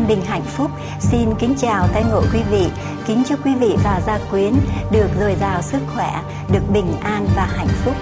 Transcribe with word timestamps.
An 0.00 0.08
Bình 0.08 0.22
Hạnh 0.22 0.44
Phúc 0.44 0.70
xin 1.00 1.34
kính 1.38 1.54
chào 1.58 1.88
tay 1.94 2.04
ngộ 2.10 2.22
quý 2.32 2.40
vị, 2.50 2.66
kính 3.06 3.22
chúc 3.28 3.46
quý 3.46 3.54
vị 3.54 3.76
và 3.84 4.00
gia 4.06 4.18
quyến 4.30 4.54
được 4.90 5.08
dồi 5.20 5.36
dào 5.40 5.62
sức 5.62 5.78
khỏe, 5.94 6.22
được 6.52 6.60
bình 6.72 6.92
an 7.02 7.26
và 7.36 7.48
hạnh 7.56 7.68
phúc. 7.84 7.94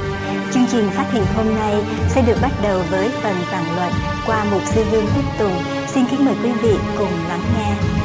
Chương 0.54 0.66
trình 0.70 0.90
phát 0.90 1.06
hình 1.12 1.24
hôm 1.36 1.54
nay 1.54 1.84
sẽ 2.08 2.22
được 2.22 2.36
bắt 2.42 2.52
đầu 2.62 2.82
với 2.90 3.10
phần 3.22 3.36
giảng 3.52 3.76
luận 3.76 3.92
qua 4.26 4.44
mục 4.50 4.62
sư 4.66 4.84
Dương 4.92 5.06
Quốc 5.16 5.24
Tùng. 5.38 5.54
Xin 5.86 6.04
kính 6.10 6.24
mời 6.24 6.34
quý 6.42 6.52
vị 6.52 6.76
cùng 6.98 7.12
lắng 7.28 7.42
nghe. 7.56 7.97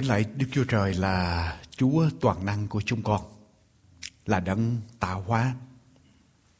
Kính 0.00 0.08
lạy 0.08 0.24
Đức 0.36 0.46
Chúa 0.52 0.64
Trời 0.64 0.94
là 0.94 1.52
Chúa 1.76 2.04
toàn 2.20 2.46
năng 2.46 2.68
của 2.68 2.80
chúng 2.86 3.02
con, 3.02 3.20
là 4.26 4.40
đấng 4.40 4.80
tạo 5.00 5.24
hóa, 5.26 5.54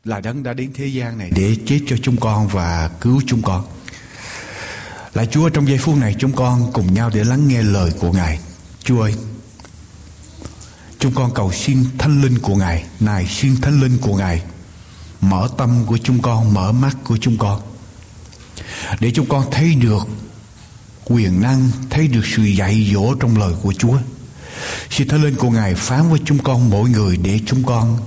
là 0.05 0.21
đấng 0.21 0.43
đã 0.43 0.53
đến 0.53 0.73
thế 0.75 0.87
gian 0.87 1.19
này 1.19 1.31
để 1.37 1.57
chết 1.67 1.81
cho 1.87 1.97
chúng 2.03 2.17
con 2.17 2.49
và 2.49 2.91
cứu 3.01 3.23
chúng 3.27 3.43
con. 3.43 3.65
Là 5.15 5.25
Chúa 5.25 5.49
trong 5.49 5.69
giây 5.69 5.79
phút 5.79 5.97
này 5.97 6.17
chúng 6.19 6.33
con 6.33 6.71
cùng 6.73 6.95
nhau 6.95 7.11
để 7.15 7.25
lắng 7.25 7.49
nghe 7.49 7.63
lời 7.63 7.93
của 8.01 8.13
Ngài. 8.13 8.39
Chúa 8.85 9.01
ơi, 9.03 9.15
chúng 10.99 11.15
con 11.15 11.31
cầu 11.35 11.53
xin 11.53 11.85
thánh 11.99 12.23
linh 12.23 12.39
của 12.39 12.57
Ngài, 12.57 12.85
Ngài 13.01 13.27
xin 13.27 13.57
thánh 13.61 13.81
linh 13.81 13.99
của 13.99 14.17
Ngài 14.17 14.43
mở 15.21 15.49
tâm 15.59 15.85
của 15.87 15.99
chúng 15.99 16.23
con, 16.23 16.55
mở 16.55 16.73
mắt 16.73 16.97
của 17.05 17.17
chúng 17.17 17.39
con 17.39 17.61
để 19.01 19.11
chúng 19.15 19.29
con 19.29 19.45
thấy 19.51 19.75
được 19.75 20.09
quyền 21.11 21.43
năng 21.43 21.69
thấy 21.91 22.09
được 22.09 22.27
sự 22.37 22.43
dạy 22.43 22.91
dỗ 22.95 23.15
trong 23.15 23.39
lời 23.39 23.55
của 23.63 23.73
Chúa. 23.73 23.99
Xin 24.91 25.09
Thánh 25.09 25.23
Linh 25.23 25.35
của 25.35 25.51
Ngài 25.51 25.75
phán 25.75 26.11
với 26.11 26.21
chúng 26.25 26.39
con, 26.39 26.71
mỗi 26.71 26.91
người 26.91 27.17
để 27.17 27.41
chúng 27.47 27.63
con 27.65 27.99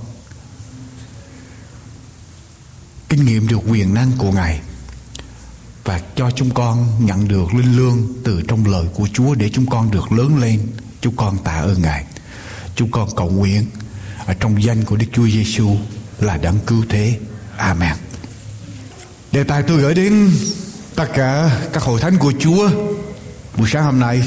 kinh 3.08 3.24
nghiệm 3.24 3.48
được 3.48 3.60
quyền 3.68 3.94
năng 3.94 4.12
của 4.18 4.32
Ngài 4.32 4.60
và 5.84 6.00
cho 6.16 6.30
chúng 6.30 6.54
con 6.54 7.06
nhận 7.06 7.28
được 7.28 7.54
linh 7.54 7.76
lương 7.76 8.06
từ 8.24 8.42
trong 8.48 8.66
lời 8.66 8.86
của 8.94 9.08
Chúa 9.12 9.34
để 9.34 9.50
chúng 9.50 9.66
con 9.66 9.90
được 9.90 10.12
lớn 10.12 10.38
lên. 10.38 10.60
Chúng 11.00 11.16
con 11.16 11.38
tạ 11.44 11.52
ơn 11.52 11.82
Ngài. 11.82 12.04
Chúng 12.76 12.90
con 12.90 13.08
cầu 13.16 13.30
nguyện 13.30 13.66
ở 14.26 14.34
trong 14.34 14.62
danh 14.62 14.84
của 14.84 14.96
Đức 14.96 15.06
Chúa 15.12 15.26
Giêsu 15.26 15.76
là 16.20 16.36
đấng 16.36 16.58
cứu 16.66 16.84
thế. 16.88 17.18
Amen. 17.56 17.94
Đề 19.32 19.44
tài 19.44 19.62
tôi 19.62 19.80
gửi 19.80 19.94
đến 19.94 20.30
tất 20.96 21.10
cả 21.14 21.60
các 21.72 21.82
hội 21.82 22.00
thánh 22.00 22.18
của 22.18 22.32
Chúa, 22.38 22.70
buổi 23.56 23.68
sáng 23.68 23.84
hôm 23.84 24.00
nay, 24.00 24.22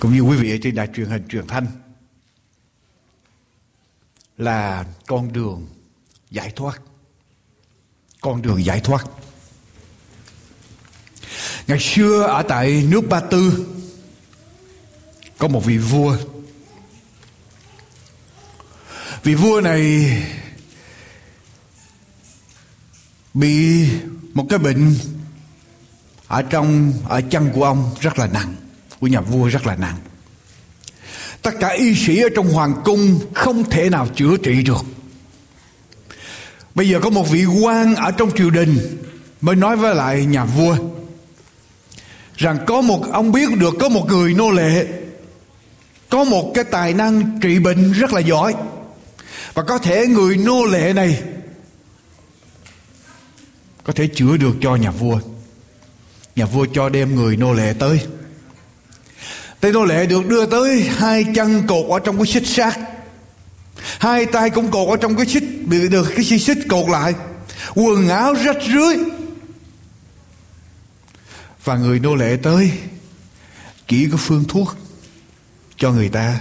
cũng 0.00 0.12
như 0.12 0.20
quý 0.20 0.36
vị 0.36 0.50
ở 0.50 0.58
trên 0.62 0.74
đài 0.74 0.88
truyền 0.94 1.06
hình 1.10 1.28
truyền 1.28 1.46
thanh, 1.46 1.66
là 4.38 4.84
con 5.06 5.32
đường 5.32 5.66
giải 6.30 6.52
thoát. 6.56 6.80
Con 8.20 8.42
đường 8.42 8.64
giải 8.64 8.80
thoát. 8.80 9.06
Ngày 11.66 11.78
xưa 11.80 12.22
ở 12.22 12.42
tại 12.48 12.86
nước 12.88 13.00
Ba 13.08 13.20
Tư, 13.20 13.66
có 15.38 15.48
một 15.48 15.64
vị 15.64 15.78
vua. 15.78 16.16
Vị 19.22 19.34
vua 19.34 19.60
này 19.60 20.12
bị 23.34 23.86
một 24.34 24.46
cái 24.48 24.58
bệnh 24.58 24.94
ở 26.28 26.42
trong, 26.42 26.92
ở 27.08 27.20
chân 27.20 27.50
của 27.54 27.64
ông 27.64 27.90
rất 28.00 28.18
là 28.18 28.26
nặng, 28.26 28.54
của 29.00 29.06
nhà 29.06 29.20
vua 29.20 29.48
rất 29.48 29.66
là 29.66 29.76
nặng. 29.76 29.96
Tất 31.42 31.54
cả 31.60 31.68
y 31.68 31.94
sĩ 31.94 32.20
ở 32.20 32.28
trong 32.34 32.52
hoàng 32.52 32.74
cung 32.84 33.20
không 33.34 33.70
thể 33.70 33.90
nào 33.90 34.08
chữa 34.14 34.36
trị 34.36 34.62
được. 34.62 34.84
Bây 36.74 36.88
giờ 36.88 37.00
có 37.00 37.10
một 37.10 37.30
vị 37.30 37.44
quan 37.44 37.94
ở 37.94 38.10
trong 38.10 38.30
triều 38.36 38.50
đình 38.50 38.78
mới 39.40 39.56
nói 39.56 39.76
với 39.76 39.94
lại 39.94 40.24
nhà 40.26 40.44
vua 40.44 40.76
rằng 42.36 42.58
có 42.66 42.80
một, 42.80 43.12
ông 43.12 43.32
biết 43.32 43.48
được 43.58 43.74
có 43.80 43.88
một 43.88 44.06
người 44.08 44.34
nô 44.34 44.50
lệ, 44.50 44.86
có 46.08 46.24
một 46.24 46.52
cái 46.54 46.64
tài 46.64 46.94
năng 46.94 47.40
trị 47.40 47.58
bệnh 47.58 47.92
rất 47.92 48.12
là 48.12 48.20
giỏi. 48.20 48.54
Và 49.54 49.62
có 49.62 49.78
thể 49.78 50.06
người 50.06 50.36
nô 50.36 50.64
lệ 50.64 50.92
này 50.92 51.22
có 53.84 53.92
thể 53.92 54.06
chữa 54.14 54.36
được 54.36 54.56
cho 54.60 54.76
nhà 54.76 54.90
vua 54.90 55.20
nhà 56.36 56.46
vua 56.46 56.66
cho 56.74 56.88
đem 56.88 57.14
người 57.14 57.36
nô 57.36 57.52
lệ 57.52 57.74
tới. 57.78 58.00
Tên 59.60 59.72
nô 59.72 59.84
lệ 59.84 60.06
được 60.06 60.26
đưa 60.26 60.46
tới, 60.46 60.82
hai 60.82 61.24
chân 61.34 61.66
cột 61.66 61.86
ở 61.90 61.98
trong 61.98 62.16
cái 62.16 62.26
xích 62.26 62.46
sắt 62.46 62.78
hai 64.04 64.26
tay 64.26 64.50
cũng 64.50 64.70
cột 64.70 64.88
ở 64.88 64.96
trong 64.96 65.16
cái 65.16 65.26
xích, 65.26 65.44
bị 65.66 65.88
được 65.88 66.12
cái 66.16 66.24
xích 66.24 66.42
xích 66.42 66.58
cột 66.68 66.88
lại. 66.88 67.14
Quần 67.74 68.08
áo 68.08 68.34
rách 68.34 68.56
rưới. 68.66 68.96
Và 71.64 71.76
người 71.76 72.00
nô 72.00 72.14
lệ 72.14 72.36
tới 72.42 72.72
chỉ 73.88 74.08
có 74.10 74.16
phương 74.16 74.44
thuốc 74.48 74.76
cho 75.76 75.92
người 75.92 76.08
ta. 76.08 76.40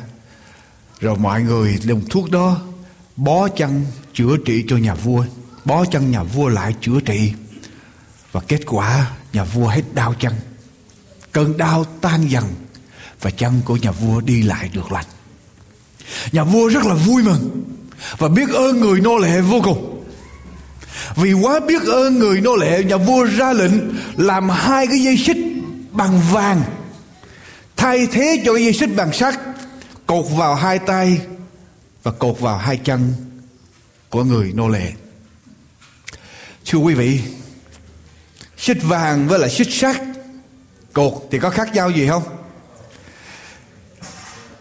Rồi 1.00 1.18
mọi 1.18 1.42
người 1.42 1.78
dùng 1.82 2.02
thuốc 2.10 2.32
đó 2.32 2.62
bó 3.16 3.48
chân 3.48 3.86
chữa 4.14 4.38
trị 4.46 4.66
cho 4.68 4.78
nhà 4.78 4.96
vua, 4.96 5.26
bó 5.66 5.86
chân 5.86 6.12
nhà 6.12 6.24
vua 6.24 6.48
lại 6.48 6.76
chữa 6.82 7.00
trị 7.06 7.34
và 8.34 8.42
kết 8.48 8.60
quả, 8.66 9.12
nhà 9.34 9.44
vua 9.44 9.68
hết 9.68 9.84
đau 9.94 10.14
chân 10.20 10.34
cơn 11.32 11.58
đau 11.58 11.86
tan 12.02 12.28
dần 12.28 12.44
và 13.22 13.30
chân 13.30 13.62
của 13.66 13.76
nhà 13.76 13.92
vua 13.92 14.22
đi 14.22 14.42
lại 14.42 14.70
được 14.74 14.92
lành? 14.92 15.06
Nhà 16.32 16.44
vua 16.44 16.68
rất 16.68 16.86
là 16.86 16.94
vui 16.94 17.24
mừng 17.24 17.64
và 18.18 18.28
biết 18.28 18.50
ơn 18.50 18.82
người 18.82 19.02
nô 19.02 19.18
lệ 19.18 19.42
vô 19.42 19.62
cùng. 19.64 20.06
Vì 21.16 21.34
quá 21.34 21.60
biết 21.60 21.82
ơn 21.82 22.20
người 22.20 22.42
nô 22.42 22.56
lệ, 22.56 22.84
nhà 22.84 22.98
vua 22.98 23.24
ra 23.24 23.54
lệnh 23.54 23.72
làm 24.18 24.50
hai 24.50 24.88
cái 24.88 25.00
dây 25.00 25.18
xích 25.18 25.38
bằng 25.92 26.22
vàng, 26.32 26.64
thay 27.78 28.08
thế 28.12 28.44
cho 28.46 28.56
dây 28.56 28.74
xích 28.74 28.90
bằng 28.96 29.14
sắt, 29.14 29.40
cột 30.06 30.26
vào 30.30 30.56
hai 30.56 30.80
tay 30.80 31.22
và 32.04 32.12
cột 32.12 32.40
vào 32.40 32.58
hai 32.58 32.78
chân 32.78 33.14
của 34.10 34.24
người 34.24 34.52
nô 34.54 34.68
lệ. 34.68 34.92
Thưa 36.66 36.80
quý 36.80 36.94
vị 36.94 37.20
xích 38.64 38.78
vàng 38.84 39.28
với 39.28 39.40
lại 39.40 39.50
xích 39.50 39.68
sắt. 39.72 39.96
Cột 40.94 41.14
thì 41.32 41.40
có 41.40 41.50
khác 41.50 41.74
nhau 41.74 41.90
gì 41.90 42.08
không? 42.08 42.24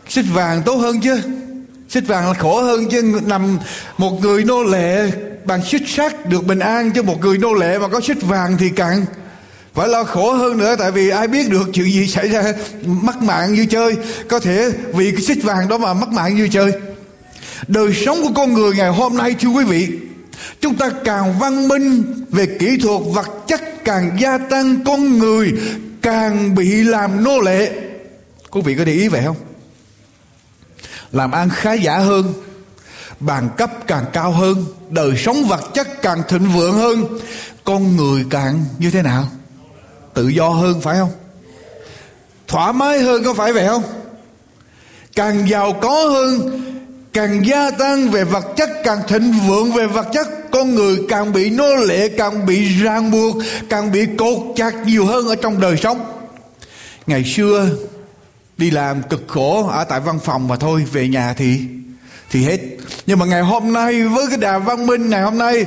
Xích 0.09 0.25
vàng 0.33 0.63
tốt 0.63 0.77
hơn 0.77 1.01
chứ? 1.01 1.21
Xích 1.89 2.05
vàng 2.07 2.29
là 2.29 2.35
khổ 2.35 2.63
hơn 2.63 2.89
chứ. 2.91 3.21
Nằm 3.27 3.59
một 3.99 4.21
người 4.21 4.45
nô 4.45 4.63
lệ 4.63 5.11
bằng 5.45 5.65
xích 5.65 5.83
sắt 5.87 6.27
được 6.27 6.47
bình 6.47 6.59
an 6.59 6.91
chứ 6.91 7.03
một 7.03 7.21
người 7.21 7.39
nô 7.39 7.55
lệ 7.55 7.79
mà 7.79 7.89
có 7.89 8.01
xích 8.01 8.23
vàng 8.23 8.57
thì 8.59 8.69
càng 8.77 9.05
phải 9.75 9.89
lo 9.89 10.05
khổ 10.05 10.33
hơn 10.33 10.59
nữa. 10.59 10.77
Tại 10.79 10.91
vì 10.91 11.09
ai 11.09 11.29
biết 11.29 11.49
được 11.49 11.71
chuyện 11.73 11.93
gì 11.93 12.07
xảy 12.07 12.29
ra. 12.29 12.43
Mất 12.85 13.23
mạng 13.23 13.55
như 13.55 13.67
chơi. 13.67 13.97
Có 14.29 14.41
thể 14.41 14.71
vì 14.93 15.11
cái 15.11 15.23
xích 15.23 15.39
vàng 15.43 15.69
đó 15.69 15.79
mà 15.79 15.95
mất 15.95 16.09
mạng 16.09 16.37
như 16.37 16.49
chơi. 16.49 16.73
Đời 17.69 17.93
sống 18.07 18.23
của 18.23 18.33
con 18.35 18.53
người 18.53 18.77
ngày 18.77 18.89
hôm 18.89 19.17
nay, 19.17 19.35
thưa 19.41 19.49
quý 19.49 19.65
vị 19.65 19.89
chúng 20.61 20.77
ta 20.77 20.91
càng 21.05 21.39
văn 21.39 21.69
minh 21.69 22.03
về 22.31 22.47
kỹ 22.59 22.77
thuật, 22.83 23.03
vật 23.07 23.29
chất 23.47 23.85
càng 23.85 24.17
gia 24.21 24.39
tăng 24.39 24.85
con 24.85 25.19
người, 25.19 25.53
càng 26.03 26.55
bị 26.55 26.83
làm 26.83 27.25
nô 27.25 27.41
lệ. 27.41 27.73
Quý 28.51 28.61
vị 28.65 28.75
có 28.75 28.85
để 28.85 28.93
ý 28.93 29.09
vậy 29.09 29.23
không? 29.25 29.37
Làm 31.13 31.31
ăn 31.31 31.49
khá 31.49 31.73
giả 31.73 31.99
hơn, 31.99 32.33
bằng 33.21 33.51
cấp 33.57 33.71
càng 33.87 34.05
cao 34.13 34.33
hơn, 34.33 34.65
đời 34.91 35.17
sống 35.17 35.45
vật 35.45 35.71
chất 35.75 36.03
càng 36.03 36.23
thịnh 36.29 36.49
vượng 36.49 36.75
hơn. 36.75 37.19
Con 37.65 37.97
người 37.97 38.25
càng 38.31 38.65
như 38.79 38.91
thế 38.91 39.03
nào? 39.03 39.29
Tự 40.15 40.29
do 40.29 40.49
hơn 40.49 40.81
phải 40.81 40.99
không? 40.99 41.11
Thoải 42.49 42.73
mái 42.73 42.99
hơn 42.99 43.25
có 43.25 43.35
phải 43.35 43.53
vậy 43.53 43.67
không? 43.67 43.83
Càng 45.15 45.49
giàu 45.49 45.73
có 45.73 46.09
hơn 46.09 46.63
càng 47.13 47.47
gia 47.47 47.71
tăng 47.71 48.11
về 48.11 48.25
vật 48.25 48.45
chất, 48.57 48.71
càng 48.85 48.99
thịnh 49.09 49.33
vượng 49.49 49.73
về 49.73 49.87
vật 49.87 50.07
chất. 50.13 50.29
Con 50.51 50.75
người 50.75 50.99
càng 51.09 51.33
bị 51.33 51.51
nô 51.51 51.75
lệ, 51.77 52.09
càng 52.09 52.47
bị 52.47 52.83
ràng 52.83 53.11
buộc, 53.11 53.37
càng 53.69 53.93
bị 53.93 54.07
cột 54.19 54.39
chặt 54.57 54.75
nhiều 54.87 55.07
hơn 55.07 55.29
ở 55.29 55.35
trong 55.35 55.61
đời 55.61 55.77
sống. 55.77 56.29
Ngày 57.07 57.25
xưa, 57.25 57.69
đi 58.59 58.71
làm 58.71 59.03
cực 59.03 59.25
khổ 59.29 59.69
ở 59.69 59.85
tại 59.85 60.01
văn 60.01 60.19
phòng 60.25 60.49
mà 60.49 60.57
thôi, 60.57 60.85
về 60.93 61.09
nhà 61.09 61.35
thì 61.37 61.61
thì 62.31 62.45
hết. 62.45 62.61
Nhưng 63.07 63.19
mà 63.19 63.27
ngày 63.27 63.43
hôm 63.43 63.73
nay, 63.73 64.03
với 64.03 64.27
cái 64.29 64.37
đà 64.37 64.59
văn 64.59 64.87
minh 64.87 65.11
ngày 65.11 65.23
hôm 65.23 65.39
nay 65.39 65.65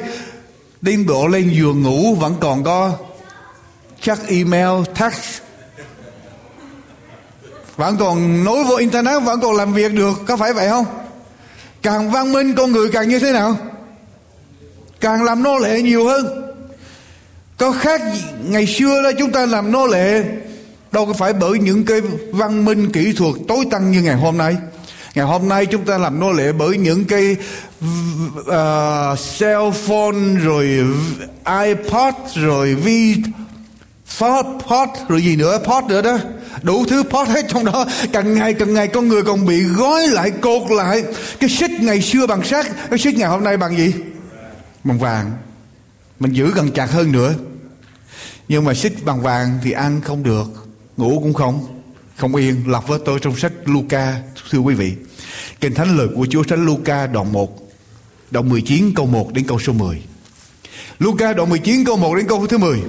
tiến 0.86 1.06
bộ 1.06 1.28
lên 1.28 1.50
giường 1.54 1.84
ngủ, 1.84 2.16
vẫn 2.16 2.36
còn 2.40 2.64
có 2.64 2.92
chắc 4.02 4.28
email 4.28 4.84
text 5.00 5.42
vẫn 7.76 7.98
còn 7.98 8.44
nối 8.44 8.64
vô 8.64 8.76
internet, 8.76 9.24
vẫn 9.24 9.42
còn 9.42 9.56
làm 9.56 9.74
việc 9.74 9.94
được, 9.94 10.14
có 10.28 10.38
phải 10.38 10.54
vậy 10.54 10.70
không? 10.70 10.86
Càng 11.86 12.12
văn 12.12 12.34
minh 12.34 12.56
con 12.56 12.72
người 12.72 12.90
càng 12.92 13.10
như 13.10 13.20
thế 13.20 13.32
nào? 13.32 13.58
Càng 15.00 15.24
làm 15.24 15.44
nô 15.44 15.58
lệ 15.58 15.82
nhiều 15.82 16.06
hơn. 16.06 16.54
Có 17.58 17.72
khác 17.72 18.02
ngày 18.44 18.68
xưa 18.68 19.02
đó 19.04 19.12
chúng 19.20 19.32
ta 19.32 19.46
làm 19.46 19.72
nô 19.72 19.88
lệ 19.88 20.24
đâu 20.92 21.06
có 21.06 21.14
phải 21.14 21.34
bởi 21.34 21.60
những 21.60 21.86
cái 21.86 22.02
văn 22.32 22.66
minh 22.66 22.92
kỹ 22.92 23.14
thuật 23.14 23.36
tối 23.48 23.66
tăng 23.72 23.92
như 23.92 24.02
ngày 24.02 24.16
hôm 24.16 24.38
nay. 24.38 24.58
Ngày 25.16 25.26
hôm 25.26 25.50
nay 25.50 25.66
chúng 25.66 25.86
ta 25.86 25.98
làm 25.98 26.20
nô 26.20 26.32
lệ 26.32 26.52
bởi 26.52 26.78
những 26.78 27.06
cái 27.06 27.36
uh, 28.40 29.20
cell 29.40 29.72
phone 29.88 30.42
rồi 30.44 30.80
ipod 31.66 32.14
rồi 32.36 32.76
vi 32.76 33.16
Pod, 34.20 34.46
pod 34.46 34.90
rồi 35.08 35.22
gì 35.22 35.36
nữa 35.36 35.60
pod 35.64 35.84
nữa 35.84 36.02
đó 36.02 36.18
đủ 36.62 36.86
thứ 36.86 37.04
pod 37.04 37.28
hết 37.28 37.46
trong 37.50 37.66
đó. 37.66 37.86
Càng 38.14 38.34
ngày 38.34 38.54
càng 38.54 38.74
ngày 38.74 38.88
con 38.88 39.08
người 39.08 39.24
còn 39.24 39.46
bị 39.46 39.64
gói 39.64 40.08
lại, 40.08 40.32
cột 40.32 40.72
lại. 40.72 41.04
Cái 41.40 41.50
xích 41.50 41.72
ngày 41.72 42.02
xưa 42.02 42.28
bằng 42.28 42.44
sắt, 42.44 42.66
cái 42.90 43.00
xích 43.00 43.18
ngày 43.18 43.30
hôm 43.30 43.44
nay 43.44 43.58
bằng 43.58 43.78
gì? 43.78 43.94
Bằng 44.84 45.00
vàng. 45.00 45.32
Mình 46.20 46.34
giữ 46.34 46.52
gần 46.56 46.72
chặt 46.72 46.92
hơn 46.92 47.12
nữa. 47.12 47.34
Nhưng 48.48 48.64
mà 48.64 48.74
xích 48.74 48.94
bằng 49.06 49.22
vàng 49.22 49.60
thì 49.64 49.72
ăn 49.72 50.02
không 50.02 50.24
được, 50.24 50.46
ngủ 50.98 51.20
cũng 51.24 51.34
không. 51.34 51.82
Không 52.18 52.36
yên, 52.36 52.64
lọc 52.68 52.88
với 52.88 53.00
tôi 53.06 53.20
trong 53.22 53.38
sách 53.38 53.52
Luca, 53.66 54.16
thưa 54.52 54.60
quý 54.60 54.76
vị. 54.76 54.94
Kinh 55.62 55.74
thánh 55.74 55.98
lời 55.98 56.08
của 56.16 56.28
Chúa 56.30 56.44
sách 56.50 56.60
Luca 56.60 57.08
đoạn 57.08 57.32
1 57.32 57.66
đoạn 58.32 58.50
19 58.50 58.94
câu 58.96 59.06
1 59.06 59.34
đến 59.34 59.46
câu 59.48 59.60
số 59.60 59.74
10 59.74 60.02
Luca 61.00 61.34
đoạn 61.34 61.50
19 61.50 61.86
câu 61.86 61.98
1 61.98 62.16
đến 62.16 62.28
câu 62.28 62.48
thứ 62.48 62.58
10 62.58 62.80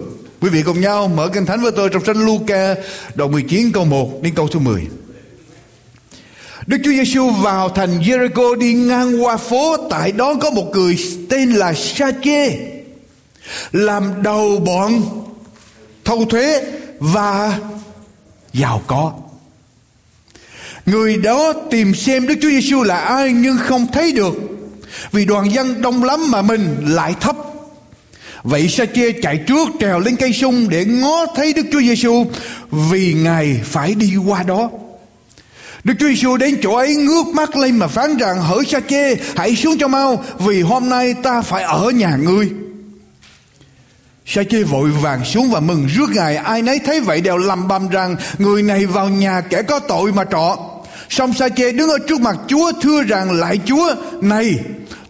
Quý 0.41 0.49
vị 0.49 0.63
cùng 0.63 0.81
nhau 0.81 1.09
mở 1.09 1.29
kinh 1.35 1.47
thánh 1.47 1.63
với 1.63 1.73
tôi 1.73 1.89
trong 1.89 2.05
sách 2.05 2.17
Luca, 2.17 2.75
đoạn 3.15 3.33
19 3.33 3.73
câu 3.73 3.85
1 3.85 4.23
đến 4.23 4.35
câu 4.35 4.49
số 4.53 4.59
10 4.59 4.87
Đức 6.67 6.77
Chúa 6.85 6.91
Giêsu 6.91 7.31
vào 7.31 7.69
thành 7.69 8.01
Jericho 8.01 8.55
đi 8.55 8.75
ngang 8.75 9.25
qua 9.25 9.37
phố, 9.37 9.77
tại 9.91 10.13
đó 10.13 10.35
có 10.41 10.51
một 10.51 10.71
người 10.73 10.99
tên 11.31 11.53
là 11.53 11.73
Sa-chê 11.75 12.59
làm 13.73 14.23
đầu 14.23 14.59
bọn, 14.59 15.03
thâu 16.05 16.25
thuế 16.25 16.63
và 16.99 17.59
giàu 18.53 18.83
có. 18.87 19.13
Người 20.87 21.17
đó 21.17 21.53
tìm 21.71 21.95
xem 21.95 22.27
Đức 22.27 22.35
Chúa 22.43 22.51
Giêsu 22.51 22.83
là 22.83 23.01
ai 23.01 23.33
nhưng 23.33 23.59
không 23.59 23.87
thấy 23.93 24.13
được. 24.13 24.35
Vì 25.13 25.25
đoàn 25.25 25.53
dân 25.53 25.83
đông 25.83 26.05
lắm 26.05 26.31
mà 26.31 26.43
mình 26.43 26.77
lại 26.87 27.15
thấp. 27.21 27.37
Vậy 28.49 28.69
sa 28.69 28.85
chê 28.95 29.13
chạy 29.13 29.37
trước 29.37 29.69
trèo 29.81 30.01
lên 30.01 30.17
cây 30.17 30.33
sung 30.33 30.69
để 30.69 30.85
ngó 30.85 31.27
thấy 31.37 31.53
Đức 31.53 31.63
Chúa 31.73 31.81
Giêsu 31.81 32.27
vì 32.71 33.15
Ngài 33.15 33.61
phải 33.65 33.95
đi 33.95 34.17
qua 34.27 34.43
đó. 34.43 34.71
Đức 35.85 35.95
Chúa 35.99 36.07
Giêsu 36.07 36.37
đến 36.37 36.59
chỗ 36.63 36.77
ấy 36.77 36.97
ngước 36.97 37.27
mắt 37.27 37.57
lên 37.57 37.77
mà 37.77 37.87
phán 37.87 38.17
rằng, 38.17 38.43
hỡi 38.43 38.65
sa 38.65 38.81
chê 38.89 39.15
hãy 39.37 39.57
xuống 39.57 39.79
cho 39.79 39.89
mau, 39.89 40.25
vì 40.39 40.63
hôm 40.63 40.89
nay 40.89 41.15
ta 41.23 41.43
phải 41.43 41.63
ở 41.63 41.91
nhà 41.91 42.17
ngươi. 42.17 42.51
Sa 44.27 44.43
chê 44.51 44.63
vội 44.63 44.91
vàng 44.91 45.25
xuống 45.25 45.51
và 45.51 45.61
mừng 45.61 45.87
rước 45.87 46.11
ngài 46.11 46.37
Ai 46.37 46.63
nấy 46.63 46.79
thấy 46.79 47.01
vậy 47.01 47.21
đều 47.21 47.37
lầm 47.37 47.69
bầm 47.69 47.89
rằng, 47.89 48.17
Người 48.39 48.63
này 48.63 48.87
vào 48.87 49.09
nhà 49.09 49.41
kẻ 49.41 49.63
có 49.63 49.79
tội 49.79 50.13
mà 50.13 50.25
trọ 50.25 50.59
Xong 51.09 51.35
sa 51.35 51.49
chê 51.49 51.73
đứng 51.73 51.91
ở 51.91 51.99
trước 52.09 52.21
mặt 52.21 52.37
Chúa, 52.49 52.73
Thưa 52.83 53.03
rằng 53.03 53.33
lại 53.33 53.61
Chúa, 53.65 53.95
Này, 54.21 54.59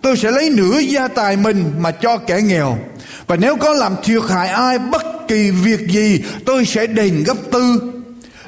tôi 0.03 0.17
sẽ 0.17 0.31
lấy 0.31 0.51
nửa 0.51 0.79
gia 0.79 1.09
tài 1.09 1.37
mình 1.37 1.65
Mà 1.79 1.91
cho 1.91 2.17
kẻ 2.17 2.41
nghèo 2.41 2.79
và 3.27 3.37
nếu 3.37 3.57
có 3.57 3.75
làm 3.75 3.97
thiệt 4.05 4.23
hại 4.29 4.49
ai 4.49 4.79
Bất 4.79 5.03
kỳ 5.29 5.51
việc 5.51 5.89
gì, 5.89 6.21
tôi 6.47 6.65
sẽ 6.65 6.87
đền 6.87 7.25
gấp 7.25 7.37
tư. 7.53 7.93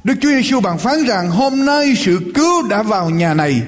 Đức 0.05 0.15
Chúa 0.21 0.29
Giêsu 0.29 0.61
bằng 0.61 0.79
phán 0.79 1.05
rằng 1.05 1.31
Hôm 1.31 1.67
nay 1.67 1.95
sự 1.97 2.19
cứu 2.35 2.69
đã 2.69 2.83
vào 2.83 3.11
nhà 3.11 3.35
này. 3.35 3.63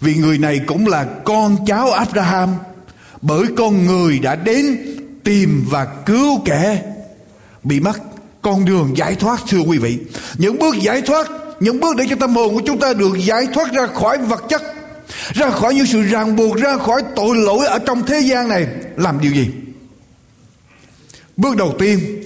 Vì 0.00 0.14
người 0.14 0.38
này 0.38 0.60
cũng 0.66 0.86
là 0.86 1.06
con 1.24 1.56
cháu 1.66 1.90
Abraham. 1.90 2.54
Bởi 3.22 3.44
con 3.56 3.86
người 3.86 4.18
đã 4.18 4.36
đến 4.36 4.78
tìm 5.24 5.66
và 5.70 5.84
cứu 5.84 6.40
kẻ 6.44 6.82
bị 7.62 7.80
mất 7.80 7.98
con 8.42 8.64
đường 8.64 8.96
giải 8.96 9.14
thoát, 9.14 9.40
thưa 9.48 9.58
quý 9.58 9.78
vị. 9.78 9.98
Những 10.38 10.58
bước 10.58 10.74
giải 10.80 11.02
thoát, 11.02 11.26
những 11.60 11.80
bước 11.80 11.96
để 11.96 12.04
cho 12.10 12.16
tâm 12.16 12.34
hồn 12.34 12.54
của 12.54 12.62
chúng 12.66 12.78
ta 12.78 12.92
được 12.92 13.18
giải 13.18 13.46
thoát 13.54 13.72
ra 13.72 13.86
khỏi 13.86 14.18
vật 14.18 14.44
chất, 14.48 14.62
ra 15.34 15.50
khỏi 15.50 15.74
những 15.74 15.86
sự 15.86 16.02
ràng 16.02 16.36
buộc, 16.36 16.56
ra 16.56 16.76
khỏi 16.76 17.02
tội 17.16 17.36
lỗi 17.36 17.66
ở 17.66 17.78
trong 17.78 18.06
thế 18.06 18.20
gian 18.20 18.48
này, 18.48 18.66
làm 18.96 19.20
điều 19.20 19.32
gì? 19.32 19.48
Bước 21.42 21.56
đầu 21.56 21.74
tiên. 21.78 22.22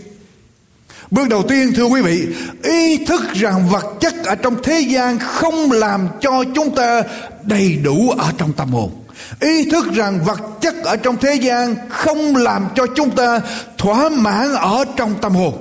Bước 1.11 1.29
đầu 1.29 1.43
tiên, 1.43 1.73
thưa 1.77 1.85
quý 1.85 2.03
vị, 2.03 2.27
ý 2.63 3.05
thức 3.05 3.21
rằng 3.35 3.69
vật 3.69 3.95
chất 4.01 4.15
ở 4.25 4.35
trong 4.35 4.63
thế 4.63 4.81
gian 4.81 5.19
không 5.19 5.73
làm 5.73 6.09
cho 6.21 6.45
chúng 6.55 6.75
ta 6.75 7.03
đầy 7.43 7.77
đủ 7.77 8.11
ở 8.11 8.33
trong 8.39 8.53
tâm 8.53 8.69
hồn. 8.69 8.91
Ý 9.41 9.71
thức 9.71 9.87
rằng 9.95 10.21
vật 10.25 10.41
chất 10.61 10.75
ở 10.85 10.97
trong 10.97 11.17
thế 11.17 11.35
gian 11.35 11.77
không 11.89 12.37
làm 12.37 12.67
cho 12.75 12.87
chúng 12.87 13.11
ta 13.11 13.41
thỏa 13.79 14.09
mãn 14.09 14.55
ở 14.55 14.85
trong 14.97 15.15
tâm 15.21 15.33
hồn. 15.33 15.55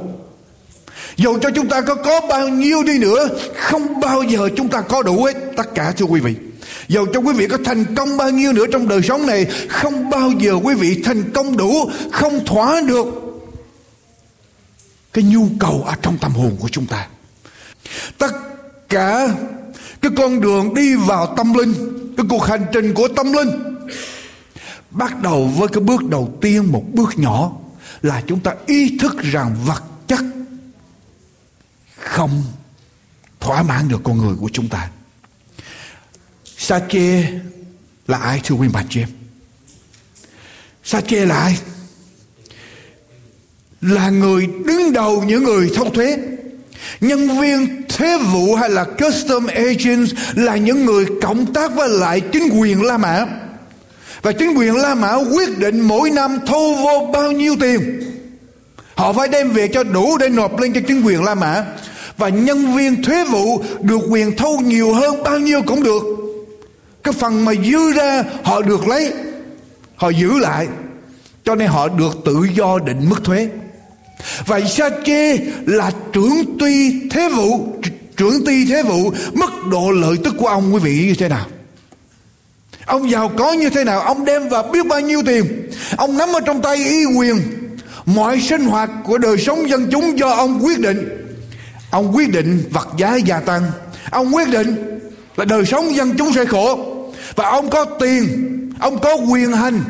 Dù 1.15 1.37
cho 1.41 1.49
chúng 1.49 1.67
ta 1.67 1.81
có 1.81 1.95
có 1.95 2.21
bao 2.21 2.47
nhiêu 2.47 2.83
đi 2.83 2.97
nữa, 2.97 3.29
không 3.57 3.99
bao 3.99 4.23
giờ 4.23 4.49
chúng 4.55 4.67
ta 4.67 4.81
có 4.81 5.03
đủ 5.03 5.23
hết, 5.23 5.35
tất 5.57 5.75
cả, 5.75 5.93
thưa 5.97 6.05
quý 6.05 6.19
vị. 6.19 6.35
Dầu 6.87 7.05
cho 7.13 7.19
quý 7.19 7.33
vị 7.33 7.47
có 7.47 7.57
thành 7.65 7.95
công 7.95 8.17
bao 8.17 8.29
nhiêu 8.29 8.53
nữa 8.53 8.65
trong 8.71 8.87
đời 8.87 9.01
sống 9.01 9.25
này, 9.25 9.45
không 9.69 10.09
bao 10.09 10.31
giờ 10.39 10.53
quý 10.63 10.73
vị 10.73 11.01
thành 11.03 11.31
công 11.33 11.57
đủ, 11.57 11.89
không 12.11 12.45
thỏa 12.45 12.81
được 12.81 13.24
cái 15.15 15.23
nhu 15.23 15.49
cầu 15.59 15.83
ở 15.83 15.95
trong 16.01 16.17
tâm 16.17 16.31
hồn 16.31 16.57
của 16.59 16.69
chúng 16.69 16.85
ta. 16.85 17.07
Tất 18.17 18.31
cả 18.89 19.27
cái 20.01 20.11
con 20.17 20.41
đường 20.41 20.73
đi 20.73 20.95
vào 20.95 21.33
tâm 21.37 21.53
linh, 21.53 21.73
cái 22.17 22.25
cuộc 22.29 22.45
hành 22.45 22.65
trình 22.73 22.93
của 22.93 23.07
tâm 23.15 23.33
linh, 23.33 23.49
bắt 24.91 25.21
đầu 25.21 25.47
với 25.47 25.67
cái 25.67 25.83
bước 25.83 26.03
đầu 26.03 26.37
tiên, 26.41 26.71
một 26.71 26.83
bước 26.93 27.19
nhỏ, 27.19 27.51
là 28.01 28.23
chúng 28.27 28.39
ta 28.39 28.53
ý 28.65 28.97
thức 28.97 29.17
rằng 29.17 29.55
vật 29.65 29.83
chất 30.07 30.19
không 31.97 32.43
thỏa 33.39 33.63
mãn 33.63 33.87
được 33.87 34.01
con 34.03 34.17
người 34.17 34.35
của 34.39 34.49
chúng 34.53 34.69
ta. 34.69 34.89
Sa 36.57 36.79
chê 36.89 37.23
là 38.07 38.17
ai, 38.17 38.41
thưa 38.43 38.55
quý 38.55 38.67
bạn 38.67 38.85
chị 38.89 38.99
em? 38.99 39.09
Sa 40.83 41.01
chê 41.01 41.25
là 41.25 41.37
ai? 41.37 41.57
Là 43.81 44.09
người 44.09 44.47
đứng 44.65 44.93
đầu 44.93 45.23
những 45.27 45.43
người 45.43 45.71
thông 45.75 45.93
thuế. 45.93 46.17
Nhân 47.01 47.39
viên 47.41 47.83
thuế 47.89 48.17
vụ 48.17 48.55
hay 48.55 48.69
là 48.69 48.83
custom 48.83 49.47
agents 49.47 50.13
là 50.35 50.55
những 50.57 50.85
người 50.85 51.05
cộng 51.21 51.53
tác 51.53 51.75
với 51.75 51.89
lại 51.89 52.21
chính 52.21 52.49
quyền 52.59 52.83
La 52.83 52.97
Mã. 52.97 53.25
Và 54.21 54.31
chính 54.31 54.57
quyền 54.57 54.75
La 54.75 54.95
Mã 54.95 55.13
quyết 55.13 55.57
định 55.57 55.81
mỗi 55.81 56.09
năm 56.09 56.39
thu 56.47 56.75
vô 56.75 57.09
bao 57.13 57.31
nhiêu 57.31 57.55
tiền. 57.59 58.01
Họ 58.95 59.13
phải 59.13 59.27
đem 59.27 59.51
về 59.51 59.67
cho 59.67 59.83
đủ 59.83 60.17
để 60.17 60.29
nộp 60.29 60.59
lên 60.59 60.73
cho 60.73 60.81
chính 60.87 61.01
quyền 61.01 61.23
La 61.23 61.35
Mã. 61.35 61.65
Và 62.17 62.29
nhân 62.29 62.75
viên 62.75 63.03
thuế 63.03 63.23
vụ 63.23 63.63
được 63.81 63.99
quyền 64.09 64.37
thu 64.37 64.57
nhiều 64.57 64.93
hơn 64.93 65.23
bao 65.23 65.39
nhiêu 65.39 65.61
cũng 65.61 65.83
được. 65.83 66.03
Cái 67.03 67.13
phần 67.13 67.45
mà 67.45 67.53
dư 67.71 67.91
ra 67.91 68.23
họ 68.43 68.61
được 68.61 68.87
lấy, 68.87 69.13
họ 69.95 70.09
giữ 70.09 70.39
lại. 70.39 70.67
Cho 71.43 71.55
nên 71.55 71.67
họ 71.67 71.87
được 71.87 72.17
tự 72.25 72.47
do 72.55 72.79
định 72.79 73.09
mức 73.09 73.23
thuế 73.23 73.49
và 74.45 74.61
sa 74.61 74.89
chê 75.05 75.37
là 75.65 75.91
trưởng 76.13 76.57
tuy 76.59 77.09
thế 77.09 77.29
vụ, 77.29 77.67
trưởng 78.17 78.45
ty 78.45 78.65
thế 78.65 78.83
vụ 78.83 79.11
mức 79.33 79.51
độ 79.71 79.91
lợi 79.91 80.17
tức 80.23 80.35
của 80.37 80.47
ông 80.47 80.73
quý 80.73 80.79
vị 80.79 81.05
như 81.07 81.15
thế 81.15 81.29
nào? 81.29 81.45
Ông 82.85 83.09
giàu 83.09 83.31
có 83.37 83.53
như 83.53 83.69
thế 83.69 83.83
nào? 83.83 84.01
Ông 84.01 84.25
đem 84.25 84.49
vào 84.49 84.63
biết 84.63 84.85
bao 84.87 84.99
nhiêu 84.99 85.21
tiền? 85.25 85.69
Ông 85.97 86.17
nắm 86.17 86.29
ở 86.29 86.39
trong 86.45 86.61
tay 86.61 86.75
ý 86.75 87.05
quyền. 87.05 87.41
Mọi 88.05 88.41
sinh 88.41 88.65
hoạt 88.65 88.89
của 89.03 89.17
đời 89.17 89.37
sống 89.37 89.69
dân 89.69 89.87
chúng 89.91 90.19
do 90.19 90.29
ông 90.29 90.65
quyết 90.65 90.79
định. 90.79 91.27
Ông 91.89 92.15
quyết 92.15 92.31
định 92.31 92.63
vật 92.71 92.87
giá 92.97 93.15
gia 93.15 93.39
tăng. 93.39 93.63
Ông 94.11 94.35
quyết 94.35 94.49
định 94.49 94.99
là 95.37 95.45
đời 95.45 95.65
sống 95.65 95.95
dân 95.95 96.13
chúng 96.17 96.33
sẽ 96.33 96.45
khổ. 96.45 96.79
Và 97.35 97.49
ông 97.49 97.69
có 97.69 97.85
tiền, 97.85 98.27
ông 98.79 98.99
có 98.99 99.15
quyền 99.15 99.51
hành 99.51 99.81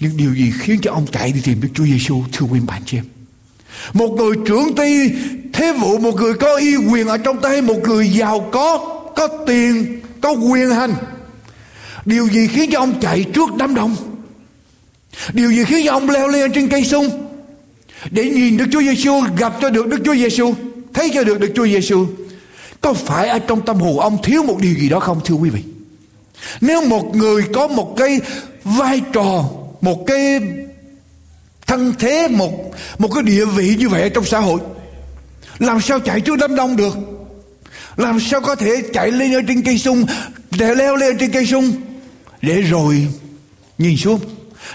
nhưng 0.00 0.16
điều 0.16 0.34
gì 0.34 0.52
khiến 0.58 0.78
cho 0.82 0.92
ông 0.92 1.06
chạy 1.12 1.32
đi 1.32 1.40
tìm 1.44 1.60
Đức 1.60 1.68
Chúa 1.74 1.84
Giêsu 1.84 2.22
thưa 2.32 2.46
quý 2.46 2.60
bạn 2.60 2.82
chị 2.86 2.98
em? 2.98 3.04
Một 3.92 4.08
người 4.08 4.36
trưởng 4.46 4.74
ty 4.74 5.10
thế 5.52 5.72
vụ, 5.72 5.98
một 5.98 6.14
người 6.14 6.34
có 6.34 6.56
y 6.56 6.76
quyền 6.76 7.06
ở 7.06 7.18
trong 7.18 7.40
tay, 7.40 7.62
một 7.62 7.78
người 7.84 8.08
giàu 8.08 8.48
có 8.52 9.00
có 9.16 9.28
tiền, 9.46 10.00
có 10.20 10.30
quyền 10.30 10.70
hành. 10.70 10.94
Điều 12.04 12.28
gì 12.28 12.46
khiến 12.46 12.70
cho 12.72 12.78
ông 12.78 13.00
chạy 13.00 13.24
trước 13.24 13.48
đám 13.58 13.74
đông? 13.74 13.96
Điều 15.32 15.50
gì 15.50 15.64
khiến 15.64 15.86
cho 15.86 15.92
ông 15.92 16.10
leo 16.10 16.28
lên 16.28 16.52
trên 16.52 16.68
cây 16.68 16.84
sung? 16.84 17.08
Để 18.10 18.30
nhìn 18.30 18.56
Đức 18.56 18.66
Chúa 18.72 18.80
Giêsu 18.80 19.20
gặp 19.36 19.52
cho 19.60 19.70
được 19.70 19.86
Đức 19.86 19.98
Chúa 20.04 20.14
Giêsu 20.14 20.54
thấy 20.94 21.10
cho 21.14 21.24
được 21.24 21.40
Đức 21.40 21.52
Chúa 21.54 21.66
Giêsu 21.66 22.06
có 22.80 22.92
phải 22.92 23.28
ở 23.28 23.38
trong 23.38 23.64
tâm 23.64 23.76
hồn 23.76 24.00
ông 24.00 24.18
thiếu 24.22 24.42
một 24.42 24.58
điều 24.60 24.74
gì 24.74 24.88
đó 24.88 25.00
không, 25.00 25.20
thưa 25.24 25.34
quý 25.34 25.50
vị? 25.50 25.62
Nếu 26.60 26.88
một 26.88 27.16
người 27.16 27.42
có 27.54 27.68
một 27.68 27.94
cái 27.96 28.20
vai 28.64 29.02
trò 29.12 29.44
một 29.84 30.04
cái 30.06 30.40
thân 31.66 31.94
thế, 31.98 32.28
một 32.28 32.70
một 32.98 33.08
cái 33.14 33.22
địa 33.22 33.44
vị 33.44 33.76
như 33.78 33.88
vậy 33.88 34.10
trong 34.10 34.24
xã 34.24 34.38
hội. 34.38 34.60
Làm 35.58 35.80
sao 35.80 36.00
chạy 36.00 36.20
trước 36.20 36.36
đám 36.36 36.56
đông 36.56 36.76
được? 36.76 36.96
Làm 37.96 38.20
sao 38.20 38.40
có 38.40 38.54
thể 38.54 38.82
chạy 38.92 39.10
lên 39.10 39.34
ở 39.34 39.40
trên 39.48 39.62
cây 39.62 39.78
sung, 39.78 40.06
để 40.58 40.74
leo 40.74 40.96
lên 40.96 41.18
trên 41.18 41.32
cây 41.32 41.46
sung? 41.46 41.72
Để 42.42 42.62
rồi, 42.62 43.06
nhìn 43.78 43.96
xuống, 43.96 44.20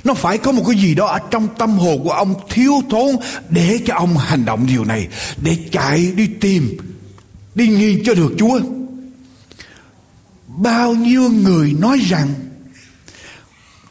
nó 0.03 0.13
phải 0.13 0.37
có 0.37 0.51
một 0.51 0.63
cái 0.67 0.81
gì 0.81 0.95
đó 0.95 1.07
ở 1.07 1.19
trong 1.31 1.47
tâm 1.57 1.77
hồn 1.77 2.03
của 2.03 2.11
ông 2.11 2.35
thiếu 2.49 2.73
thốn 2.89 3.15
để 3.49 3.79
cho 3.85 3.95
ông 3.95 4.17
hành 4.17 4.45
động 4.45 4.67
điều 4.67 4.85
này, 4.85 5.07
để 5.41 5.57
chạy 5.71 6.11
đi 6.15 6.27
tìm, 6.41 6.77
đi 7.55 7.67
nghiêng 7.67 8.03
cho 8.03 8.13
được 8.13 8.33
chúa. 8.37 8.59
Bao 10.47 10.93
nhiêu 10.93 11.29
người 11.29 11.73
nói 11.79 11.99
rằng 12.09 12.27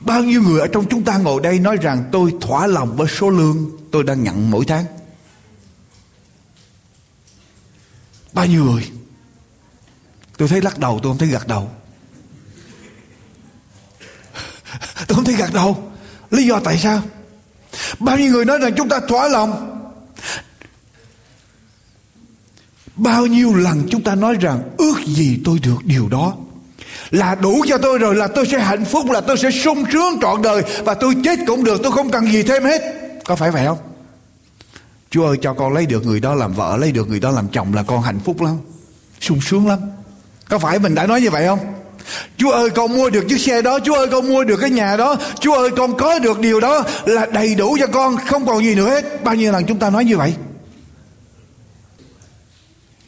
bao 0.01 0.23
nhiêu 0.23 0.43
người 0.43 0.61
ở 0.61 0.67
trong 0.67 0.87
chúng 0.91 1.05
ta 1.05 1.19
ngồi 1.19 1.43
đây 1.43 1.59
nói 1.59 1.77
rằng 1.77 2.05
tôi 2.13 2.35
thỏa 2.41 2.67
lòng 2.67 2.97
với 2.97 3.09
số 3.09 3.31
lương 3.31 3.71
tôi 3.93 4.05
đang 4.05 4.23
nhận 4.23 4.51
mỗi 4.51 4.65
tháng? 4.65 4.85
Bao 8.33 8.47
nhiêu 8.47 8.65
người? 8.65 8.91
Tôi 10.37 10.49
thấy 10.49 10.63
lắc 10.63 10.79
đầu, 10.79 11.01
tôi 11.03 11.11
không 11.11 11.19
thấy 11.19 11.29
gật 11.29 11.47
đầu. 11.47 11.71
Tôi 15.07 15.17
không 15.17 15.25
thấy 15.25 15.35
gật 15.35 15.53
đầu. 15.55 15.93
Lý 16.31 16.47
do 16.47 16.61
tại 16.65 16.79
sao? 16.79 17.03
Bao 17.99 18.19
nhiêu 18.19 18.33
người 18.33 18.45
nói 18.45 18.59
rằng 18.59 18.73
chúng 18.77 18.89
ta 18.89 19.01
thỏa 19.09 19.29
lòng? 19.29 19.75
Bao 22.97 23.27
nhiêu 23.27 23.55
lần 23.55 23.87
chúng 23.91 24.03
ta 24.03 24.15
nói 24.15 24.35
rằng 24.41 24.71
ước 24.79 24.95
gì 25.07 25.41
tôi 25.45 25.59
được 25.59 25.79
điều 25.85 26.09
đó? 26.09 26.37
Là 27.11 27.35
đủ 27.35 27.65
cho 27.69 27.79
tôi 27.79 27.99
rồi 27.99 28.15
là 28.15 28.27
tôi 28.27 28.47
sẽ 28.47 28.59
hạnh 28.59 28.85
phúc, 28.85 29.11
là 29.11 29.21
tôi 29.21 29.37
sẽ 29.39 29.51
sung 29.51 29.85
sướng 29.93 30.19
trọn 30.21 30.43
đời 30.43 30.63
và 30.85 30.95
tôi 30.95 31.15
chết 31.25 31.39
cũng 31.47 31.65
được, 31.65 31.81
tôi 31.83 31.93
không 31.93 32.11
cần 32.11 32.33
gì 32.33 32.43
thêm 32.43 32.65
hết. 32.65 32.83
Có 33.25 33.37
phải 33.37 33.51
vậy 33.51 33.67
không? 33.67 33.79
Chúa 35.11 35.27
ơi, 35.27 35.37
cho 35.43 35.55
con 35.55 35.73
lấy 35.73 35.87
được 35.87 36.07
người 36.07 36.21
đó 36.21 36.35
làm 36.35 36.53
vợ, 36.53 36.77
Lấy 36.81 36.93
được 36.93 37.09
người 37.09 37.21
đó 37.21 37.31
làm 37.31 37.49
chồng 37.49 37.75
là 37.75 37.83
con 37.83 38.03
hạnh 38.03 38.19
phúc 38.25 38.43
lắm, 38.43 38.57
sung 39.21 39.41
sướng 39.41 39.69
lắm. 39.69 39.79
Có 40.49 40.59
phải 40.59 40.79
mình 40.79 40.95
đã 40.95 41.07
nói 41.07 41.21
như 41.21 41.31
vậy 41.31 41.47
không? 41.47 41.59
Chúa 42.37 42.51
ơi, 42.51 42.71
con 42.71 42.97
mua 42.97 43.11
được 43.11 43.25
chiếc 43.29 43.41
xe 43.41 43.63
đó, 43.63 43.79
Chúa 43.85 43.95
ơi, 43.95 44.07
con 44.13 44.29
mua 44.29 44.45
được 44.45 44.57
cái 44.57 44.71
nhà 44.71 44.97
đó, 44.97 45.17
Chúa 45.41 45.55
ơi, 45.55 45.71
con 45.77 45.97
có 45.97 46.19
được 46.19 46.41
điều 46.41 46.61
đó 46.61 46.85
Là 47.07 47.27
đầy 47.27 47.55
đủ 47.55 47.77
cho 47.81 47.87
con, 47.87 48.17
không 48.17 48.47
còn 48.47 48.65
gì 48.65 48.75
nữa 48.75 48.89
hết. 48.91 49.25
Bao 49.25 49.35
nhiêu 49.35 49.53
lần 49.53 49.65
chúng 49.65 49.79
ta 49.79 49.91
nói 49.91 50.05
như 50.05 50.17
vậy? 50.17 50.35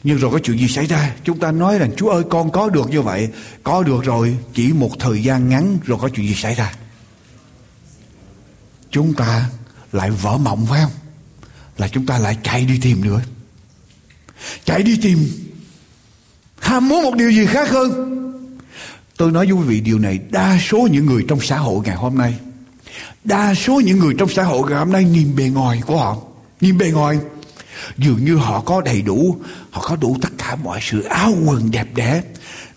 Nhưng 0.03 0.17
rồi 0.17 0.31
có 0.31 0.39
chuyện 0.43 0.57
gì 0.57 0.67
xảy 0.67 0.85
ra? 0.85 1.13
Chúng 1.23 1.39
ta 1.39 1.51
nói 1.51 1.79
rằng, 1.79 1.91
Chúa 1.97 2.09
ơi, 2.09 2.23
con 2.29 2.51
có 2.51 2.69
được 2.69 2.89
như 2.89 3.01
vậy, 3.01 3.29
Có 3.63 3.83
được 3.83 4.03
rồi, 4.03 4.37
Chỉ 4.53 4.73
một 4.73 4.91
thời 4.99 5.23
gian 5.23 5.49
ngắn 5.49 5.77
rồi 5.83 5.97
có 6.01 6.09
chuyện 6.09 6.27
gì 6.27 6.35
xảy 6.35 6.55
ra? 6.55 6.73
Chúng 8.91 9.13
ta 9.13 9.49
lại 9.91 10.09
vỡ 10.09 10.37
mộng, 10.37 10.65
phải 10.69 10.81
không? 10.81 10.91
Là 11.77 11.87
chúng 11.87 12.05
ta 12.05 12.19
lại 12.19 12.37
chạy 12.43 12.65
đi 12.65 12.79
tìm 12.81 13.05
nữa. 13.05 13.21
Chạy 14.65 14.83
đi 14.83 14.99
tìm. 15.01 15.27
Ham 16.59 16.89
muốn 16.89 17.03
một 17.03 17.15
điều 17.15 17.31
gì 17.31 17.45
khác 17.45 17.69
hơn? 17.69 18.07
Tôi 19.17 19.31
nói 19.31 19.45
với 19.45 19.55
quý 19.55 19.63
vị, 19.67 19.79
điều 19.79 19.99
này 19.99 20.19
Đa 20.29 20.57
số 20.69 20.87
những 20.91 21.05
người 21.05 21.25
trong 21.27 21.41
xã 21.41 21.57
hội 21.57 21.81
ngày 21.85 21.95
hôm 21.95 22.17
nay, 22.17 22.35
Đa 23.23 23.53
số 23.53 23.79
những 23.79 23.99
người 23.99 24.13
trong 24.17 24.29
xã 24.29 24.43
hội 24.43 24.69
ngày 24.69 24.79
hôm 24.79 24.91
nay 24.91 25.03
Nhìn 25.03 25.35
bề 25.35 25.43
ngoài 25.43 25.81
của 25.85 25.97
họ, 25.97 26.17
Nhìn 26.61 26.77
bề 26.77 26.91
ngoài. 26.91 27.17
Dường 27.97 28.25
như 28.25 28.35
họ 28.35 28.61
có 28.61 28.81
đầy 28.81 29.01
đủ 29.01 29.37
Họ 29.71 29.81
có 29.81 29.95
đủ 29.95 30.17
tất 30.21 30.29
cả 30.37 30.55
mọi 30.55 30.79
sự 30.81 31.01
áo 31.01 31.33
quần 31.45 31.71
đẹp 31.71 31.87
đẽ. 31.95 32.23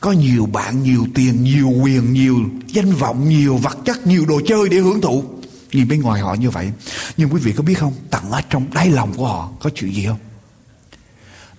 Có 0.01 0.13
nhiều 0.13 0.47
bạn, 0.47 0.83
nhiều 0.83 1.07
tiền, 1.15 1.45
nhiều 1.45 1.69
quyền, 1.83 2.13
nhiều 2.13 2.39
danh 2.67 2.93
vọng 2.93 3.29
Nhiều 3.29 3.57
vật 3.57 3.79
chất, 3.85 4.07
nhiều 4.07 4.27
đồ 4.27 4.41
chơi 4.47 4.69
để 4.69 4.77
hưởng 4.77 5.01
thụ. 5.01 5.25
Nhìn 5.73 5.89
bên 5.89 6.03
ngoài 6.03 6.21
họ 6.21 6.35
như 6.35 6.51
vậy. 6.51 6.73
Nhưng 7.17 7.29
quý 7.29 7.41
vị 7.41 7.53
có 7.53 7.63
biết 7.63 7.75
không? 7.75 7.93
Tặng 8.11 8.31
ở 8.31 8.41
trong 8.51 8.67
đáy 8.75 8.91
lòng 8.91 9.15
của 9.17 9.29
họ 9.29 9.51
có 9.61 9.71
chuyện 9.75 9.95
gì 9.95 10.07
không? 10.07 10.19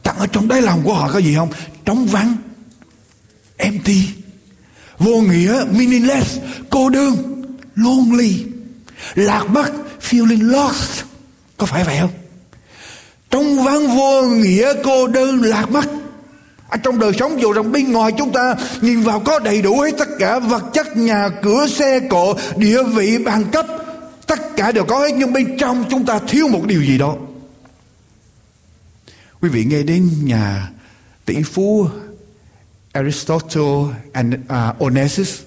Tặng 0.04 0.18
ở 0.18 0.28
trong 0.28 0.48
đáy 0.48 0.62
lòng 0.62 0.82
của 0.84 0.94
họ 0.94 1.12
có 1.14 1.20
gì 1.20 1.36
không? 1.36 1.50
Trống 1.86 2.06
vắng 2.06 2.36
Empty 3.58 4.08
Vô 4.98 5.22
nghĩa 5.22 5.66
Meaningless 5.72 6.38
Cô 6.70 6.90
đơn 6.90 7.44
Lonely 7.76 8.46
Lạc 9.16 9.44
mất 9.44 9.72
Feeling 10.10 10.52
lost. 10.52 11.04
Có 11.58 11.66
phải 11.66 11.84
vậy 11.84 11.98
không? 12.00 12.12
Trong 13.36 13.64
vắng 13.64 13.98
vô 13.98 14.22
nghĩa 14.22 14.74
cô 14.84 15.08
đơn 15.08 15.42
lạc 15.42 15.72
mất 15.72 15.86
ở 16.70 16.70
à, 16.70 16.78
trong 16.84 17.00
đời 17.00 17.12
sống 17.20 17.42
dù 17.42 17.52
rằng 17.52 17.72
bên 17.72 17.92
ngoài 17.92 18.12
chúng 18.18 18.32
ta 18.32 18.56
nhìn 18.82 19.02
vào 19.02 19.20
có 19.20 19.40
đầy 19.40 19.62
đủ 19.62 19.80
hết 19.80 19.92
tất 19.98 20.10
cả 20.20 20.40
vật 20.40 20.64
chất 20.74 20.98
nhà 20.98 21.30
cửa 21.42 21.68
xe 21.68 22.00
cộ 22.10 22.36
địa 22.58 22.84
vị 22.84 23.18
bằng 23.18 23.44
cấp 23.52 23.66
tất 24.28 24.40
cả 24.56 24.72
đều 24.72 24.86
có 24.86 25.00
hết 25.00 25.12
nhưng 25.18 25.34
bên 25.34 25.58
trong 25.58 25.86
chúng 25.90 26.06
ta 26.06 26.20
thiếu 26.28 26.48
một 26.48 26.62
điều 26.66 26.84
gì 26.84 26.98
đó. 26.98 27.16
Quý 29.42 29.50
vị 29.50 29.66
nghe 29.66 29.84
đến 29.84 30.10
nhà 30.24 30.70
tỷ 31.26 31.44
phú 31.44 31.88
Aristotle 32.92 33.96
and 34.14 34.34
à, 34.48 34.70
uh, 34.70 34.80
Onassis 34.82 35.40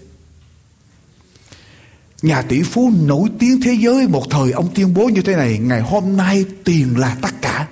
Nhà 2.22 2.42
tỷ 2.42 2.62
phú 2.62 2.92
nổi 3.02 3.28
tiếng 3.38 3.60
thế 3.60 3.76
giới 3.80 4.08
một 4.08 4.30
thời 4.30 4.52
ông 4.52 4.68
tuyên 4.74 4.94
bố 4.94 5.08
như 5.08 5.22
thế 5.22 5.36
này 5.36 5.58
Ngày 5.58 5.80
hôm 5.80 6.16
nay 6.16 6.44
tiền 6.64 6.98
là 6.98 7.16
tất 7.22 7.34
cả. 7.42 7.68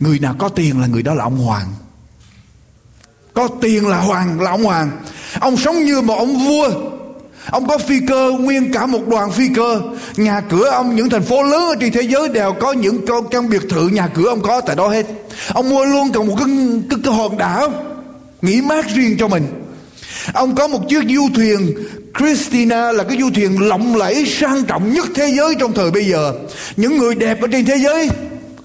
Người 0.00 0.18
nào 0.18 0.34
có 0.38 0.48
tiền 0.48 0.80
là 0.80 0.86
người 0.86 1.02
đó 1.02 1.14
là 1.14 1.24
ông 1.24 1.36
Hoàng. 1.36 1.66
Có 3.34 3.48
tiền 3.60 3.86
là 3.86 4.00
Hoàng 4.00 4.40
là 4.40 4.50
ông 4.50 4.64
Hoàng. 4.64 4.90
Ông 5.40 5.56
sống 5.56 5.84
như 5.84 6.00
một 6.00 6.14
ông 6.18 6.46
vua. 6.46 6.70
Ông 7.50 7.66
có 7.66 7.78
phi 7.78 8.00
cơ 8.08 8.30
nguyên 8.40 8.72
cả 8.72 8.86
một 8.86 9.08
đoàn 9.08 9.32
phi 9.32 9.48
cơ. 9.56 9.80
Nhà 10.16 10.40
cửa 10.40 10.68
ông 10.70 10.96
những 10.96 11.10
thành 11.10 11.22
phố 11.22 11.42
lớn 11.42 11.68
ở 11.68 11.74
trên 11.80 11.92
thế 11.92 12.02
giới 12.02 12.28
đều 12.28 12.52
có 12.52 12.72
những 12.72 13.06
con 13.06 13.28
căn 13.30 13.48
biệt 13.48 13.62
thự 13.70 13.88
nhà 13.88 14.08
cửa 14.14 14.28
ông 14.28 14.42
có 14.42 14.60
tại 14.60 14.76
đó 14.76 14.88
hết. 14.88 15.06
Ông 15.52 15.68
mua 15.68 15.84
luôn 15.84 16.12
cả 16.12 16.20
một 16.20 16.34
cái, 16.38 16.48
cái, 16.90 16.98
cái 17.04 17.14
hòn 17.14 17.36
đảo 17.36 17.72
Nghỉ 18.42 18.60
mát 18.60 18.86
riêng 18.94 19.16
cho 19.18 19.28
mình. 19.28 19.46
Ông 20.32 20.54
có 20.54 20.68
một 20.68 20.88
chiếc 20.88 21.04
du 21.08 21.28
thuyền. 21.34 21.74
Christina 22.18 22.92
là 22.92 23.04
cái 23.04 23.18
du 23.20 23.30
thuyền 23.34 23.68
lộng 23.68 23.96
lẫy 23.96 24.26
sang 24.26 24.64
trọng 24.64 24.92
nhất 24.92 25.06
thế 25.14 25.32
giới 25.36 25.54
trong 25.60 25.72
thời 25.72 25.90
bây 25.90 26.04
giờ. 26.04 26.34
Những 26.76 26.98
người 26.98 27.14
đẹp 27.14 27.40
ở 27.40 27.48
trên 27.52 27.64
thế 27.64 27.76
giới 27.76 28.08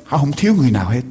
Họ 0.04 0.18
không 0.18 0.32
thiếu 0.32 0.56
người 0.56 0.72
nào 0.72 0.90
hết 0.90 1.02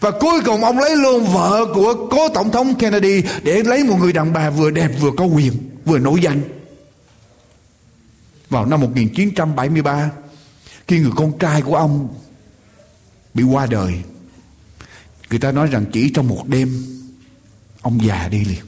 và 0.00 0.10
cuối 0.10 0.40
cùng 0.44 0.64
ông 0.64 0.78
lấy 0.78 0.96
luôn 0.96 1.26
vợ 1.26 1.66
của 1.74 2.08
cố 2.10 2.28
tổng 2.28 2.50
thống 2.50 2.74
Kennedy 2.74 3.22
để 3.42 3.62
lấy 3.62 3.84
một 3.84 3.96
người 4.00 4.12
đàn 4.12 4.32
bà 4.32 4.50
vừa 4.50 4.70
đẹp 4.70 4.90
vừa 5.00 5.10
có 5.16 5.24
quyền, 5.24 5.52
vừa 5.84 5.98
nổi 5.98 6.20
danh. 6.22 6.42
Vào 8.50 8.66
năm 8.66 8.80
1973, 8.80 10.10
khi 10.88 10.98
người 10.98 11.12
con 11.16 11.38
trai 11.38 11.62
của 11.62 11.76
ông 11.76 12.08
bị 13.34 13.42
qua 13.42 13.66
đời, 13.66 13.94
người 15.30 15.38
ta 15.38 15.52
nói 15.52 15.66
rằng 15.66 15.84
chỉ 15.92 16.10
trong 16.14 16.28
một 16.28 16.48
đêm 16.48 16.84
ông 17.82 17.98
già 18.06 18.28
đi 18.28 18.44
liền. 18.44 18.64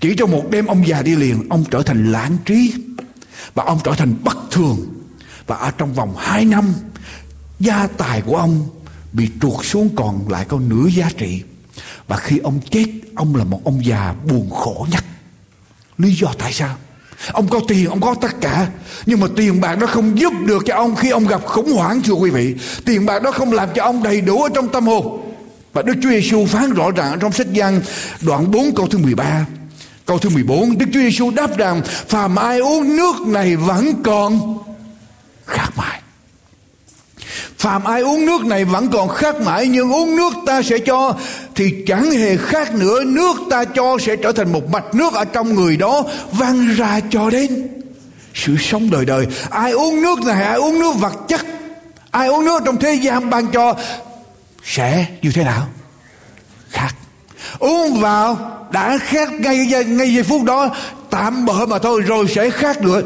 Chỉ 0.00 0.14
trong 0.16 0.30
một 0.30 0.50
đêm 0.50 0.66
ông 0.66 0.86
già 0.86 1.02
đi 1.02 1.16
liền, 1.16 1.48
ông 1.48 1.64
trở 1.70 1.82
thành 1.82 2.12
lãng 2.12 2.36
trí 2.44 2.72
và 3.54 3.64
ông 3.64 3.78
trở 3.84 3.94
thành 3.94 4.14
bất 4.24 4.36
thường. 4.50 4.86
Và 5.46 5.56
ở 5.56 5.70
trong 5.70 5.94
vòng 5.94 6.14
2 6.18 6.44
năm, 6.44 6.74
gia 7.60 7.86
tài 7.86 8.22
của 8.22 8.36
ông 8.36 8.68
bị 9.16 9.28
tuột 9.40 9.64
xuống 9.64 9.88
còn 9.96 10.28
lại 10.28 10.44
có 10.48 10.58
nửa 10.58 10.88
giá 10.88 11.08
trị. 11.16 11.42
Và 12.08 12.16
khi 12.16 12.38
ông 12.38 12.60
chết, 12.70 12.86
ông 13.14 13.36
là 13.36 13.44
một 13.44 13.60
ông 13.64 13.86
già 13.86 14.14
buồn 14.28 14.50
khổ 14.50 14.86
nhất. 14.90 15.04
Lý 15.98 16.14
do 16.14 16.28
tại 16.38 16.52
sao? 16.52 16.76
Ông 17.32 17.48
có 17.48 17.60
tiền, 17.68 17.88
ông 17.88 18.00
có 18.00 18.14
tất 18.20 18.40
cả. 18.40 18.68
Nhưng 19.06 19.20
mà 19.20 19.26
tiền 19.36 19.60
bạc 19.60 19.74
đó 19.74 19.86
không 19.86 20.18
giúp 20.18 20.32
được 20.46 20.62
cho 20.66 20.74
ông 20.74 20.96
khi 20.96 21.10
ông 21.10 21.26
gặp 21.26 21.46
khủng 21.46 21.72
hoảng, 21.72 22.02
thưa 22.02 22.12
quý 22.12 22.30
vị. 22.30 22.54
Tiền 22.84 23.06
bạc 23.06 23.22
đó 23.22 23.30
không 23.30 23.52
làm 23.52 23.68
cho 23.74 23.82
ông 23.82 24.02
đầy 24.02 24.20
đủ 24.20 24.42
ở 24.42 24.48
trong 24.54 24.68
tâm 24.68 24.86
hồn. 24.86 25.34
Và 25.72 25.82
Đức 25.82 25.94
Chúa 26.02 26.10
Giêsu 26.10 26.46
phán 26.46 26.70
rõ 26.70 26.90
ràng 26.90 27.18
trong 27.20 27.32
sách 27.32 27.52
Giăng, 27.52 27.80
đoạn 28.20 28.50
4 28.50 28.74
câu 28.74 28.86
thứ 28.86 28.98
13 28.98 29.46
Câu 30.06 30.18
thứ 30.18 30.28
14 30.28 30.78
Đức 30.78 30.86
Chúa 30.92 31.00
Giêsu 31.00 31.30
đáp 31.30 31.56
rằng, 31.58 31.82
Phàm 32.08 32.36
ai 32.36 32.58
uống 32.58 32.96
nước 32.96 33.20
này 33.26 33.56
vẫn 33.56 34.02
còn 34.02 34.58
khát 35.46 35.70
mãi 35.76 36.00
Phàm 37.66 37.84
ai 37.84 38.00
uống 38.00 38.26
nước 38.26 38.44
này 38.44 38.64
vẫn 38.64 38.88
còn 38.92 39.08
khát 39.08 39.40
mãi, 39.40 39.68
Nhưng 39.68 39.92
uống 39.92 40.16
nước 40.16 40.32
ta 40.46 40.62
sẽ 40.62 40.78
cho, 40.78 41.14
Thì 41.54 41.74
chẳng 41.86 42.10
hề 42.10 42.36
khác 42.36 42.74
nữa. 42.74 43.04
Nước 43.04 43.36
ta 43.50 43.64
cho 43.64 43.98
sẽ 44.00 44.16
trở 44.16 44.32
thành 44.32 44.52
một 44.52 44.70
mạch 44.70 44.94
nước 44.94 45.14
Ở 45.14 45.24
trong 45.24 45.54
người 45.54 45.76
đó 45.76 46.02
văng 46.32 46.74
ra 46.74 47.00
cho 47.10 47.30
đến 47.30 47.68
Sự 48.34 48.56
sống 48.60 48.90
đời 48.90 49.04
đời. 49.04 49.26
Ai 49.50 49.72
uống 49.72 50.02
nước 50.02 50.18
này, 50.18 50.42
ai 50.42 50.56
uống 50.56 50.78
nước 50.78 50.92
vật 50.98 51.12
chất, 51.28 51.40
Ai 52.10 52.28
uống 52.28 52.44
nước 52.44 52.62
trong 52.64 52.76
thế 52.76 52.94
gian 52.94 53.30
ban 53.30 53.46
cho, 53.46 53.74
Sẽ 54.64 55.06
như 55.22 55.30
thế 55.34 55.44
nào? 55.44 55.66
Khác. 56.70 56.94
Uống 57.58 58.00
vào 58.00 58.38
đã 58.70 58.98
khát 58.98 59.32
ngay 59.32 59.66
ngay 59.86 60.14
giây 60.14 60.22
phút 60.22 60.42
đó, 60.42 60.68
tạm 61.10 61.46
bỡ 61.46 61.66
mà 61.66 61.78
thôi, 61.78 62.00
rồi 62.00 62.26
sẽ 62.28 62.50
khác 62.50 62.82
nữa 62.82 63.00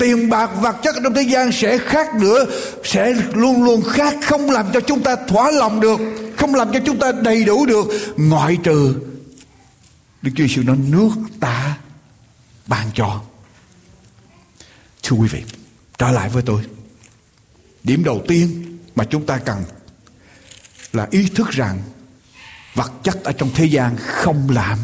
tiền 0.00 0.30
bạc 0.30 0.50
vật 0.60 0.76
chất 0.82 0.96
trong 1.04 1.14
thế 1.14 1.22
gian 1.22 1.52
sẽ 1.52 1.78
khác 1.78 2.14
nữa, 2.14 2.46
sẽ 2.84 3.14
luôn 3.32 3.64
luôn 3.64 3.82
khác, 3.82 4.14
không 4.24 4.50
làm 4.50 4.66
cho 4.72 4.80
chúng 4.80 5.02
ta 5.02 5.16
thỏa 5.28 5.50
lòng 5.50 5.80
được, 5.80 6.00
không 6.36 6.54
làm 6.54 6.72
cho 6.72 6.80
chúng 6.86 6.98
ta 6.98 7.12
đầy 7.12 7.44
đủ 7.44 7.66
được. 7.66 7.86
Ngoại 8.16 8.58
trừ, 8.64 8.94
Đức 10.22 10.30
Chúa 10.36 10.46
Giêsu 10.46 10.62
nói, 10.62 10.76
nước 10.76 11.10
ta 11.40 11.78
ban 12.66 12.90
cho. 12.94 13.20
Thưa 15.02 15.16
quý 15.16 15.28
vị 15.28 15.42
trở 15.98 16.10
lại 16.10 16.28
với 16.28 16.42
tôi. 16.42 16.62
Điểm 17.82 18.04
đầu 18.04 18.22
tiên 18.28 18.78
mà 18.94 19.04
chúng 19.04 19.26
ta 19.26 19.38
cần 19.38 19.64
là 20.92 21.08
ý 21.10 21.28
thức 21.34 21.50
rằng 21.50 21.78
vật 22.74 22.92
chất 23.02 23.24
ở 23.24 23.32
trong 23.32 23.50
thế 23.54 23.64
gian 23.64 23.96
không 23.96 24.50
làm 24.50 24.78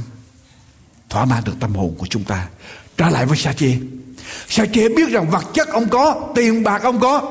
thỏa 1.09 1.25
mãn 1.25 1.45
được 1.45 1.55
tâm 1.61 1.75
hồn 1.75 1.95
của 1.99 2.07
chúng 2.11 2.25
ta. 2.25 2.49
Trở 2.97 3.09
lại 3.09 3.27
với 3.27 3.39
sa 3.39 3.53
chê 3.53 3.77
sẽ 4.49 4.66
chỉ 4.66 4.88
biết 4.88 5.09
rằng 5.09 5.30
vật 5.30 5.45
chất 5.54 5.68
ông 5.68 5.88
có, 5.88 6.14
tiền 6.35 6.62
bạc 6.62 6.83
ông 6.83 7.00
có? 7.00 7.23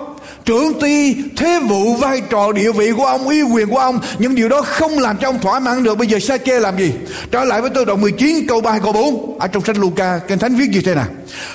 Trưởng 0.45 0.79
ty 0.79 1.15
thế 1.37 1.59
vụ 1.59 1.93
vai 1.93 2.21
trò 2.29 2.51
địa 2.51 2.71
vị 2.71 2.91
của 2.97 3.05
ông, 3.05 3.27
uy 3.27 3.41
quyền 3.41 3.69
của 3.69 3.77
ông, 3.77 3.99
những 4.19 4.35
điều 4.35 4.49
đó 4.49 4.61
không 4.61 4.99
làm 4.99 5.17
cho 5.17 5.29
ông 5.29 5.39
thỏa 5.39 5.59
mãn 5.59 5.83
được. 5.83 5.97
Bây 5.97 6.07
giờ 6.07 6.19
sa 6.19 6.37
chê 6.37 6.59
làm 6.59 6.77
gì? 6.77 6.93
Trở 7.31 7.43
lại 7.43 7.61
với 7.61 7.69
tôi, 7.69 7.85
đoạn 7.85 8.01
19 8.01 8.47
câu 8.47 8.61
3 8.61 8.79
câu 8.79 8.93
4 8.93 9.39
ở 9.39 9.47
trong 9.47 9.65
sách 9.65 9.77
Luca, 9.77 10.19
kinh 10.27 10.39
thánh 10.39 10.55
viết 10.55 10.69
như 10.69 10.81
thế 10.81 10.95
nào? 10.95 11.07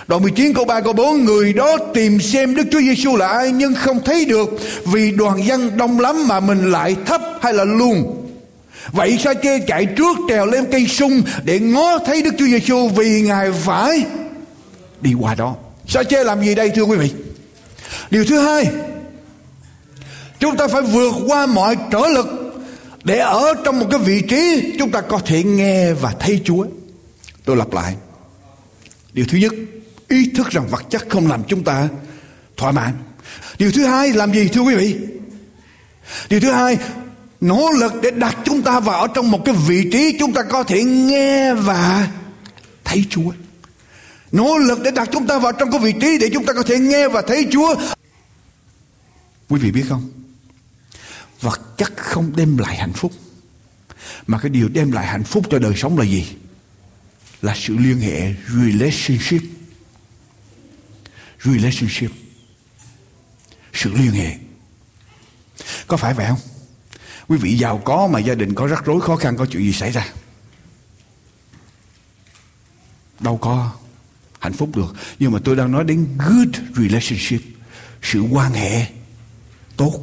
Đoạn 0.06 0.22
19 0.22 0.54
câu 0.54 0.64
3 0.64 0.80
câu 0.80 0.92
4 0.92 1.24
người 1.24 1.52
đó 1.52 1.76
tìm 1.94 2.20
xem 2.20 2.54
Đức 2.54 2.64
Chúa 2.70 2.80
Giêsu 2.80 3.16
là 3.16 3.28
ai, 3.28 3.52
nhưng 3.52 3.74
không 3.74 4.04
thấy 4.04 4.24
được, 4.24 4.48
vì 4.84 5.10
đoàn 5.10 5.46
dân 5.46 5.76
đông 5.76 6.00
lắm 6.00 6.28
mà 6.28 6.40
mình 6.40 6.72
lại 6.72 6.96
thấp 7.06 7.20
hay 7.40 7.52
là 7.52 7.64
luôn 7.64 8.16
Vậy 8.92 9.18
sa 9.24 9.34
chê 9.34 9.58
chạy 9.58 9.86
trước 9.86 10.16
trèo 10.28 10.46
lên 10.46 10.64
cây 10.72 10.86
sung 10.86 11.22
để 11.44 11.58
ngó 11.58 11.98
thấy 11.98 12.22
Đức 12.22 12.34
Chúa 12.38 12.46
Giêsu 12.46 12.88
vì 12.88 13.22
Ngài 13.22 13.52
phải 13.52 14.04
đi 15.02 15.14
qua 15.14 15.34
đó. 15.34 15.56
Sa 15.86 16.02
chê 16.02 16.24
làm 16.24 16.44
gì 16.44 16.54
đây 16.54 16.70
thưa 16.70 16.82
quý 16.82 16.96
vị? 16.96 17.12
Điều 18.10 18.24
thứ 18.24 18.38
hai, 18.38 18.66
chúng 20.38 20.56
ta 20.56 20.68
phải 20.68 20.82
vượt 20.82 21.12
qua 21.26 21.46
mọi 21.46 21.76
trở 21.90 22.08
lực 22.14 22.26
để 23.04 23.18
ở 23.18 23.54
trong 23.64 23.80
một 23.80 23.86
cái 23.90 24.00
vị 24.00 24.22
trí 24.28 24.72
chúng 24.78 24.90
ta 24.90 25.00
có 25.00 25.18
thể 25.18 25.42
nghe 25.42 25.92
và 25.92 26.14
thấy 26.20 26.40
Chúa. 26.44 26.66
Tôi 27.44 27.56
lặp 27.56 27.72
lại. 27.72 27.94
Điều 29.12 29.24
thứ 29.28 29.38
nhất, 29.38 29.52
ý 30.08 30.30
thức 30.36 30.48
rằng 30.50 30.68
vật 30.70 30.82
chất 30.90 31.04
không 31.08 31.28
làm 31.28 31.44
chúng 31.44 31.64
ta 31.64 31.88
thỏa 32.56 32.72
mãn. 32.72 32.92
Điều 33.58 33.72
thứ 33.72 33.84
hai 33.84 34.12
làm 34.12 34.32
gì 34.32 34.48
thưa 34.48 34.60
quý 34.60 34.74
vị? 34.74 34.96
Điều 36.28 36.40
thứ 36.40 36.52
hai, 36.52 36.78
nỗ 37.40 37.70
lực 37.80 37.92
để 38.02 38.10
đặt 38.10 38.36
chúng 38.44 38.62
ta 38.62 38.80
vào 38.80 39.08
trong 39.08 39.30
một 39.30 39.44
cái 39.44 39.54
vị 39.66 39.90
trí 39.92 40.16
chúng 40.18 40.32
ta 40.32 40.42
có 40.42 40.62
thể 40.62 40.84
nghe 40.84 41.54
và 41.54 42.08
thấy 42.84 43.04
Chúa. 43.10 43.30
Nỗ 44.32 44.58
lực 44.58 44.78
để 44.82 44.90
đặt 44.90 45.08
chúng 45.12 45.26
ta 45.26 45.38
vào 45.38 45.52
trong 45.52 45.70
cái 45.70 45.80
vị 45.80 45.92
trí 46.00 46.18
để 46.20 46.30
chúng 46.32 46.46
ta 46.46 46.52
có 46.52 46.62
thể 46.62 46.78
nghe 46.78 47.08
và 47.08 47.22
thấy 47.22 47.46
Chúa. 47.52 47.74
Quý 49.48 49.60
vị 49.60 49.72
biết 49.72 49.84
không? 49.88 50.10
Vật 51.40 51.60
chất 51.76 51.92
không 51.96 52.32
đem 52.36 52.56
lại 52.56 52.76
hạnh 52.76 52.92
phúc. 52.92 53.12
Mà 54.26 54.38
cái 54.38 54.50
điều 54.50 54.68
đem 54.68 54.92
lại 54.92 55.06
hạnh 55.06 55.24
phúc 55.24 55.46
cho 55.50 55.58
đời 55.58 55.72
sống 55.76 55.98
là 55.98 56.04
gì? 56.04 56.36
Là 57.42 57.54
sự 57.56 57.76
liên 57.76 58.00
hệ, 58.00 58.34
relationship. 58.48 59.42
Relationship. 61.44 62.10
Sự 63.72 63.92
liên 63.94 64.10
hệ. 64.10 64.36
Có 65.86 65.96
phải 65.96 66.14
vậy 66.14 66.26
không? 66.28 66.38
Quý 67.28 67.38
vị 67.38 67.58
giàu 67.58 67.82
có 67.84 68.06
mà 68.06 68.18
gia 68.18 68.34
đình 68.34 68.54
có 68.54 68.66
rắc 68.66 68.84
rối 68.84 69.00
khó 69.00 69.16
khăn, 69.16 69.36
có 69.36 69.46
chuyện 69.46 69.62
gì 69.62 69.72
xảy 69.72 69.90
ra? 69.90 70.08
Đâu 73.20 73.36
có 73.36 73.72
hạnh 74.40 74.52
phúc 74.52 74.76
được. 74.76 74.94
Nhưng 75.18 75.32
mà 75.32 75.38
tôi 75.44 75.56
đang 75.56 75.72
nói 75.72 75.84
đến 75.84 76.06
good 76.18 76.48
relationship. 76.76 77.40
Sự 78.02 78.20
quan 78.20 78.52
hệ 78.52 78.86
tốt. 79.76 79.94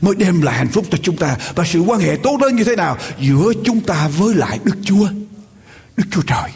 Mới 0.00 0.14
đem 0.14 0.42
lại 0.42 0.58
hạnh 0.58 0.68
phúc 0.68 0.84
cho 0.90 0.98
chúng 1.02 1.16
ta. 1.16 1.36
Và 1.54 1.64
sự 1.64 1.80
quan 1.80 2.00
hệ 2.00 2.16
tốt 2.22 2.36
đó 2.40 2.48
như 2.48 2.64
thế 2.64 2.76
nào? 2.76 2.98
Giữa 3.20 3.52
chúng 3.64 3.80
ta 3.80 4.08
với 4.08 4.34
lại 4.34 4.58
Đức 4.64 4.76
Chúa 4.84 5.08
Đức 5.96 6.04
Chúa 6.10 6.22
Trời. 6.22 6.50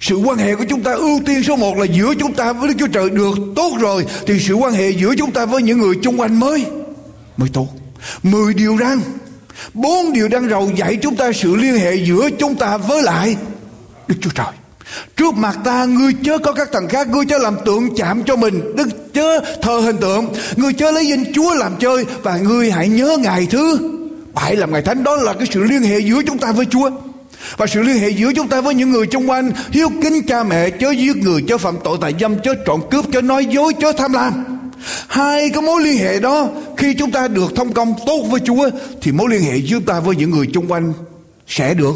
Sự 0.00 0.16
quan 0.16 0.38
hệ 0.38 0.56
của 0.56 0.64
chúng 0.68 0.82
ta 0.82 0.92
ưu 0.92 1.20
tiên 1.26 1.42
số 1.42 1.56
một 1.56 1.76
là 1.76 1.84
giữa 1.84 2.14
chúng 2.20 2.34
ta 2.34 2.52
với 2.52 2.68
Đức 2.68 2.74
Chúa 2.78 2.86
Trời 2.86 3.10
được 3.10 3.38
tốt 3.56 3.76
rồi, 3.80 4.06
thì 4.26 4.40
sự 4.40 4.54
quan 4.54 4.72
hệ 4.72 4.90
giữa 4.90 5.14
chúng 5.18 5.32
ta 5.32 5.46
với 5.46 5.62
những 5.62 5.78
người 5.78 5.94
chung 6.02 6.20
quanh 6.20 6.40
mới 6.40 6.66
mới 7.36 7.48
tốt. 7.48 7.68
Mười 8.22 8.54
điều 8.54 8.78
răn, 8.78 9.00
bốn 9.74 10.12
điều 10.12 10.28
răn 10.32 10.48
rầu 10.50 10.70
dạy 10.76 10.98
chúng 11.02 11.16
ta 11.16 11.32
sự 11.32 11.56
liên 11.56 11.74
hệ 11.74 11.94
giữa 11.94 12.28
chúng 12.38 12.54
ta 12.54 12.76
với 12.76 13.02
lại 13.02 13.36
Đức 14.08 14.16
Chúa 14.20 14.30
Trời. 14.34 14.52
Trước 15.16 15.34
mặt 15.34 15.58
ta, 15.64 15.84
ngươi 15.84 16.12
chớ 16.24 16.38
có 16.38 16.52
các 16.52 16.68
thần 16.72 16.88
khác, 16.88 17.08
Ngươi 17.08 17.24
chớ 17.28 17.38
làm 17.38 17.56
tượng 17.64 17.94
chạm 17.96 18.22
cho 18.24 18.36
mình. 18.36 18.76
Đức 18.76 18.88
chớ 19.14 19.38
thờ 19.62 19.80
hình 19.80 19.96
tượng, 19.96 20.28
Ngươi 20.56 20.72
chớ 20.72 20.90
lấy 20.90 21.06
danh 21.06 21.24
Chúa 21.34 21.54
làm 21.54 21.72
chơi, 21.78 22.04
Và 22.22 22.36
ngươi 22.36 22.70
hãy 22.70 22.88
nhớ 22.88 23.16
ngày 23.20 23.46
thứ. 23.50 23.78
Bảy 24.34 24.56
làm 24.56 24.72
ngày 24.72 24.82
thánh, 24.82 25.04
Đó 25.04 25.16
là 25.16 25.34
cái 25.34 25.48
sự 25.50 25.62
liên 25.62 25.82
hệ 25.82 25.98
giữa 25.98 26.22
chúng 26.26 26.38
ta 26.38 26.52
với 26.52 26.66
Chúa. 26.66 26.90
Và 27.56 27.66
sự 27.66 27.82
liên 27.82 27.98
hệ 27.98 28.10
giữa 28.10 28.32
chúng 28.36 28.48
ta 28.48 28.60
với 28.60 28.74
những 28.74 28.90
người 28.90 29.06
xung 29.12 29.30
quanh 29.30 29.52
hiếu 29.70 29.88
kính 30.02 30.22
cha 30.26 30.44
mẹ, 30.44 30.70
chớ 30.70 30.90
giết 30.90 31.16
người, 31.16 31.42
chớ 31.48 31.58
phạm 31.58 31.76
tội, 31.84 31.98
tại 32.00 32.14
dâm, 32.20 32.38
chớ 32.38 32.54
trộm 32.66 32.80
cướp, 32.90 33.04
chớ 33.12 33.20
nói 33.20 33.46
dối, 33.46 33.72
chớ 33.80 33.92
tham 33.92 34.12
lam. 34.12 34.44
Hai 35.08 35.50
cái 35.50 35.62
mối 35.62 35.82
liên 35.82 35.98
hệ 35.98 36.20
đó, 36.20 36.48
khi 36.76 36.94
chúng 36.94 37.10
ta 37.10 37.28
được 37.28 37.56
thông 37.56 37.72
công 37.72 37.94
tốt 38.06 38.22
với 38.30 38.40
Chúa, 38.40 38.70
thì 39.02 39.12
mối 39.12 39.30
liên 39.30 39.42
hệ 39.42 39.56
giữa 39.56 39.76
chúng 39.78 39.86
ta 39.86 40.00
với 40.00 40.16
những 40.16 40.30
người 40.30 40.46
xung 40.54 40.72
quanh 40.72 40.92
sẽ 41.46 41.74
được 41.74 41.94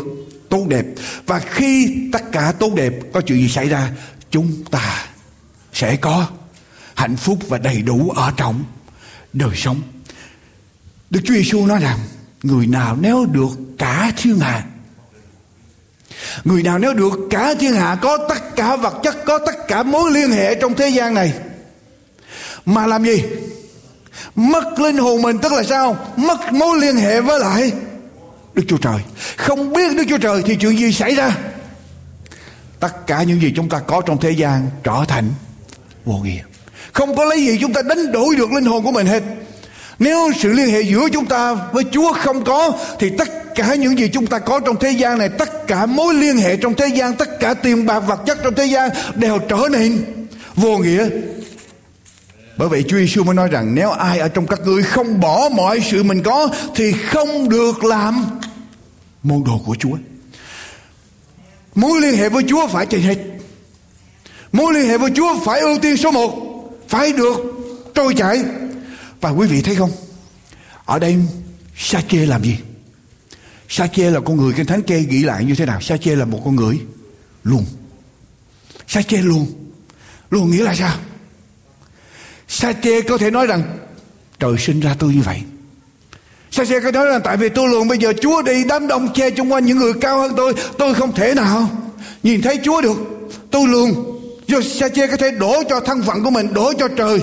tốt 0.51 0.65
đẹp. 0.69 0.85
Và 1.27 1.39
khi 1.39 1.97
tất 2.13 2.33
cả 2.33 2.53
tốt 2.59 2.75
đẹp 2.75 2.93
có 3.13 3.21
chuyện 3.21 3.39
gì 3.39 3.49
xảy 3.49 3.69
ra, 3.69 3.91
chúng 4.31 4.65
ta 4.71 5.07
sẽ 5.73 5.97
có 5.97 6.27
hạnh 6.95 7.17
phúc 7.17 7.39
và 7.49 7.59
đầy 7.59 7.83
đủ 7.83 8.11
ở 8.11 8.33
trong 8.37 8.65
đời 9.33 9.57
sống. 9.57 9.83
Đức 11.11 11.21
Chúa 11.25 11.35
Giêsu 11.35 11.67
nói 11.67 11.81
rằng, 11.81 11.99
người 12.43 12.67
nào 12.67 12.97
nếu 13.01 13.27
được 13.27 13.51
cả 13.79 14.13
thiên 14.17 14.39
hạ, 14.39 14.65
người 16.45 16.63
nào 16.63 16.79
nếu 16.79 16.95
được 16.95 17.19
cả 17.31 17.55
thiên 17.61 17.73
hạ, 17.73 17.99
có 18.03 18.19
tất 18.29 18.57
cả 18.57 18.77
vật 18.77 18.95
chất, 19.03 19.17
có 19.25 19.39
tất 19.47 19.69
cả 19.69 19.83
mối 19.83 20.11
liên 20.11 20.31
hệ 20.31 20.55
trong 20.55 20.75
thế 20.75 20.89
gian 20.89 21.15
này, 21.15 21.33
mà 22.67 22.87
làm 22.87 23.05
gì? 23.05 23.23
Mất 24.35 24.79
linh 24.79 24.97
hồn 24.97 25.23
mình 25.23 25.39
tức 25.39 25.53
là 25.53 25.63
sao? 25.63 26.13
Mất 26.17 26.53
mối 26.53 26.81
liên 26.81 26.97
hệ 26.97 27.21
với 27.21 27.41
lại 27.41 27.73
Đức 28.57 28.63
Chúa 28.69 28.77
Trời. 28.77 29.01
Không 29.37 29.73
biết 29.73 29.97
Đức 29.97 30.05
Chúa 30.09 30.19
Trời 30.19 30.43
thì 30.47 30.57
chuyện 30.57 30.79
gì 30.79 30.93
xảy 30.93 31.15
ra. 31.15 31.37
Tất 32.81 33.07
cả 33.07 33.23
những 33.23 33.41
gì 33.41 33.53
chúng 33.57 33.69
ta 33.69 33.79
có 33.79 34.01
trong 34.01 34.21
thế 34.21 34.31
gian 34.31 34.71
Trở 34.85 35.05
thành 35.09 35.25
vô 36.05 36.15
nghĩa. 36.15 36.43
Không 36.93 37.17
có 37.17 37.25
lấy 37.25 37.47
gì 37.47 37.59
chúng 37.61 37.73
ta 37.73 37.83
đánh 37.83 38.13
đổi 38.13 38.37
được 38.37 38.53
linh 38.53 38.65
hồn 38.65 38.85
của 38.85 38.93
mình 38.93 39.07
hết. 39.07 39.23
Nếu 39.99 40.31
sự 40.39 40.53
liên 40.53 40.71
hệ 40.71 40.81
giữa 40.81 41.09
chúng 41.13 41.27
ta 41.27 41.55
với 41.55 41.85
Chúa 41.91 42.13
không 42.13 42.45
có, 42.45 42.73
Thì 42.99 43.11
tất 43.19 43.55
cả 43.55 43.75
những 43.75 43.99
gì 43.99 44.09
chúng 44.09 44.27
ta 44.27 44.39
có 44.39 44.61
trong 44.61 44.77
thế 44.81 44.91
gian 44.91 45.19
này, 45.19 45.29
Tất 45.29 45.67
cả 45.67 45.87
mối 45.87 46.15
liên 46.15 46.37
hệ 46.37 46.57
trong 46.57 46.75
thế 46.75 46.87
gian, 46.87 47.15
Tất 47.15 47.41
cả 47.41 47.55
tiền 47.55 47.87
bạc 47.87 48.01
vật 48.01 48.21
chất 48.27 48.39
trong 48.45 48.55
thế 48.55 48.65
gian 48.65 48.91
Đều 49.15 49.39
trở 49.39 49.69
nên 49.71 50.05
vô 50.55 50.79
nghĩa. 50.79 51.09
Bởi 52.57 52.69
vậy 52.69 52.85
Chúa 52.89 52.97
Giêsu 52.97 53.25
mới 53.25 53.35
nói 53.35 53.49
rằng, 53.49 53.75
nếu 53.75 53.91
ai 53.91 54.19
ở 54.19 54.29
trong 54.29 54.47
các 54.47 54.61
ngươi 54.65 54.83
không 54.83 55.21
bỏ 55.21 55.49
mọi 55.53 55.81
sự 55.91 56.03
mình 56.03 56.23
có, 56.23 56.49
thì 56.75 56.93
không 56.93 57.49
được 57.49 57.85
làm 57.85 58.27
môn 59.27 59.45
đồ 59.45 59.59
của 59.65 59.77
Chúa. 59.79 59.97
Mối 61.75 62.01
liên 62.01 62.17
hệ 62.17 62.29
với 62.29 62.45
Chúa 62.49 62.69
phải 62.69 62.87
trên 62.87 63.01
hết. 63.01 63.19
Mối 64.53 64.75
liên 64.75 64.89
hệ 64.89 64.99
với 64.99 65.11
Chúa 65.17 65.41
phải 65.45 65.61
ưu 65.61 65.79
tiên 65.79 65.97
số 65.97 66.11
một. 66.11 66.33
Phải 66.89 67.13
được 67.13 67.37
trôi 67.95 68.15
chảy. 68.15 68.45
Và 69.21 69.31
quý 69.31 69.47
vị 69.47 69.63
thấy 69.63 69.75
không? 69.75 69.91
Ở 70.85 70.99
đây 70.99 71.17
sa 71.77 72.01
chê 72.09 72.27
làm 72.27 72.45
gì? 72.45 72.59
sa 73.69 73.87
chê 73.87 74.11
là 74.11 74.21
con 74.21 74.37
người 74.37 74.53
Kinh 74.53 74.67
Thánh 74.67 74.83
kê 74.83 75.01
nghĩ 75.01 75.23
lại 75.23 75.45
như 75.45 75.55
thế 75.55 75.67
nào? 75.67 75.81
sa 75.81 75.97
chê 75.97 76.17
là 76.17 76.25
một 76.25 76.43
con 76.45 76.57
người 76.57 76.81
luôn. 77.45 77.65
sa 78.87 79.03
chê 79.03 79.17
luôn. 79.17 79.47
Luôn 80.31 80.51
nghĩa 80.51 80.63
là 80.63 80.75
sao? 80.75 80.97
sa 82.49 82.73
chê 82.73 83.01
có 83.01 83.19
thể 83.19 83.31
nói 83.31 83.47
rằng 83.47 83.79
trời 84.39 84.59
sinh 84.59 84.81
ra 84.81 84.95
tôi 84.99 85.15
như 85.15 85.21
vậy 85.21 85.43
Sao 86.57 86.65
sẽ 86.65 86.81
có 86.81 86.91
nói 86.91 87.07
là 87.07 87.19
tại 87.19 87.37
vì 87.37 87.49
tôi 87.49 87.69
lường 87.69 87.89
bây 87.89 87.99
giờ 87.99 88.13
Chúa 88.21 88.43
đi, 88.43 88.65
đám 88.65 88.89
đông 88.89 89.13
che 89.15 89.31
chung 89.31 89.53
quanh 89.53 89.65
những 89.65 89.79
người 89.79 89.93
cao 90.01 90.19
hơn 90.19 90.33
tôi 90.37 90.53
Tôi 90.79 90.95
không 90.95 91.13
thể 91.13 91.35
nào 91.35 91.69
nhìn 92.23 92.43
thấy 92.43 92.59
Chúa 92.65 92.81
được. 92.81 92.97
Tôi 93.51 93.69
lường 93.69 93.95
Do 94.47 94.61
Sa 94.61 94.89
xe 94.89 95.07
có 95.07 95.17
thể 95.17 95.31
đổ 95.31 95.63
cho 95.69 95.81
thân 95.81 96.03
phận 96.03 96.25
của 96.25 96.31
mình, 96.31 96.55
Đổ 96.55 96.73
cho 96.79 96.89
trời. 96.89 97.21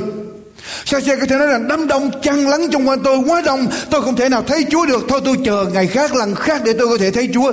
Sa 0.86 1.00
xe 1.00 1.16
có 1.16 1.26
thể 1.26 1.38
nói 1.38 1.48
rằng 1.48 1.68
đám 1.68 1.88
đông 1.88 2.12
chăn 2.22 2.48
lắng 2.48 2.68
chung 2.72 2.88
quanh 2.88 3.00
tôi, 3.04 3.18
quá 3.28 3.42
đông, 3.42 3.68
Tôi 3.90 4.02
không 4.02 4.16
thể 4.16 4.30
nào 4.30 4.44
thấy 4.48 4.66
Chúa 4.72 4.86
được. 4.86 5.06
Thôi 5.10 5.22
tôi 5.26 5.36
chờ 5.46 5.66
ngày 5.74 5.88
khác, 5.88 6.16
lần 6.16 6.36
khác 6.36 6.62
để 6.66 6.74
tôi 6.74 6.88
có 6.88 6.98
thể 6.98 7.12
thấy 7.12 7.30
Chúa. 7.34 7.52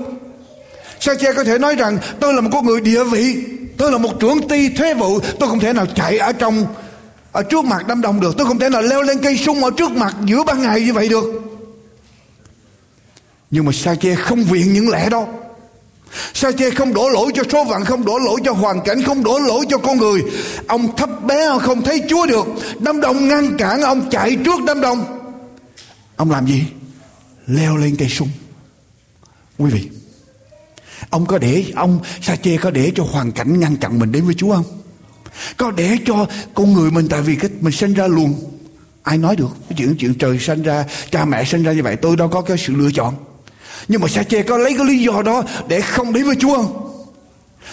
Sa 1.01 1.14
xe 1.14 1.33
có 1.33 1.45
thể 1.45 1.59
nói 1.59 1.75
rằng 1.75 1.99
tôi 2.21 2.35
là 2.35 2.40
một 2.40 2.51
con 2.53 2.66
người 2.66 2.81
địa 2.81 3.05
vị, 3.05 3.37
Tôi 3.77 3.93
là 3.93 3.99
một 3.99 4.21
trưởng 4.21 4.49
ty 4.49 4.69
thuế 4.69 4.95
vụ, 4.95 5.21
Tôi 5.38 5.49
không 5.49 5.61
thể 5.61 5.73
nào 5.73 5.87
chạy 5.95 6.19
ở 6.19 6.33
trong, 6.33 6.66
ở 7.33 7.43
trước 7.43 7.64
mặt 7.64 7.87
đám 7.88 8.01
đông 8.01 8.21
được. 8.21 8.35
Tôi 8.38 8.47
không 8.47 8.59
thể 8.59 8.69
nào 8.69 8.83
leo 8.83 9.03
lên 9.03 9.19
cây 9.19 9.37
sung 9.37 9.64
ở 9.64 9.71
trước 9.77 9.93
mặt 9.93 10.14
giữa 10.25 10.43
ban 10.43 10.62
ngày 10.62 10.81
như 10.81 10.93
vậy 10.93 11.09
được 11.09 11.50
nhưng 13.51 13.65
mà 13.65 13.73
sa 13.73 13.95
chê 13.95 14.15
không 14.15 14.45
viện 14.45 14.73
những 14.73 14.89
lẽ 14.89 15.09
đó. 15.11 15.27
Sa 16.35 16.53
chê 16.53 16.71
không 16.71 16.95
đổ 16.95 17.09
lỗi 17.09 17.33
cho 17.35 17.43
số 17.53 17.65
phận, 17.71 17.85
Không 17.85 18.05
đổ 18.05 18.19
lỗi 18.19 18.41
cho 18.45 18.53
hoàn 18.53 18.81
cảnh, 18.85 19.03
Không 19.03 19.25
đổ 19.25 19.39
lỗi 19.39 19.65
cho 19.69 19.79
con 19.79 19.99
người. 19.99 20.23
Ông 20.67 20.97
thấp 20.97 21.25
bé 21.25 21.59
không 21.61 21.83
thấy 21.83 22.03
Chúa 22.09 22.27
được. 22.27 22.47
Đám 22.79 23.01
đông 23.01 23.29
ngăn 23.29 23.57
cản 23.57 23.81
ông 23.81 24.11
chạy 24.11 24.37
trước 24.45 24.61
đám 24.67 24.81
đông. 24.81 25.05
Ông 26.17 26.31
làm 26.31 26.47
gì? 26.47 26.65
Leo 27.47 27.77
lên 27.77 27.97
cây 27.97 28.09
sung 28.09 28.29
Quý 29.59 29.71
vị, 29.71 29.89
Ông 31.11 31.27
có 31.27 31.39
để, 31.39 31.65
Ông 31.75 32.01
Sa 32.23 32.37
chê 32.37 32.57
có 32.57 32.71
để 32.71 32.93
cho 32.95 33.05
hoàn 33.05 33.33
cảnh 33.33 33.61
ngăn 33.61 33.77
chặn 33.77 33.99
mình 33.99 34.13
đến 34.13 34.25
với 34.25 34.35
Chúa 34.35 34.55
không? 34.55 34.81
Có 35.57 35.71
để 35.71 35.97
cho 36.07 36.27
con 36.55 36.73
người 36.73 36.91
mình, 36.91 37.09
Tại 37.09 37.23
vì 37.23 37.37
cái 37.37 37.51
mình 37.61 37.73
sinh 37.73 37.95
ra 37.95 38.07
luôn 38.07 38.35
Ai 39.03 39.19
nói 39.19 39.37
được? 39.37 39.51
Cái 39.69 39.77
chuyện 39.79 39.97
chuyện 39.99 40.15
trời 40.15 40.39
sinh 40.39 40.63
ra, 40.63 40.85
Cha 41.11 41.25
mẹ 41.25 41.45
sinh 41.45 41.63
ra 41.63 41.73
như 41.73 41.83
vậy, 41.83 41.97
tôi 41.97 42.17
đâu 42.17 42.29
có 42.29 42.41
cái 42.41 42.59
sự 42.59 42.75
lựa 42.77 42.91
chọn 42.95 43.15
nhưng 43.88 44.01
mà 44.01 44.09
sa 44.09 44.23
chê 44.23 44.43
có 44.43 44.59
lấy 44.59 44.75
cái 44.77 44.87
lý 44.87 44.99
do 44.99 45.23
đó 45.23 45.43
để 45.69 45.81
không 45.81 46.12
đến 46.12 46.25
với 46.25 46.37
Chúa 46.37 46.57
không? 46.57 46.87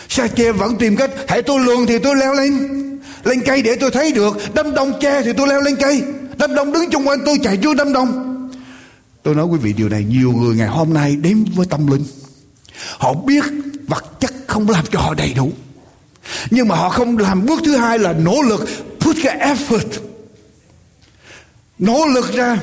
Sa 0.09 0.27
chê 0.27 0.51
vẫn 0.51 0.77
tìm 0.77 0.95
cách, 0.95 1.11
hãy 1.27 1.41
tôi 1.41 1.59
lường 1.59 1.85
thì 1.85 1.99
tôi 1.99 2.15
leo 2.15 2.33
lên 2.33 2.77
lên 3.23 3.41
cây 3.45 3.61
để 3.61 3.75
tôi 3.75 3.91
thấy 3.91 4.11
được 4.11 4.37
đâm 4.53 4.73
đông 4.73 4.93
che 4.99 5.21
thì 5.21 5.33
tôi 5.33 5.47
leo 5.47 5.61
lên 5.61 5.75
cây, 5.75 6.03
đám 6.37 6.55
đông 6.55 6.71
đứng 6.71 6.89
chung 6.89 7.07
quanh 7.07 7.19
tôi 7.25 7.39
chạy 7.43 7.57
trước 7.57 7.73
đám 7.77 7.93
đông. 7.93 8.23
Tôi 9.23 9.35
nói 9.35 9.45
quý 9.45 9.57
vị, 9.57 9.73
điều 9.73 9.89
này 9.89 10.03
nhiều 10.03 10.31
người 10.31 10.55
ngày 10.55 10.67
hôm 10.67 10.93
nay 10.93 11.15
đến 11.15 11.45
với 11.55 11.65
tâm 11.65 11.87
linh. 11.87 12.03
Họ 12.97 13.13
biết 13.13 13.43
vật 13.87 14.19
chất 14.19 14.33
không 14.47 14.69
làm 14.69 14.85
cho 14.91 14.99
họ 14.99 15.13
đầy 15.13 15.33
đủ. 15.33 15.51
Nhưng 16.49 16.67
mà 16.67 16.75
họ 16.75 16.89
không 16.89 17.17
làm 17.17 17.45
bước 17.45 17.59
thứ 17.65 17.75
hai 17.75 17.99
là 17.99 18.13
nỗ 18.13 18.41
lực 18.41 18.69
put 18.99 19.15
cái 19.23 19.37
effort. 19.37 19.87
Nỗ 21.79 22.05
lực 22.05 22.33
ra 22.33 22.59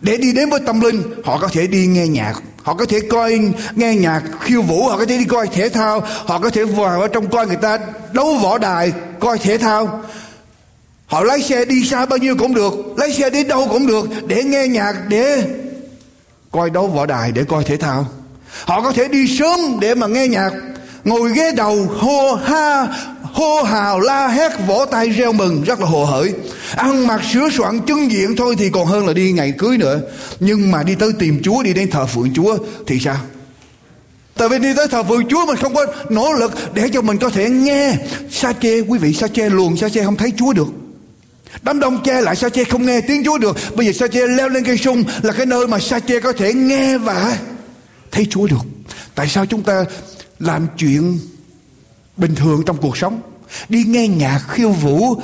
để 0.00 0.16
đi 0.16 0.32
đến 0.32 0.50
với 0.50 0.60
tâm 0.66 0.80
linh, 0.80 1.02
họ 1.24 1.38
có 1.38 1.48
thể 1.48 1.66
đi 1.66 1.86
nghe 1.86 2.06
nhạc 2.06 2.42
họ 2.64 2.74
có 2.74 2.86
thể 2.86 3.00
coi 3.00 3.38
nghe 3.74 3.94
nhạc 3.94 4.22
khiêu 4.40 4.62
vũ, 4.62 4.88
họ 4.88 4.98
có 4.98 5.04
thể 5.04 5.18
đi 5.18 5.24
coi 5.24 5.46
thể 5.46 5.68
thao, 5.68 6.00
họ 6.00 6.38
có 6.38 6.50
thể 6.50 6.64
vào 6.64 7.00
ở 7.00 7.08
trong 7.08 7.30
coi 7.30 7.46
người 7.46 7.56
ta 7.56 7.78
đấu 8.12 8.34
võ 8.34 8.58
đài, 8.58 8.92
coi 9.20 9.38
thể 9.38 9.58
thao. 9.58 10.00
Họ 11.06 11.24
lái 11.24 11.42
xe 11.42 11.64
đi 11.64 11.84
xa 11.84 12.06
bao 12.06 12.18
nhiêu 12.18 12.36
cũng 12.38 12.54
được, 12.54 12.74
lái 12.96 13.12
xe 13.12 13.30
đến 13.30 13.48
đâu 13.48 13.68
cũng 13.70 13.86
được 13.86 14.08
để 14.26 14.44
nghe 14.44 14.68
nhạc, 14.68 14.92
để 15.08 15.44
coi 16.50 16.70
đấu 16.70 16.86
võ 16.86 17.06
đài, 17.06 17.32
để 17.32 17.44
coi 17.48 17.64
thể 17.64 17.76
thao. 17.76 18.06
Họ 18.64 18.80
có 18.80 18.92
thể 18.92 19.08
đi 19.08 19.38
sớm 19.38 19.80
để 19.80 19.94
mà 19.94 20.06
nghe 20.06 20.28
nhạc, 20.28 20.52
ngồi 21.04 21.32
ghế 21.32 21.52
đầu, 21.56 21.86
hô 21.98 22.34
ha 22.34 22.88
hô 23.34 23.62
hào 23.62 24.00
la 24.00 24.28
hét 24.28 24.52
vỗ 24.66 24.84
tay 24.90 25.08
reo 25.08 25.32
mừng, 25.32 25.62
rất 25.64 25.80
là 25.80 25.86
hồ 25.86 26.04
hởi. 26.04 26.32
Ăn 26.76 27.06
mặc 27.06 27.20
sửa 27.32 27.48
soạn 27.56 27.80
chân 27.86 28.12
diện 28.12 28.36
thôi 28.36 28.54
thì 28.58 28.70
còn 28.70 28.86
hơn 28.86 29.06
là 29.06 29.12
đi 29.12 29.32
ngày 29.32 29.52
cưới 29.58 29.78
nữa. 29.78 30.00
Nhưng 30.40 30.70
mà 30.70 30.82
đi 30.82 30.94
tới 30.94 31.10
tìm 31.18 31.40
chúa, 31.42 31.62
đi 31.62 31.72
đến 31.72 31.90
thờ 31.90 32.06
phượng 32.06 32.34
chúa 32.34 32.58
thì 32.86 33.00
sao? 33.00 33.16
Tại 34.34 34.48
vì 34.48 34.58
đi 34.58 34.74
tới 34.76 34.88
thờ 34.88 35.02
phượng 35.02 35.28
Chúa 35.28 35.46
mình 35.46 35.56
không 35.56 35.74
có 35.74 35.86
nỗ 36.10 36.32
lực 36.32 36.52
để 36.74 36.88
cho 36.92 37.02
mình 37.02 37.18
có 37.18 37.30
thể 37.30 37.50
nghe. 37.50 37.96
Sa 38.30 38.52
chê, 38.52 38.80
quý 38.80 38.98
vị, 38.98 39.12
sa 39.12 39.28
chê 39.28 39.48
luồn, 39.48 39.76
sa 39.76 39.88
chê 39.88 40.04
không 40.04 40.16
thấy 40.16 40.32
Chúa 40.36 40.52
được. 40.52 40.66
Đám 41.62 41.80
đông 41.80 42.02
che 42.02 42.20
lại, 42.20 42.36
sa 42.36 42.48
chê 42.48 42.64
không 42.64 42.86
nghe 42.86 43.00
tiếng 43.00 43.24
Chúa 43.24 43.38
được. 43.38 43.56
Bây 43.76 43.86
giờ 43.86 43.92
sa 43.92 44.06
chê 44.08 44.26
leo 44.26 44.48
lên 44.48 44.64
cây 44.64 44.78
sung 44.78 45.04
Là 45.22 45.32
cái 45.32 45.46
nơi 45.46 45.66
mà 45.66 45.78
sa 45.78 46.00
chê 46.00 46.20
có 46.20 46.32
thể 46.32 46.54
nghe 46.54 46.98
và 46.98 47.38
thấy 48.10 48.26
Chúa 48.30 48.46
được. 48.46 48.64
Tại 49.14 49.28
sao 49.28 49.46
chúng 49.46 49.62
ta 49.62 49.84
làm 50.38 50.66
chuyện 50.78 51.18
bình 52.16 52.34
thường 52.34 52.62
trong 52.66 52.76
cuộc 52.76 52.96
sống. 52.96 53.20
Đi 53.68 53.84
nghe 53.84 54.08
nhạc, 54.08 54.40
khiêu 54.48 54.70
vũ, 54.70 55.14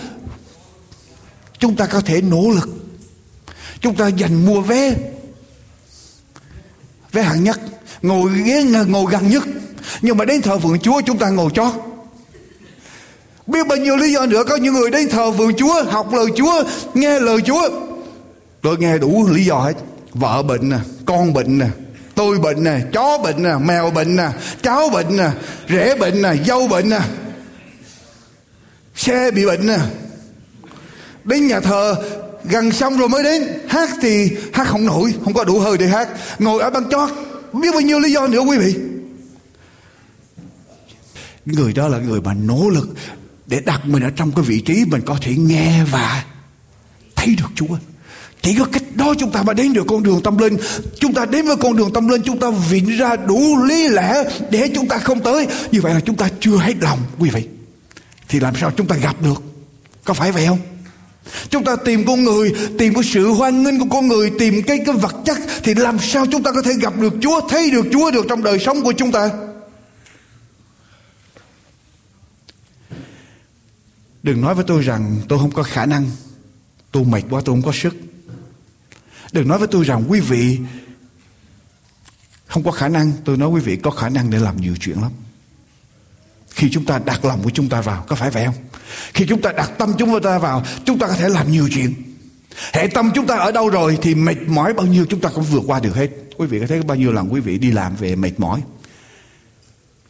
chúng 1.59 1.77
ta 1.77 1.87
có 1.87 2.01
thể 2.01 2.21
nỗ 2.21 2.51
lực. 2.55 2.69
Chúng 3.81 3.97
ta 3.97 4.09
dành 4.09 4.47
mua 4.47 4.61
vé. 4.61 4.95
Vé 7.13 7.23
hạng 7.23 7.45
nhất. 7.45 7.61
Ngồi 8.03 8.31
ghế 8.43 8.65
ngồi 8.89 9.13
gần 9.13 9.29
nhất. 9.29 9.43
Nhưng 10.03 10.17
mà 10.17 10.25
đến 10.25 10.43
thờ 10.43 10.59
phượng 10.59 10.81
chúa, 10.81 11.01
chúng 11.07 11.19
ta 11.19 11.29
ngồi 11.29 11.51
chót 11.55 11.73
biết 13.51 13.67
bao 13.67 13.79
nhiêu 13.79 13.97
lý 13.97 14.13
do 14.13 14.27
nữa, 14.27 14.45
có 14.49 14.57
những 14.57 14.75
người 14.75 14.91
đến 14.91 15.09
thờ 15.09 15.33
phượng 15.33 15.55
chúa, 15.57 15.83
học 15.85 16.13
lời 16.13 16.27
chúa, 16.37 16.65
nghe 16.95 17.21
lời 17.21 17.41
chúa. 17.47 17.69
Tôi 18.63 18.77
nghe 18.79 18.99
đủ 18.99 19.29
lý 19.31 19.45
do 19.45 19.57
hết. 19.57 19.75
Vợ 20.15 20.43
bệnh 20.43 20.69
nè, 20.69 20.77
con 21.07 21.35
bệnh 21.35 21.59
nè 21.59 21.67
tôi 22.21 22.39
bệnh 22.39 22.65
nè, 22.65 22.81
chó 22.93 23.19
bệnh 23.19 23.43
nè, 23.43 23.51
mèo 23.61 23.91
bệnh 23.91 24.17
nè 24.17 24.29
cháu 24.63 24.89
bệnh 24.89 25.17
nè, 25.17 25.31
rể 25.69 25.95
bệnh 25.95 26.23
nè, 26.23 26.33
dâu 26.47 26.69
bệnh 26.69 26.89
nè. 26.89 27.01
Xe 28.95 29.31
bị 29.31 29.47
bệnh 29.47 29.67
nè. 29.67 29.79
Đến 31.25 31.47
nhà 31.47 31.61
thờ, 31.61 31.97
gần 32.45 32.73
xong 32.73 32.99
rồi 32.99 33.09
mới 33.09 33.25
đến. 33.25 33.43
Hát 33.69 33.91
thì 34.03 34.37
hát 34.53 34.67
không 34.67 34.87
nổi, 34.87 35.15
không 35.25 35.35
có 35.35 35.45
đủ 35.45 35.59
hơi 35.59 35.79
để 35.79 35.87
hát. 35.87 36.09
Ngồi 36.39 36.63
ở 36.63 36.71
băng 36.71 36.91
chót, 36.91 37.11
biết 37.53 37.69
bao 37.73 37.81
nhiêu 37.81 37.99
lý 37.99 38.13
do 38.13 38.27
nữa 38.27 38.41
quý 38.41 38.59
vị. 38.59 38.75
Người 41.47 41.73
đó 41.73 41.89
là 41.89 41.99
người 41.99 42.21
mà 42.21 42.35
nỗ 42.35 42.69
lực 42.69 42.89
để 43.47 43.61
đặt 43.61 43.81
mình 43.85 44.03
ở 44.03 44.11
trong 44.17 44.33
cái 44.33 44.45
vị 44.45 44.61
trí 44.61 44.85
mình 44.85 45.03
có 45.07 45.19
thể 45.23 45.35
nghe 45.37 45.85
và 45.85 46.25
thấy 47.17 47.35
được 47.39 47.51
Chúa 47.55 47.77
chỉ 48.43 48.55
có 48.59 48.65
cách 48.73 48.83
đó 48.95 49.15
chúng 49.19 49.33
ta 49.33 49.43
mới 49.43 49.55
đến 49.55 49.73
được 49.73 49.87
con 49.89 50.03
đường 50.03 50.21
tâm 50.23 50.39
linh. 50.39 50.57
Chúng 51.01 51.15
ta 51.15 51.25
đến 51.27 51.47
với 51.47 51.57
con 51.57 51.77
đường 51.77 51.93
tâm 51.93 52.09
linh 52.09 52.23
Chúng 52.23 52.39
ta 52.39 52.51
viện 52.51 52.97
ra 52.97 53.17
đủ 53.17 53.65
lý 53.65 53.89
lẽ 53.89 54.25
Để 54.51 54.71
chúng 54.75 54.89
ta 54.89 54.99
không 54.99 55.21
tới. 55.21 55.47
Như 55.71 55.81
vậy 55.81 55.95
là 55.95 56.01
chúng 56.01 56.17
ta 56.17 56.29
chưa 56.41 56.57
hết 56.57 56.75
lòng 56.81 56.99
quý 57.19 57.31
vị. 57.31 57.45
Thì 58.29 58.41
làm 58.41 58.55
sao 58.57 58.71
chúng 58.77 58.87
ta 58.87 58.97
gặp 58.97 59.23
được? 59.23 59.43
Có 60.05 60.15
phải 60.15 60.33
vậy 60.33 60.47
không? 60.47 60.59
Chúng 61.51 61.65
ta 61.65 61.77
tìm 61.77 62.05
con 62.07 62.25
người 62.25 62.53
Tìm 62.79 62.95
cái 62.95 63.03
sự 63.05 63.29
hoan 63.29 63.63
nghênh 63.63 63.79
của 63.79 63.87
con 63.91 64.09
người 64.09 64.31
Tìm 64.39 64.63
cái, 64.63 64.79
cái 64.87 64.95
vật 64.95 65.17
chất 65.25 65.39
Thì 65.63 65.75
làm 65.75 65.99
sao 65.99 66.27
chúng 66.27 66.43
ta 66.43 66.53
có 66.53 66.63
thể 66.63 66.73
gặp 66.81 66.99
được 67.01 67.15
Chúa 67.23 67.49
Thấy 67.49 67.71
được 67.71 67.87
Chúa 67.93 68.11
được 68.11 68.27
trong 68.29 68.43
đời 68.43 68.59
sống 68.59 68.83
của 68.83 68.93
chúng 68.93 69.13
ta? 69.13 69.31
Đừng 74.23 74.41
nói 74.41 74.55
với 74.55 74.65
tôi 74.67 74.83
rằng 74.83 75.17
tôi 75.29 75.39
không 75.39 75.51
có 75.51 75.63
khả 75.63 75.87
năng 75.87 76.11
Tôi 76.93 77.05
mệt 77.05 77.23
quá 77.31 77.43
tôi 77.45 77.55
không 77.55 77.63
có 77.63 77.73
sức. 77.73 77.95
Đừng 79.33 79.49
nói 79.49 79.59
với 79.59 79.69
tôi 79.69 79.85
rằng 79.85 80.05
quý 80.09 80.21
vị 80.21 80.59
không 82.47 82.65
có 82.65 82.71
khả 82.71 82.89
năng. 82.89 83.13
Tôi 83.25 83.37
nói 83.37 83.49
quý 83.49 83.61
vị 83.61 83.77
có 83.77 83.91
khả 83.91 84.09
năng 84.09 84.31
để 84.31 84.39
làm 84.39 84.61
nhiều 84.61 84.75
chuyện 84.81 85.03
lắm. 85.03 85.11
Khi 86.51 86.71
chúng 86.71 86.85
ta 86.85 87.01
đặt 87.05 87.25
lòng 87.25 87.41
của 87.43 87.51
chúng 87.51 87.69
ta 87.69 87.81
vào, 87.81 88.05
có 88.09 88.17
phải 88.17 88.31
vậy 88.31 88.45
không? 88.45 88.55
Khi 89.15 89.27
chúng 89.29 89.43
ta 89.43 89.53
đặt 89.53 89.71
tâm 89.79 89.93
chúng 89.99 90.23
ta 90.23 90.39
vào, 90.39 90.65
chúng 90.85 90.99
ta 90.99 91.07
có 91.07 91.15
thể 91.15 91.29
làm 91.29 91.53
nhiều 91.53 91.69
chuyện. 91.73 91.95
Hệ 92.73 92.87
tâm 92.87 93.11
chúng 93.15 93.27
ta 93.27 93.37
ở 93.37 93.53
đâu 93.53 93.69
rồi 93.69 93.99
thì 94.03 94.15
mệt 94.15 94.37
mỏi 94.47 94.73
bao 94.73 94.87
nhiêu 94.87 95.07
chúng 95.09 95.21
ta 95.21 95.29
cũng 95.35 95.45
vượt 95.45 95.63
qua 95.67 95.81
được 95.81 95.97
hết. 95.97 96.09
Quý 96.37 96.47
vị 96.47 96.61
có 96.61 96.67
thấy 96.67 96.83
bao 96.83 96.97
nhiêu 96.97 97.13
lần 97.13 97.33
quý 97.33 97.41
vị 97.41 97.59
đi 97.59 97.71
làm 97.71 97.97
về 97.97 98.17
mệt 98.17 98.41
mỏi. 98.41 98.63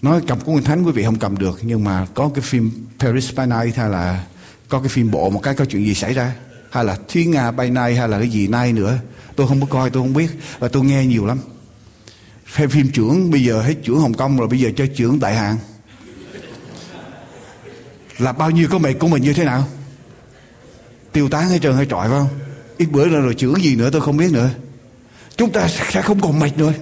Nói 0.02 0.20
cầm 0.26 0.40
cuốn 0.40 0.62
thánh 0.62 0.82
quý 0.82 0.92
vị 0.92 1.04
không 1.04 1.18
cầm 1.18 1.38
được 1.38 1.58
nhưng 1.62 1.84
mà 1.84 2.06
có 2.14 2.30
cái 2.34 2.42
phim 2.42 2.86
Paris 2.98 3.34
by 3.36 3.46
Night 3.46 3.76
hay 3.76 3.90
là 3.90 4.24
có 4.68 4.80
cái 4.80 4.88
phim 4.88 5.10
bộ 5.10 5.30
một 5.30 5.40
cái 5.42 5.54
có 5.54 5.64
chuyện 5.64 5.86
gì 5.86 5.94
xảy 5.94 6.14
ra 6.14 6.34
hay 6.70 6.84
là 6.84 6.96
thiên 7.08 7.30
nga 7.30 7.50
by 7.50 7.70
Night 7.70 7.98
hay 7.98 8.08
là 8.08 8.18
cái 8.18 8.28
gì 8.28 8.48
nay 8.48 8.72
nữa 8.72 8.98
tôi 9.40 9.48
không 9.48 9.60
có 9.60 9.66
coi 9.70 9.90
tôi 9.90 10.02
không 10.02 10.12
biết 10.12 10.30
và 10.58 10.68
tôi 10.68 10.84
nghe 10.84 11.06
nhiều 11.06 11.26
lắm. 11.26 11.38
Phim, 12.46 12.70
phim 12.70 12.90
trưởng 12.90 13.30
bây 13.30 13.44
giờ 13.44 13.62
hết 13.62 13.74
trưởng 13.84 14.00
hồng 14.00 14.14
kông 14.14 14.38
rồi 14.38 14.48
bây 14.48 14.58
giờ 14.58 14.70
cho 14.76 14.86
trưởng 14.96 15.20
đại 15.20 15.34
hàn 15.34 15.56
là 18.18 18.32
bao 18.32 18.50
nhiêu 18.50 18.68
có 18.70 18.78
mệt 18.78 18.92
của 18.92 19.08
mình 19.08 19.22
như 19.22 19.32
thế 19.32 19.44
nào? 19.44 19.68
Tiêu 21.12 21.28
tán 21.28 21.48
hay 21.48 21.58
trơn 21.58 21.76
hay 21.76 21.86
trọi 21.86 22.08
phải 22.08 22.18
không? 22.18 22.28
Ít 22.78 22.86
bữa 22.90 23.06
nữa 23.06 23.20
rồi 23.20 23.34
trưởng 23.34 23.62
gì 23.62 23.76
nữa 23.76 23.90
tôi 23.92 24.00
không 24.00 24.16
biết 24.16 24.32
nữa. 24.32 24.50
Chúng 25.36 25.52
ta 25.52 25.68
sẽ 25.68 26.02
không 26.02 26.20
còn 26.20 26.38
mệt 26.38 26.58
nữa. 26.58 26.72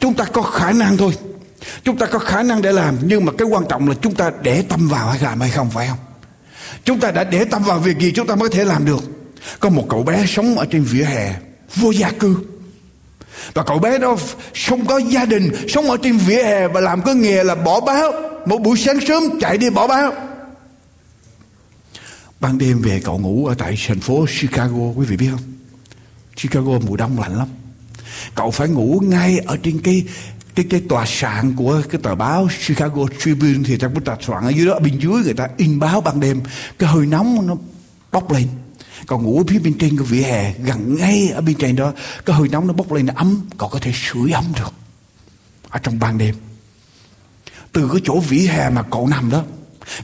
Chúng 0.00 0.14
ta 0.14 0.24
có 0.24 0.42
khả 0.42 0.72
năng 0.72 0.96
thôi. 0.96 1.12
Chúng 1.84 1.98
ta 1.98 2.06
có 2.06 2.18
khả 2.18 2.42
năng 2.42 2.62
để 2.62 2.72
làm 2.72 2.96
nhưng 3.02 3.24
mà 3.24 3.32
cái 3.38 3.48
quan 3.48 3.64
trọng 3.68 3.88
là 3.88 3.94
chúng 4.02 4.14
ta 4.14 4.30
để 4.42 4.62
tâm 4.68 4.88
vào 4.88 5.10
hay 5.10 5.20
làm 5.20 5.40
hay 5.40 5.50
không 5.50 5.70
phải 5.70 5.88
không? 5.88 5.98
Chúng 6.84 7.00
ta 7.00 7.10
đã 7.10 7.24
để 7.24 7.44
tâm 7.44 7.62
vào 7.62 7.78
việc 7.78 7.98
gì 7.98 8.12
chúng 8.12 8.26
ta 8.26 8.34
mới 8.34 8.48
thể 8.48 8.64
làm 8.64 8.84
được. 8.84 9.04
Có 9.60 9.68
một 9.68 9.86
cậu 9.88 10.02
bé 10.02 10.26
sống 10.26 10.58
ở 10.58 10.66
trên 10.70 10.82
vỉa 10.82 11.04
hè 11.04 11.34
vô 11.74 11.90
gia 11.90 12.10
cư. 12.10 12.36
Và 13.54 13.62
cậu 13.62 13.78
bé 13.78 13.98
đó 13.98 14.16
không 14.68 14.86
có 14.86 14.98
gia 14.98 15.24
đình, 15.24 15.50
sống 15.68 15.90
ở 15.90 15.96
trên 16.02 16.16
vỉa 16.16 16.42
hè 16.42 16.68
và 16.68 16.80
làm 16.80 17.02
cái 17.02 17.14
nghề 17.14 17.44
là 17.44 17.54
bỏ 17.54 17.80
báo. 17.80 18.12
Một 18.46 18.58
buổi 18.58 18.76
sáng 18.76 19.00
sớm 19.08 19.22
chạy 19.40 19.58
đi 19.58 19.70
bỏ 19.70 19.86
báo. 19.86 20.12
Ban 22.40 22.58
đêm 22.58 22.82
về 22.82 23.00
cậu 23.04 23.18
ngủ 23.18 23.46
ở 23.46 23.54
tại 23.58 23.78
thành 23.86 24.00
phố 24.00 24.26
Chicago, 24.40 24.92
quý 24.96 25.06
vị 25.06 25.16
biết 25.16 25.28
không? 25.30 25.52
Chicago 26.36 26.78
mùa 26.86 26.96
đông 26.96 27.20
lạnh 27.20 27.38
lắm. 27.38 27.48
Cậu 28.34 28.50
phải 28.50 28.68
ngủ 28.68 29.02
ngay 29.04 29.38
ở 29.38 29.56
trên 29.62 29.78
cái 29.78 30.04
cái 30.54 30.66
cái 30.70 30.82
tòa 30.88 31.04
soạn 31.06 31.56
của 31.56 31.82
cái 31.90 32.00
tờ 32.02 32.14
báo 32.14 32.48
Chicago 32.66 33.02
Tribune 33.20 33.58
thì 33.64 33.78
trong 33.78 33.94
cái 33.94 34.02
tòa 34.04 34.16
soạn 34.26 34.44
ở 34.44 34.50
dưới 34.50 34.66
đó. 34.66 34.78
Bên 34.78 34.98
dưới 34.98 35.22
người 35.24 35.34
ta 35.34 35.48
in 35.56 35.78
báo 35.78 36.00
ban 36.00 36.20
đêm. 36.20 36.40
Cái 36.78 36.90
hơi 36.90 37.06
nóng 37.06 37.46
nó 37.46 37.56
bốc 38.12 38.32
lên 38.32 38.46
còn 39.06 39.22
ngủ 39.22 39.38
ở 39.38 39.44
phía 39.48 39.58
bên 39.58 39.78
trên 39.78 39.96
cái 39.96 40.06
vỉa 40.06 40.22
hè, 40.22 40.52
gần 40.52 40.96
ngay 40.96 41.28
ở 41.28 41.40
bên 41.40 41.56
trên 41.58 41.76
đó, 41.76 41.92
cái 42.26 42.36
hơi 42.36 42.48
nóng 42.48 42.66
nó 42.66 42.72
bốc 42.72 42.92
lên, 42.92 43.06
nó 43.06 43.14
ấm 43.16 43.40
còn 43.56 43.70
có 43.70 43.78
thể 43.78 43.92
sưởi 43.94 44.30
ấm 44.30 44.44
được 44.56 44.72
ở 45.68 45.78
trong 45.78 45.98
ban 45.98 46.18
đêm. 46.18 46.34
Từ 47.72 47.88
cái 47.92 48.00
chỗ 48.04 48.20
vỉa 48.20 48.46
hè 48.48 48.70
mà 48.70 48.82
cậu 48.82 49.06
nằm 49.06 49.30
đó, 49.30 49.44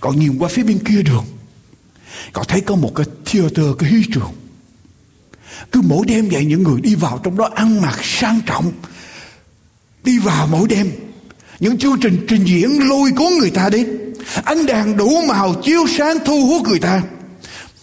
cậu 0.01 0.13
nhìn 0.13 0.39
qua 0.39 0.49
phía 0.49 0.63
bên 0.63 0.79
kia 0.79 1.03
đường, 1.03 1.25
cậu 2.33 2.45
thấy 2.45 2.61
có 2.61 2.75
một 2.75 2.93
cái 2.95 3.07
theater, 3.25 3.67
cái 3.79 3.91
hí 3.91 4.03
trường. 4.15 4.33
Cứ 5.73 5.81
mỗi 5.81 6.07
đêm 6.07 6.29
vậy, 6.33 6.45
những 6.45 6.63
người 6.63 6.81
đi 6.81 6.95
vào 6.95 7.21
trong 7.25 7.37
đó 7.37 7.51
ăn 7.55 7.83
mặc 7.83 7.99
sang 8.03 8.41
trọng. 8.47 8.73
Đi 10.05 10.19
vào 10.19 10.47
mỗi 10.47 10.69
đêm, 10.69 10.93
những 11.61 11.79
chương 11.79 12.01
trình 12.01 12.27
trình 12.29 12.45
diễn 12.45 12.89
lôi 12.89 13.11
cuốn 13.17 13.33
người 13.39 13.51
ta 13.51 13.69
đến. 13.69 14.15
Ánh 14.45 14.67
đèn 14.67 14.97
đủ 14.97 15.23
màu 15.29 15.55
chiếu 15.63 15.87
sáng 15.99 16.17
thu 16.27 16.47
hút 16.47 16.63
người 16.69 16.79
ta 16.79 17.03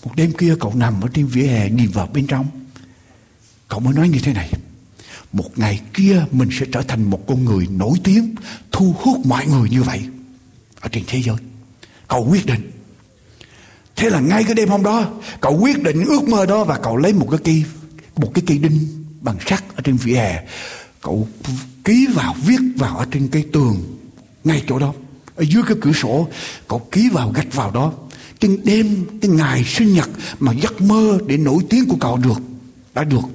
một 0.03 0.11
đêm 0.15 0.33
kia 0.33 0.55
cậu 0.59 0.73
nằm 0.75 1.01
ở 1.01 1.07
trên 1.13 1.27
vỉa 1.27 1.43
hè 1.43 1.69
nhìn 1.69 1.89
vào 1.91 2.07
bên 2.13 2.27
trong. 2.27 2.45
Cậu 3.67 3.79
mới 3.79 3.93
nói 3.93 4.09
như 4.09 4.19
thế 4.19 4.33
này, 4.33 4.51
một 5.33 5.57
ngày 5.57 5.81
kia 5.93 6.25
mình 6.31 6.49
sẽ 6.51 6.65
trở 6.71 6.81
thành 6.81 7.09
một 7.09 7.27
con 7.27 7.45
người 7.45 7.67
nổi 7.67 7.97
tiếng, 8.03 8.35
thu 8.71 8.95
hút 8.97 9.25
mọi 9.25 9.45
người 9.47 9.69
như 9.69 9.83
vậy 9.83 10.01
ở 10.79 10.89
trên 10.91 11.03
thế 11.07 11.21
giới. 11.21 11.35
Cậu 12.07 12.27
quyết 12.29 12.45
định. 12.45 12.71
Thế 13.95 14.09
là 14.09 14.19
ngay 14.19 14.43
cái 14.43 14.55
đêm 14.55 14.69
hôm 14.69 14.83
đó, 14.83 15.07
cậu 15.41 15.59
quyết 15.59 15.83
định 15.83 16.05
ước 16.05 16.29
mơ 16.29 16.45
đó 16.45 16.63
và 16.63 16.79
cậu 16.83 16.97
lấy 16.97 17.13
một 17.13 17.27
cái 17.31 17.39
cây 17.43 17.63
một 18.15 18.31
cái 18.33 18.43
cây 18.47 18.57
đinh 18.57 18.87
bằng 19.21 19.37
sắt 19.45 19.63
ở 19.75 19.81
trên 19.83 19.97
vỉa 19.97 20.15
hè. 20.15 20.43
Cậu 21.01 21.27
ký 21.83 22.07
vào, 22.13 22.35
viết 22.45 22.59
vào 22.75 22.97
ở 22.97 23.05
trên 23.11 23.27
cái 23.27 23.45
tường 23.53 23.99
ngay 24.43 24.63
chỗ 24.67 24.79
đó, 24.79 24.93
ở 25.35 25.43
dưới 25.43 25.63
cái 25.67 25.77
cửa 25.81 25.91
sổ. 25.91 26.27
Cậu 26.67 26.79
ký 26.91 27.09
vào, 27.09 27.31
gạch 27.31 27.53
vào 27.53 27.71
đó 27.71 27.93
cái 28.39 28.57
đêm, 28.63 29.05
cái 29.21 29.31
ngày 29.31 29.63
sinh 29.63 29.93
nhật 29.93 30.09
mà 30.39 30.51
giấc 30.53 30.81
mơ 30.81 31.19
để 31.27 31.37
nổi 31.37 31.63
tiếng 31.69 31.85
của 31.89 31.97
cậu 31.99 32.17
được, 32.17 32.41
đã 32.93 33.03
được 33.03 33.25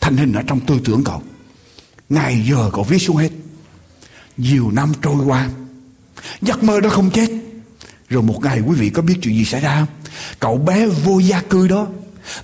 thành 0.00 0.16
hình 0.16 0.32
ở 0.32 0.42
trong 0.42 0.60
tư 0.60 0.80
tưởng 0.84 1.04
cậu. 1.04 1.22
Ngày 2.08 2.44
giờ 2.50 2.70
cậu 2.72 2.84
viết 2.84 2.98
xuống 2.98 3.16
hết. 3.16 3.30
Nhiều 4.36 4.70
năm 4.70 4.92
trôi 5.02 5.24
qua, 5.24 5.48
giấc 6.42 6.62
mơ 6.62 6.80
đó 6.80 6.88
không 6.88 7.10
chết. 7.10 7.28
Rồi 8.08 8.22
một 8.22 8.40
ngày 8.42 8.60
quý 8.60 8.76
vị 8.76 8.90
có 8.90 9.02
biết 9.02 9.14
chuyện 9.22 9.34
gì 9.34 9.44
xảy 9.44 9.60
ra 9.60 9.78
không? 9.78 10.14
Cậu 10.40 10.56
bé 10.56 10.86
vô 10.86 11.18
gia 11.18 11.40
cư 11.40 11.68
đó, 11.68 11.86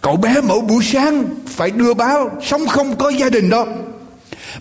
cậu 0.01 0.17
bé 0.17 0.41
mỗi 0.41 0.61
buổi 0.61 0.85
sáng 0.85 1.25
phải 1.47 1.71
đưa 1.71 1.95
báo, 1.95 2.31
sống 2.43 2.67
không 2.67 2.97
có 2.97 3.09
gia 3.09 3.31
đình 3.31 3.51
đó. 3.51 3.67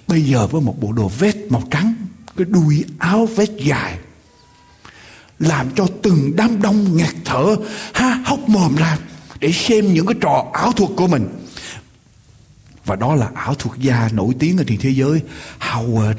Bây 0.07 0.21
giờ 0.21 0.47
với 0.47 0.61
một 0.61 0.81
bộ 0.81 0.91
đồ 0.91 1.11
vest 1.19 1.37
màu 1.49 1.63
trắng, 1.71 1.93
cái 2.37 2.45
đuôi 2.49 2.83
áo 2.99 3.25
vest 3.25 3.51
dài 3.57 3.97
làm 5.39 5.69
cho 5.75 5.87
từng 6.03 6.35
đám 6.35 6.61
đông 6.61 6.97
ngạt 6.97 7.15
thở, 7.25 7.55
ha, 7.93 8.21
hốc 8.25 8.49
mồm 8.49 8.75
ra 8.75 8.97
để 9.39 9.51
xem 9.51 9.93
những 9.93 10.05
cái 10.05 10.15
trò 10.21 10.45
ảo 10.53 10.71
thuật 10.71 10.91
của 10.95 11.07
mình. 11.07 11.27
Và 12.85 12.95
đó 12.95 13.15
là 13.15 13.29
ảo 13.33 13.55
thuật 13.55 13.79
gia 13.79 14.09
nổi 14.13 14.33
tiếng 14.39 14.57
ở 14.57 14.63
trên 14.67 14.77
thế 14.79 14.89
giới, 14.89 15.21
Howard 15.59 16.17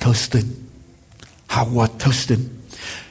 Thurston. 0.00 0.42
Howard 1.48 1.88
Thurston. 1.98 2.38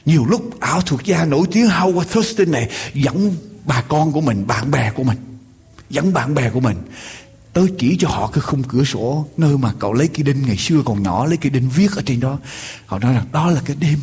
Nhiều 0.04 0.24
lúc 0.24 0.60
ảo 0.60 0.80
thuật 0.80 1.04
gia 1.04 1.24
nổi 1.24 1.46
tiếng 1.52 1.66
Howard 1.66 2.04
Thurston 2.04 2.50
này 2.50 2.70
dẫn 2.94 3.36
bà 3.64 3.82
con 3.82 4.12
của 4.12 4.20
mình, 4.20 4.46
bạn 4.46 4.70
bè 4.70 4.90
của 4.90 5.02
mình, 5.02 5.18
dẫn 5.90 6.12
bạn 6.12 6.34
bè 6.34 6.50
của 6.50 6.60
mình 6.60 6.76
tới 7.52 7.66
chỉ 7.78 7.96
cho 7.98 8.08
họ 8.08 8.30
cái 8.32 8.40
khung 8.40 8.62
cửa 8.62 8.84
sổ 8.84 9.26
nơi 9.36 9.58
mà 9.58 9.72
cậu 9.78 9.92
lấy 9.92 10.08
cái 10.08 10.22
đinh 10.22 10.42
ngày 10.46 10.56
xưa 10.56 10.82
còn 10.84 11.02
nhỏ, 11.02 11.26
lấy 11.26 11.36
cái 11.36 11.50
đinh 11.50 11.68
viết 11.68 11.96
ở 11.96 12.02
trên 12.06 12.20
đó. 12.20 12.38
Họ 12.86 12.98
nói 12.98 13.14
rằng 13.14 13.26
đó 13.32 13.50
là 13.50 13.60
cái 13.64 13.76
đêm 13.80 13.98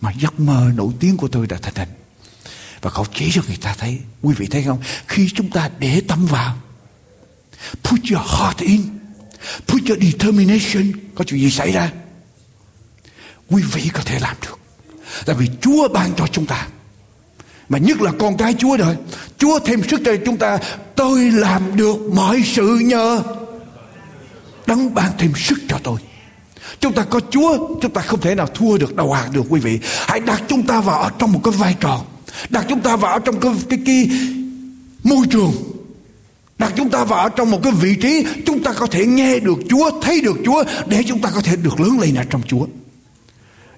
mà 0.00 0.12
giấc 0.18 0.40
mơ 0.40 0.70
nổi 0.74 0.92
tiếng 1.00 1.16
của 1.16 1.28
tôi 1.28 1.46
đã 1.46 1.56
thành 1.62 1.74
hình. 1.74 1.88
Và 2.80 2.90
cậu 2.90 3.06
chỉ 3.14 3.30
cho 3.32 3.42
người 3.46 3.58
ta 3.60 3.74
thấy, 3.78 3.98
quý 4.22 4.34
vị 4.38 4.46
thấy 4.46 4.62
không? 4.62 4.78
Khi 5.06 5.30
chúng 5.34 5.50
ta 5.50 5.70
để 5.78 6.02
tâm 6.08 6.26
vào, 6.26 6.56
put 7.82 8.00
your 8.10 8.26
heart 8.26 8.58
in, 8.58 8.82
put 9.66 9.82
your 9.88 10.02
determination, 10.02 10.92
có 11.14 11.24
chuyện 11.24 11.40
gì 11.40 11.50
xảy 11.50 11.72
ra? 11.72 11.92
Quý 13.50 13.62
vị 13.72 13.90
có 13.92 14.00
thể 14.04 14.18
làm 14.18 14.36
được. 14.42 14.58
Tại 15.26 15.36
vì 15.36 15.50
Chúa 15.60 15.88
ban 15.88 16.14
cho 16.16 16.26
chúng 16.26 16.46
ta, 16.46 16.68
mà 17.68 17.78
nhất 17.78 18.00
là 18.00 18.12
con 18.18 18.36
cái 18.36 18.54
Chúa 18.58 18.76
rồi, 18.76 18.96
Chúa 19.38 19.58
thêm 19.58 19.82
sức 19.88 20.00
cho 20.04 20.12
chúng 20.24 20.36
ta, 20.36 20.58
tôi 20.96 21.30
làm 21.30 21.76
được 21.76 21.96
mọi 22.14 22.42
sự 22.46 22.78
nhờ 22.78 23.22
đấng 24.66 24.94
ban 24.94 25.12
thêm 25.18 25.32
sức 25.36 25.58
cho 25.68 25.78
tôi 25.82 26.00
chúng 26.80 26.92
ta 26.92 27.02
có 27.02 27.20
Chúa 27.30 27.78
chúng 27.82 27.92
ta 27.92 28.00
không 28.00 28.20
thể 28.20 28.34
nào 28.34 28.46
thua 28.46 28.78
được 28.78 28.96
đầu 28.96 29.12
hàng 29.12 29.32
được 29.32 29.42
quý 29.48 29.60
vị. 29.60 29.78
Hãy 29.82 30.20
đặt 30.20 30.42
chúng 30.48 30.66
ta 30.66 30.80
vào 30.80 31.00
ở 31.00 31.10
trong 31.18 31.32
một 31.32 31.40
cái 31.44 31.52
vai 31.52 31.76
trò. 31.80 32.04
Đặt 32.50 32.66
chúng 32.68 32.80
ta 32.80 32.96
vào 32.96 33.12
ở 33.12 33.18
trong 33.18 33.40
cái 33.40 33.52
cái, 33.68 33.78
cái 33.86 34.10
môi 35.04 35.26
trường. 35.30 35.52
Đặt 36.58 36.72
chúng 36.76 36.90
ta 36.90 37.04
vào 37.04 37.22
ở 37.22 37.28
trong 37.28 37.50
một 37.50 37.60
cái 37.62 37.72
vị 37.72 37.96
trí 38.02 38.24
chúng 38.46 38.62
ta 38.62 38.72
có 38.72 38.86
thể 38.86 39.06
nghe 39.06 39.38
được 39.38 39.58
Chúa 39.68 40.00
thấy 40.02 40.20
được 40.20 40.36
Chúa 40.44 40.64
để 40.86 41.02
chúng 41.06 41.20
ta 41.20 41.30
có 41.34 41.40
thể 41.40 41.56
được 41.56 41.80
lớn 41.80 42.00
lên 42.00 42.14
ở 42.14 42.24
trong 42.30 42.42
Chúa. 42.46 42.66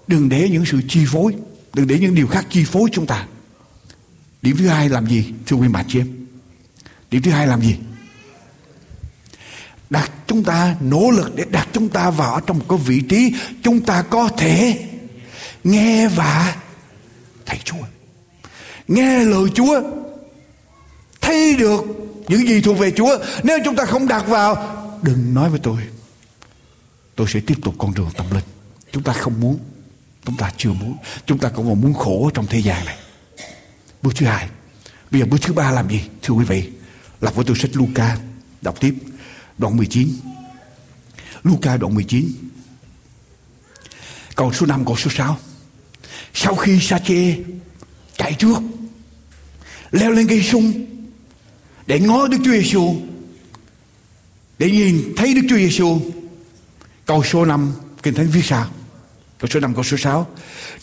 Đừng 0.07 0.28
để 0.28 0.48
những 0.48 0.64
sự 0.66 0.81
chi 0.88 1.00
phối 1.07 1.35
đừng 1.74 1.87
để 1.87 1.98
những 1.98 2.14
điều 2.14 2.26
khác 2.26 2.46
chi 2.50 2.64
phối 2.64 2.88
chúng 2.92 3.07
ta. 3.07 3.26
Điểm 4.42 4.57
thứ 4.57 4.66
hai 4.66 4.88
làm 4.88 5.07
gì 5.07 5.24
thưa 5.46 5.57
quý 5.57 5.68
bạn 5.68 5.85
chị 5.88 6.00
em? 6.00 6.09
Điểm 7.11 7.22
thứ 7.22 7.31
hai 7.31 7.46
làm 7.46 7.61
gì? 7.61 7.76
Đặt 9.92 10.12
chúng 10.26 10.44
ta, 10.44 10.76
nỗ 10.81 11.11
lực 11.11 11.35
để 11.35 11.44
đặt 11.50 11.68
chúng 11.72 11.88
ta 11.88 12.11
vào 12.11 12.40
trong 12.40 12.59
một 12.59 12.64
cái 12.68 12.78
vị 12.78 13.00
trí 13.09 13.35
chúng 13.62 13.81
ta 13.81 14.02
có 14.02 14.28
thể 14.28 14.88
nghe 15.64 16.09
và 16.09 16.57
thấy 17.46 17.59
Chúa. 17.64 17.85
Nghe 18.88 19.24
lời 19.24 19.48
Chúa, 19.55 19.83
thấy 21.20 21.57
được 21.57 21.85
những 22.28 22.48
gì 22.48 22.61
thuộc 22.61 22.78
về 22.78 22.90
Chúa. 22.90 23.18
Nếu 23.42 23.59
chúng 23.64 23.76
ta 23.76 23.85
không 23.85 24.09
đặt 24.09 24.28
vào, 24.28 24.76
đừng 25.02 25.35
nói 25.35 25.50
với 25.50 25.61
tôi 25.62 25.76
tôi 27.16 27.26
sẽ 27.31 27.40
tiếp 27.46 27.55
tục 27.62 27.74
con 27.78 27.94
đường 27.94 28.11
tâm 28.16 28.26
linh. 28.31 28.44
Chúng 28.92 29.02
ta 29.02 29.12
không 29.12 29.40
muốn, 29.40 29.59
chúng 30.24 30.37
ta 30.37 30.52
chưa 30.57 30.72
muốn. 30.72 30.96
Chúng 31.26 31.38
ta 31.38 31.48
cũng 31.48 31.68
còn 31.68 31.81
muốn 31.81 31.94
khổ 31.94 32.31
trong 32.35 32.46
thế 32.46 32.59
gian 32.59 32.85
này. 32.85 32.96
Bước 34.02 34.16
thứ 34.16 34.26
hai, 34.26 34.48
bây 35.11 35.20
giờ 35.20 35.26
bước 35.26 35.38
thứ 35.42 35.52
ba 35.52 35.70
làm 35.70 35.88
gì? 35.88 36.00
Thưa 36.22 36.35
quý 36.35 36.44
vị 36.44 36.70
lặp 37.20 37.35
với 37.35 37.44
tôi 37.44 37.57
sách 37.57 37.70
Luca, 37.74 38.16
đọc 38.62 38.81
tiếp 38.81 38.94
đoạn 39.58 39.76
19 39.76 40.08
Luca 41.42 41.76
đoạn 41.76 41.94
19 41.94 42.28
câu 44.36 44.52
số 44.52 44.66
5 44.66 44.84
câu 44.84 44.96
số 44.96 45.10
6 45.10 45.38
sau 46.34 46.54
khi 46.54 46.80
sa 46.80 46.98
chê 46.98 47.36
chạy 48.16 48.34
trước, 48.34 48.58
leo 49.90 50.10
lên 50.10 50.28
cây 50.28 50.42
sung 50.42 50.86
để 51.86 52.00
ngó 52.00 52.26
Đức 52.26 52.38
Chúa 52.44 52.50
Giêsu 52.50 52.96
để 54.58 54.70
nhìn 54.70 55.12
thấy 55.16 55.34
Đức 55.34 55.42
Chúa 55.48 55.56
Giêsu 55.56 56.00
câu 57.06 57.24
số 57.24 57.44
5 57.44 57.72
kinh 58.02 58.14
thánh 58.14 58.30
viết 58.30 58.44
sao? 58.44 58.70
Câu 59.38 59.48
số 59.50 59.60
5 59.60 59.74
câu 59.74 59.84
số 59.84 59.96
6 59.96 60.26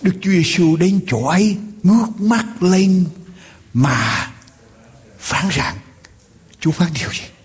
Đức 0.02 0.14
Chúa 0.22 0.32
Giêsu 0.32 0.76
đến 0.76 1.00
chỗ 1.08 1.24
ấy, 1.24 1.58
ngước 1.84 2.22
mắt 2.22 2.64
lên 2.64 3.06
mà 3.74 4.32
phán 5.20 5.46
rằng, 5.52 5.78
Chúa 6.60 6.72
phán 6.72 6.90
điều 6.94 7.10
gì? 7.10 7.39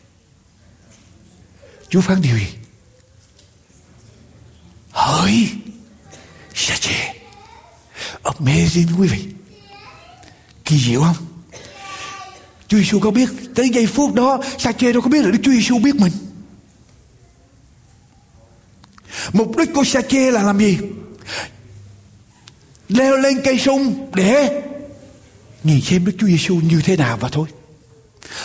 Chúa 1.94 2.00
phán 2.00 2.22
điều 2.22 2.38
gì 2.38 2.46
hỡi, 4.90 5.48
sa 6.54 6.76
chê 6.76 7.14
amazing 8.22 9.00
quý 9.00 9.08
vị. 9.08 9.24
Kỳ 10.64 10.78
diệu 10.78 11.00
không? 11.00 11.16
Chúa 12.68 12.78
Giêsu 12.78 13.00
có 13.00 13.10
biết, 13.10 13.28
tới 13.54 13.68
giây 13.68 13.86
phút 13.86 14.14
đó, 14.14 14.40
sa 14.58 14.72
chê 14.72 14.92
đâu 14.92 15.02
có 15.02 15.08
biết 15.08 15.24
là 15.24 15.30
Đức 15.30 15.38
Chúa 15.42 15.50
Giêsu 15.50 15.78
biết 15.78 15.94
mình. 15.94 16.12
Mục 19.32 19.56
đích 19.56 19.68
của 19.74 19.84
sa 19.84 20.00
chê 20.00 20.30
là 20.30 20.42
làm 20.42 20.58
gì? 20.58 20.78
Leo 22.88 23.16
lên 23.16 23.40
cây 23.44 23.58
sung 23.58 24.10
để 24.14 24.62
nhìn 25.64 25.80
xem 25.80 26.04
Đức 26.04 26.12
Chúa 26.18 26.26
Giêsu 26.26 26.54
như 26.54 26.80
thế 26.84 26.96
nào 26.96 27.16
và 27.16 27.28
thôi. 27.28 27.48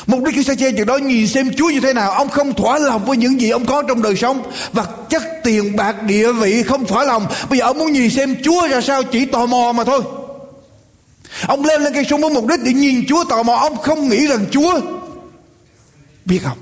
Mục 0.08 0.24
đích 0.24 0.36
của 0.36 0.42
Sa-chê 0.42 0.72
chừng 0.72 0.86
đó 0.86 0.98
nhìn 0.98 1.28
xem 1.28 1.52
Chúa 1.58 1.70
như 1.70 1.80
thế 1.80 1.94
nào. 1.94 2.12
Ông 2.12 2.30
không 2.30 2.54
thỏa 2.54 2.80
lòng 2.80 3.06
với 3.06 3.18
những 3.18 3.42
gì 3.42 3.50
ông 3.50 3.66
có 3.66 3.84
trong 3.88 4.02
đời 4.02 4.16
sống. 4.16 4.52
Vật 4.74 5.10
chất 5.10 5.24
tiền 5.44 5.76
bạc 5.76 6.04
địa 6.04 6.32
vị 6.32 6.64
không 6.64 6.86
thỏa 6.86 7.04
lòng. 7.04 7.28
Bây 7.50 7.60
giờ 7.60 7.66
ông 7.66 7.78
muốn 7.78 7.94
nhìn 7.94 8.10
xem 8.10 8.36
Chúa 8.44 8.68
ra 8.68 8.82
sao 8.82 9.04
Chỉ 9.04 9.26
tò 9.26 9.46
mò 9.46 9.72
mà 9.72 9.84
thôi. 9.84 10.02
Ông 11.48 11.66
leo 11.66 11.80
lên 11.80 11.94
cây 11.94 12.06
sung 12.10 12.22
với 12.22 12.30
mục 12.30 12.46
đích 12.48 12.60
để 12.64 12.74
nhìn 12.74 13.06
Chúa 13.08 13.24
tò 13.24 13.44
mò. 13.44 13.54
Ông 13.54 13.78
không 13.78 14.10
nghĩ 14.10 14.28
rằng 14.28 14.46
Chúa 14.52 14.82
Biết 16.26 16.40
không? 16.44 16.58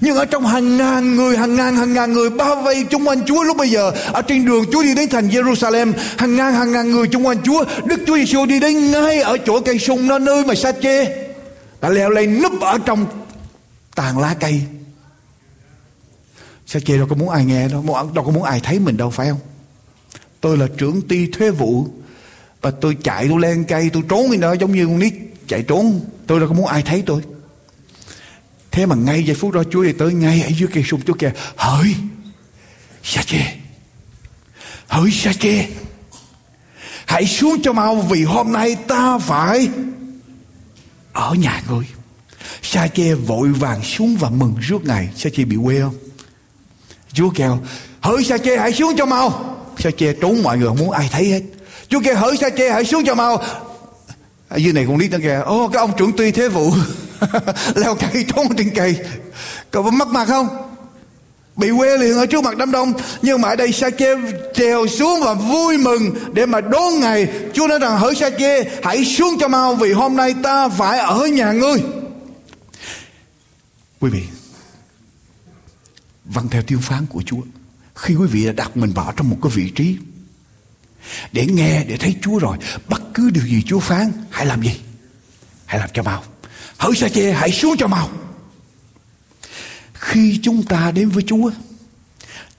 Nhưng 0.00 0.16
ở 0.16 0.24
trong 0.24 0.46
hàng 0.46 0.76
ngàn 0.76 1.16
người, 1.16 1.36
hàng 1.36 1.56
ngàn 1.56 1.76
hàng 1.76 1.94
ngàn 1.94 2.12
người 2.12 2.30
bao 2.30 2.56
vây 2.56 2.84
chung 2.90 3.08
quanh 3.08 3.24
Chúa 3.26 3.42
lúc 3.42 3.56
bây 3.56 3.68
giờ, 3.68 3.92
ở 4.12 4.22
trên 4.22 4.44
đường 4.44 4.64
Chúa 4.72 4.82
đi 4.82 4.94
đến 4.94 5.08
thành 5.08 5.28
Jerusalem, 5.28 5.92
hàng 6.18 6.36
ngàn 6.36 6.52
hàng 6.54 6.72
ngàn 6.72 6.90
người 6.90 7.06
chung 7.06 7.26
quanh 7.26 7.42
Chúa, 7.44 7.64
Đức 7.84 8.00
Chúa 8.06 8.16
Giêsu 8.16 8.46
đi 8.46 8.60
đến 8.60 8.90
ngay 8.90 9.20
ở 9.20 9.38
chỗ 9.38 9.60
cây 9.60 9.78
sung, 9.78 10.08
nó 10.08 10.18
nơi 10.18 10.44
mà 10.44 10.54
sa 10.54 10.72
chê 10.72 11.25
đã 11.86 11.92
leo 11.92 12.10
lên 12.10 12.42
núp 12.42 12.60
ở 12.60 12.78
trong 12.78 13.06
tàn 13.94 14.18
lá 14.18 14.34
cây. 14.40 14.62
Sa 16.66 16.80
chê 16.80 16.96
đâu 16.96 17.06
có 17.10 17.16
muốn 17.16 17.28
ai 17.28 17.44
nghe 17.44 17.68
đâu? 17.68 18.10
Đâu 18.14 18.24
có 18.24 18.32
muốn 18.32 18.42
ai 18.42 18.60
thấy 18.60 18.78
mình 18.78 18.96
đâu, 18.96 19.10
phải 19.10 19.28
không? 19.28 19.38
Tôi 20.40 20.58
là 20.58 20.66
trưởng 20.78 21.02
ty 21.02 21.26
thuế 21.26 21.50
vụ 21.50 21.88
và 22.60 22.70
tôi 22.70 22.96
chạy, 23.02 23.28
tôi 23.28 23.40
lên 23.40 23.64
cây, 23.64 23.90
tôi 23.92 24.02
trốn 24.08 24.30
đi 24.30 24.38
đó 24.38 24.52
giống 24.52 24.72
như 24.72 24.86
con 24.86 24.98
nít 24.98 25.14
chạy 25.48 25.62
trốn. 25.62 26.00
Tôi 26.26 26.40
đâu 26.40 26.48
có 26.48 26.54
muốn 26.54 26.66
ai 26.66 26.82
thấy 26.82 27.02
tôi. 27.06 27.22
Thế 28.70 28.86
mà 28.86 28.96
ngay 28.96 29.24
giây 29.24 29.36
phút 29.36 29.52
đó 29.52 29.62
Chúa 29.70 29.82
đi 29.82 29.92
tới 29.92 30.12
ngay 30.12 30.42
ở 30.42 30.50
dưới 30.58 30.68
cây 30.72 30.84
sung, 30.86 31.00
Chúa 31.06 31.14
kêu, 31.14 31.30
Hỡi, 31.56 31.94
Sa 33.02 33.22
chê. 33.22 33.40
Hỡi, 34.88 35.10
sa 35.10 35.32
chê. 35.32 35.66
Hãy 37.06 37.26
xuống 37.26 37.62
cho 37.62 37.72
mau 37.72 37.96
vì 37.96 38.24
hôm 38.24 38.52
nay 38.52 38.76
ta 38.88 39.18
phải 39.18 39.68
ở 41.16 41.34
nhà 41.34 41.62
ngươi. 41.68 41.84
Sa 42.62 42.88
chê 42.88 43.14
vội 43.14 43.48
vàng 43.48 43.82
xuống 43.82 44.16
và 44.20 44.30
mừng 44.30 44.54
rước 44.60 44.84
ngài. 44.84 45.08
Sa 45.16 45.30
chê 45.30 45.44
bị 45.44 45.56
quê 45.64 45.80
không? 45.80 45.94
Chúa 47.12 47.30
kêu, 47.30 47.58
Hỡi 48.00 48.24
sa 48.24 48.38
chê 48.38 48.56
hãy 48.56 48.72
xuống 48.72 48.96
cho 48.96 49.06
mau. 49.06 49.30
Sa 49.78 49.82
sa 49.84 49.90
che 49.96 50.12
trốn, 50.12 50.42
mọi 50.42 50.58
người 50.58 50.68
không 50.68 50.78
muốn 50.78 50.90
ai 50.90 51.08
thấy 51.12 51.24
hết. 51.24 51.42
Chúa 51.88 52.00
kêu, 52.04 52.16
hỡi 52.16 52.36
sa 52.36 52.50
che 52.50 52.70
hãy 52.70 52.84
xuống 52.84 53.04
cho 53.06 53.14
mau. 53.14 53.42
Ở 54.48 54.56
dưới 54.56 54.72
này 54.72 54.84
con 54.88 54.96
lý 54.96 55.08
nó 55.08 55.18
kìa 55.22 55.40
ô 55.44 55.68
cái 55.68 55.80
ông 55.80 55.92
trưởng 55.96 56.12
tuy 56.16 56.30
thế 56.30 56.48
vụ. 56.48 56.72
Leo 57.74 57.94
cây, 57.94 58.24
trốn 58.34 58.56
trên 58.56 58.70
cây. 58.74 58.96
Cậu 59.70 59.82
có 59.82 59.90
mất 59.90 60.08
mặt 60.08 60.28
không? 60.28 60.48
Bị 61.56 61.70
quê 61.78 61.98
liền 61.98 62.16
ở 62.16 62.26
trước 62.26 62.44
mặt 62.44 62.56
đám 62.56 62.70
đông. 62.70 62.92
Nhưng 63.22 63.40
mà 63.40 63.48
ở 63.48 63.56
đây 63.56 63.72
sa 63.72 63.90
kê 63.90 64.16
trèo 64.54 64.86
xuống 64.86 65.20
và 65.24 65.34
vui 65.34 65.78
mừng 65.78 66.14
để 66.32 66.46
mà 66.46 66.60
đón 66.60 67.00
ngày. 67.00 67.28
Chúa 67.54 67.66
nói 67.66 67.78
rằng, 67.78 67.98
hỡi 67.98 68.14
sa 68.14 68.30
kê 68.30 68.64
hãy 68.82 69.04
xuống 69.04 69.36
cho 69.40 69.48
mau 69.48 69.74
vì 69.74 69.92
hôm 69.92 70.16
nay 70.16 70.34
ta 70.42 70.68
phải 70.68 70.98
ở 70.98 71.26
nhà 71.26 71.52
ngươi. 71.52 71.78
Quý 74.00 74.10
vị 74.10 74.22
vâng 76.24 76.48
theo 76.48 76.62
tiếng 76.62 76.80
phán 76.80 77.06
của 77.06 77.22
chúa, 77.26 77.40
khi 77.94 78.14
quý 78.14 78.26
vị 78.26 78.46
đã 78.46 78.52
đặt 78.52 78.76
mình 78.76 78.92
vào 78.92 79.12
trong 79.16 79.30
một 79.30 79.36
cái 79.42 79.52
vị 79.54 79.70
trí 79.70 79.96
để 81.32 81.46
nghe, 81.46 81.84
để 81.84 81.96
thấy 81.96 82.16
chúa 82.22 82.38
rồi, 82.38 82.56
bất 82.88 83.02
cứ 83.14 83.30
điều 83.30 83.46
gì 83.46 83.62
chúa 83.66 83.80
phán, 83.80 84.12
hãy 84.30 84.46
làm 84.46 84.62
gì? 84.62 84.80
Hãy 85.66 85.80
làm 85.80 85.88
cho 85.94 86.02
mau. 86.02 86.24
Hỡi 86.78 86.96
sa 86.96 87.08
chê 87.08 87.32
hãy 87.32 87.50
xuống 87.50 87.76
cho 87.78 87.86
mau 87.86 88.10
khi 90.00 90.40
chúng 90.42 90.62
ta 90.62 90.90
đến 90.90 91.08
với 91.08 91.24
Chúa, 91.26 91.50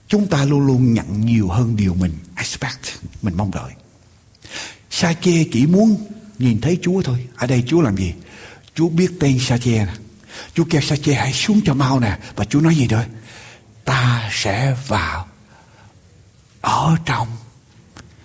chúng 0.08 0.26
ta 0.26 0.44
luôn 0.44 0.66
luôn 0.66 0.94
nhận 0.94 1.26
nhiều 1.26 1.48
hơn 1.48 1.76
điều 1.76 1.94
mình 1.94 2.12
expect, 2.36 2.80
mình 3.22 3.34
mong 3.36 3.50
đợi. 3.50 3.72
Sa 4.90 5.12
chê 5.12 5.44
chỉ 5.52 5.66
muốn 5.66 6.06
nhìn 6.38 6.60
thấy 6.60 6.78
Chúa 6.82 7.02
thôi. 7.02 7.26
Ở 7.36 7.46
đây 7.46 7.64
Chúa 7.66 7.80
làm 7.80 7.96
gì? 7.96 8.14
Chúa 8.74 8.88
biết 8.88 9.10
tên 9.20 9.38
sa 9.38 9.58
chê 9.58 9.70
nè. 9.70 9.92
Chúa 10.54 10.64
kêu 10.70 10.80
sa 10.80 10.96
chê 10.96 11.14
hãy 11.14 11.32
xuống 11.32 11.60
cho 11.64 11.74
mau 11.74 12.00
nè 12.00 12.18
và 12.36 12.44
Chúa 12.44 12.60
nói 12.60 12.74
gì 12.74 12.86
đó? 12.86 13.02
Ta 13.84 14.30
sẽ 14.32 14.76
vào 14.86 15.28
ở 16.60 16.96
trong. 17.04 17.28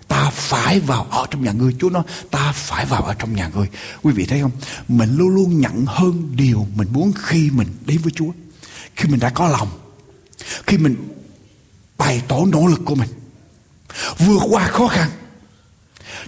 Ta 0.08 0.30
phải 0.30 0.80
vào 0.80 1.04
ở 1.04 1.26
trong 1.32 1.43
nhà 1.43 1.52
ngươi. 1.52 1.76
Chúa 1.80 1.89
nói, 1.89 2.04
ta 2.32 2.52
phải 2.52 2.86
vào 2.86 3.04
ở 3.04 3.13
trong 3.13 3.36
nhà 3.36 3.49
ngươi. 3.56 3.67
Quý 4.02 4.13
vị 4.13 4.26
thấy 4.26 4.41
không? 4.41 4.52
Mình 4.88 5.17
luôn 5.17 5.30
luôn 5.30 5.62
nhận 5.62 5.86
hơn 5.88 6.32
điều 6.36 6.67
mình 6.76 6.88
muốn 6.91 7.13
khi 7.23 7.49
mình 7.49 7.67
đến 7.86 7.97
với 7.97 8.12
Chúa 8.15 8.32
khi 9.04 9.10
mình 9.10 9.20
đã 9.20 9.30
có 9.30 9.48
lòng, 9.48 9.70
khi 10.68 10.78
mình 10.78 10.96
bày 11.98 12.22
tỏ 12.28 12.38
nỗ 12.48 12.68
lực 12.68 12.82
của 12.86 12.96
mình, 12.96 13.10
vượt 14.18 14.39
qua 14.50 14.68
khó 14.68 14.88
khăn, 14.88 15.10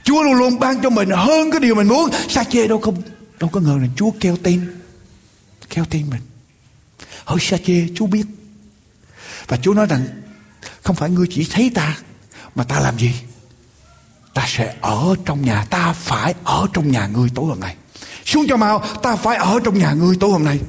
Chúa 0.04 0.24
luôn 0.24 0.34
luôn 0.34 0.60
ban 0.60 0.82
cho 0.82 0.90
mình 0.90 1.10
hơn 1.10 1.52
cái 1.52 1.60
điều 1.60 1.76
mình 1.76 1.88
muốn. 1.88 2.10
Sa 2.30 2.44
chê 2.44 2.68
đâu 2.68 2.80
không 2.80 3.02
đâu 3.40 3.50
có 3.50 3.60
ngờ 3.60 3.78
là 3.82 3.88
Chúa 3.96 4.12
kêu 4.20 4.38
tên 4.44 4.76
kêu 5.70 5.86
tên 5.90 6.10
mình. 6.10 6.22
Hỏi 7.26 7.40
Sa 7.42 7.58
chê 7.66 7.88
Chúa 7.96 8.06
biết. 8.06 8.26
Và 9.48 9.58
Chúa 9.58 9.74
nói 9.74 9.86
rằng, 9.86 10.08
không 10.84 10.96
phải 10.96 11.10
ngươi 11.10 11.28
chỉ 11.30 11.48
thấy 11.52 11.72
ta, 11.76 11.98
mà 12.56 12.64
ta 12.64 12.80
làm 12.80 13.00
gì? 13.00 13.12
Ta 14.34 14.46
sẽ 14.48 14.76
ở 14.82 15.16
trong 15.26 15.46
nhà, 15.46 15.66
ta 15.70 15.94
phải 15.94 16.36
ở 16.44 16.68
trong 16.74 16.92
nhà 16.92 17.08
ngươi 17.08 17.30
tối 17.36 17.46
hôm 17.46 17.60
nay. 17.60 17.76
Xuống 18.26 18.46
cho 18.50 18.58
mau, 18.58 18.84
ta 19.04 19.16
phải 19.16 19.38
ở 19.38 19.60
trong 19.64 19.80
nhà 19.80 19.94
ngươi 19.94 20.16
tối 20.20 20.32
hôm 20.32 20.44
nay. 20.44 20.60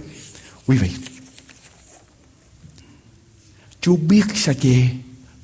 Quý 0.66 0.76
vị 0.76 0.90
Chúa 3.86 3.96
biết 3.96 4.24
sa 4.34 4.52
chê 4.52 4.88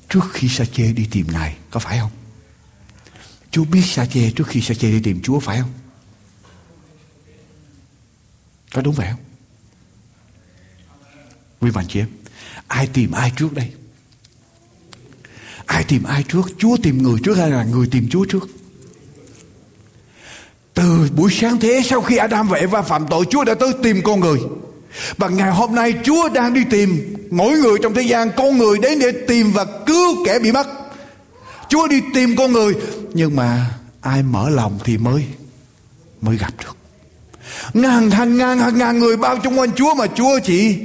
trước 0.09 0.23
khi 0.33 0.49
sa 0.49 0.65
chê 0.65 0.93
đi 0.93 1.07
tìm 1.11 1.27
Ngài, 1.31 1.55
có 1.71 1.79
phải 1.79 1.99
không? 1.99 2.11
Chúa 3.51 3.63
biết 3.63 3.81
sa 3.85 4.05
chê 4.05 4.31
trước 4.31 4.47
khi 4.47 4.61
sa 4.61 4.73
chê 4.73 4.91
đi 4.91 4.99
tìm 4.99 5.21
Chúa 5.21 5.39
phải 5.39 5.59
không? 5.59 5.69
Có 8.73 8.81
đúng 8.81 8.95
vậy 8.95 9.07
không? 9.11 9.19
Quý 11.59 11.71
bạn 11.71 11.85
chị 11.89 11.99
em, 11.99 12.07
ai 12.67 12.87
tìm 12.87 13.11
ai 13.11 13.31
trước 13.35 13.53
đây? 13.53 13.71
Ai 15.65 15.83
tìm 15.83 16.03
ai 16.03 16.23
trước? 16.23 16.51
Chúa 16.57 16.77
tìm 16.83 17.03
người 17.03 17.19
trước 17.23 17.37
hay 17.37 17.49
là 17.49 17.63
người 17.63 17.87
tìm 17.87 18.07
Chúa 18.09 18.25
trước? 18.25 18.47
Từ 20.73 21.09
buổi 21.15 21.31
sáng 21.31 21.59
thế 21.59 21.81
sau 21.85 22.01
khi 22.01 22.17
Adam 22.17 22.47
và 22.47 22.57
Eva 22.57 22.81
phạm 22.81 23.05
tội 23.09 23.25
Chúa 23.29 23.43
đã 23.43 23.55
tới 23.55 23.73
tìm 23.83 24.01
con 24.03 24.19
người 24.19 24.39
và 25.17 25.27
ngày 25.27 25.51
hôm 25.51 25.75
nay 25.75 25.93
Chúa 26.03 26.29
đang 26.29 26.53
đi 26.53 26.63
tìm 26.69 27.15
mỗi 27.31 27.57
người 27.57 27.77
trong 27.83 27.93
thế 27.93 28.01
gian 28.01 28.31
con 28.37 28.57
người 28.57 28.77
đến 28.77 28.99
để 28.99 29.11
tìm 29.27 29.51
và 29.51 29.65
cứu 29.85 30.25
kẻ 30.25 30.39
bị 30.39 30.51
mất. 30.51 30.67
Chúa 31.69 31.87
đi 31.87 32.01
tìm 32.13 32.35
con 32.35 32.51
người 32.51 32.73
nhưng 33.13 33.35
mà 33.35 33.69
ai 34.01 34.23
mở 34.23 34.49
lòng 34.49 34.79
thì 34.83 34.97
mới 34.97 35.25
mới 36.21 36.37
gặp 36.37 36.53
được. 36.63 36.77
Ngàn 37.73 38.11
hàng 38.11 38.37
ngàn 38.37 38.59
hàng 38.59 38.77
ngàn 38.77 38.99
người 38.99 39.17
bao 39.17 39.37
chung 39.37 39.59
quanh 39.59 39.71
Chúa 39.75 39.95
mà 39.95 40.05
Chúa 40.07 40.39
chỉ 40.43 40.77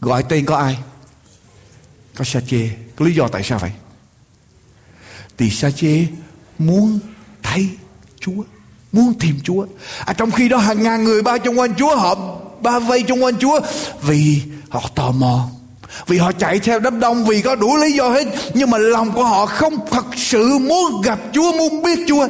gọi 0.00 0.22
tên 0.22 0.44
có 0.44 0.56
ai? 0.56 0.78
Có 2.14 2.24
sa 2.24 2.40
chê. 2.46 2.68
Có 2.96 3.06
lý 3.06 3.14
do 3.14 3.28
tại 3.28 3.42
sao 3.42 3.58
vậy? 3.58 3.70
Thì 5.38 5.50
sa 5.50 5.70
chê 5.70 6.06
muốn 6.58 6.98
thấy 7.42 7.68
Chúa 8.20 8.42
muốn 8.92 9.14
tìm 9.20 9.36
Chúa. 9.44 9.66
À, 10.06 10.12
trong 10.12 10.30
khi 10.30 10.48
đó 10.48 10.56
hàng 10.56 10.82
ngàn 10.82 11.04
người 11.04 11.22
bao 11.22 11.38
chung 11.38 11.58
quanh 11.58 11.74
Chúa 11.74 11.96
họ 11.96 12.40
ba 12.62 12.78
vây 12.78 13.02
chung 13.02 13.24
quanh 13.24 13.38
Chúa 13.38 13.60
vì 14.02 14.42
họ 14.68 14.90
tò 14.94 15.10
mò, 15.10 15.48
vì 16.06 16.18
họ 16.18 16.32
chạy 16.32 16.58
theo 16.58 16.78
đám 16.80 17.00
đông, 17.00 17.24
vì 17.24 17.42
có 17.42 17.54
đủ 17.54 17.76
lý 17.76 17.92
do 17.92 18.08
hết. 18.08 18.26
Nhưng 18.54 18.70
mà 18.70 18.78
lòng 18.78 19.12
của 19.12 19.24
họ 19.24 19.46
không 19.46 19.74
thật 19.90 20.04
sự 20.16 20.58
muốn 20.58 21.02
gặp 21.02 21.18
Chúa, 21.32 21.52
muốn 21.52 21.82
biết 21.82 21.98
Chúa. 22.08 22.28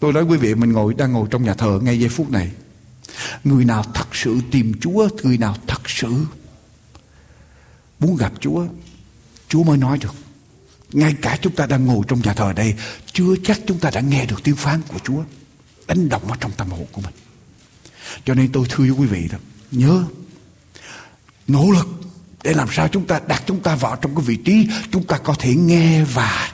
Tôi 0.00 0.12
nói 0.12 0.22
quý 0.22 0.36
vị, 0.36 0.54
mình 0.54 0.72
ngồi, 0.72 0.94
đang 0.94 1.12
ngồi 1.12 1.28
trong 1.30 1.44
nhà 1.44 1.54
thờ 1.54 1.80
ngay 1.82 2.00
giây 2.00 2.08
phút 2.08 2.30
này. 2.30 2.50
Người 3.44 3.64
nào 3.64 3.84
thật 3.94 4.08
sự 4.12 4.38
tìm 4.50 4.72
Chúa, 4.80 5.08
người 5.22 5.38
nào 5.38 5.56
thật 5.66 5.80
sự 5.86 6.12
muốn 7.98 8.16
gặp 8.16 8.32
Chúa 8.40 8.64
Chúa 9.48 9.62
mới 9.62 9.78
nói 9.78 9.98
được. 9.98 10.14
Ngay 10.92 11.14
cả 11.22 11.38
chúng 11.40 11.52
ta 11.52 11.66
đang 11.66 11.86
ngồi 11.86 12.04
trong 12.08 12.20
nhà 12.24 12.34
thờ 12.34 12.52
đây, 12.52 12.74
chưa 13.12 13.36
chắc 13.44 13.60
chúng 13.66 13.78
ta 13.78 13.90
đã 13.94 14.00
nghe 14.00 14.26
được 14.26 14.42
tiếng 14.42 14.56
phán 14.56 14.80
của 14.88 14.98
Chúa 15.04 15.22
đánh 15.86 16.08
động 16.08 16.22
ở 16.30 16.36
trong 16.40 16.52
tâm 16.56 16.70
hồn 16.70 16.86
của 16.92 17.00
mình 17.00 17.14
cho 18.24 18.34
nên 18.34 18.52
tôi 18.52 18.66
thưa 18.68 18.84
với 18.84 18.92
quý 18.92 19.06
vị 19.06 19.28
đó, 19.32 19.38
nhớ, 19.70 20.04
nỗ 21.48 21.70
lực 21.70 21.86
để 22.42 22.54
làm 22.54 22.68
sao 22.72 22.88
chúng 22.88 23.06
ta 23.06 23.20
đặt 23.26 23.42
chúng 23.46 23.60
ta 23.60 23.74
vào 23.74 23.96
trong 23.96 24.14
cái 24.14 24.24
vị 24.24 24.36
trí 24.36 24.68
chúng 24.90 25.04
ta 25.04 25.18
có 25.18 25.34
thể 25.38 25.54
nghe 25.54 26.04
và 26.04 26.52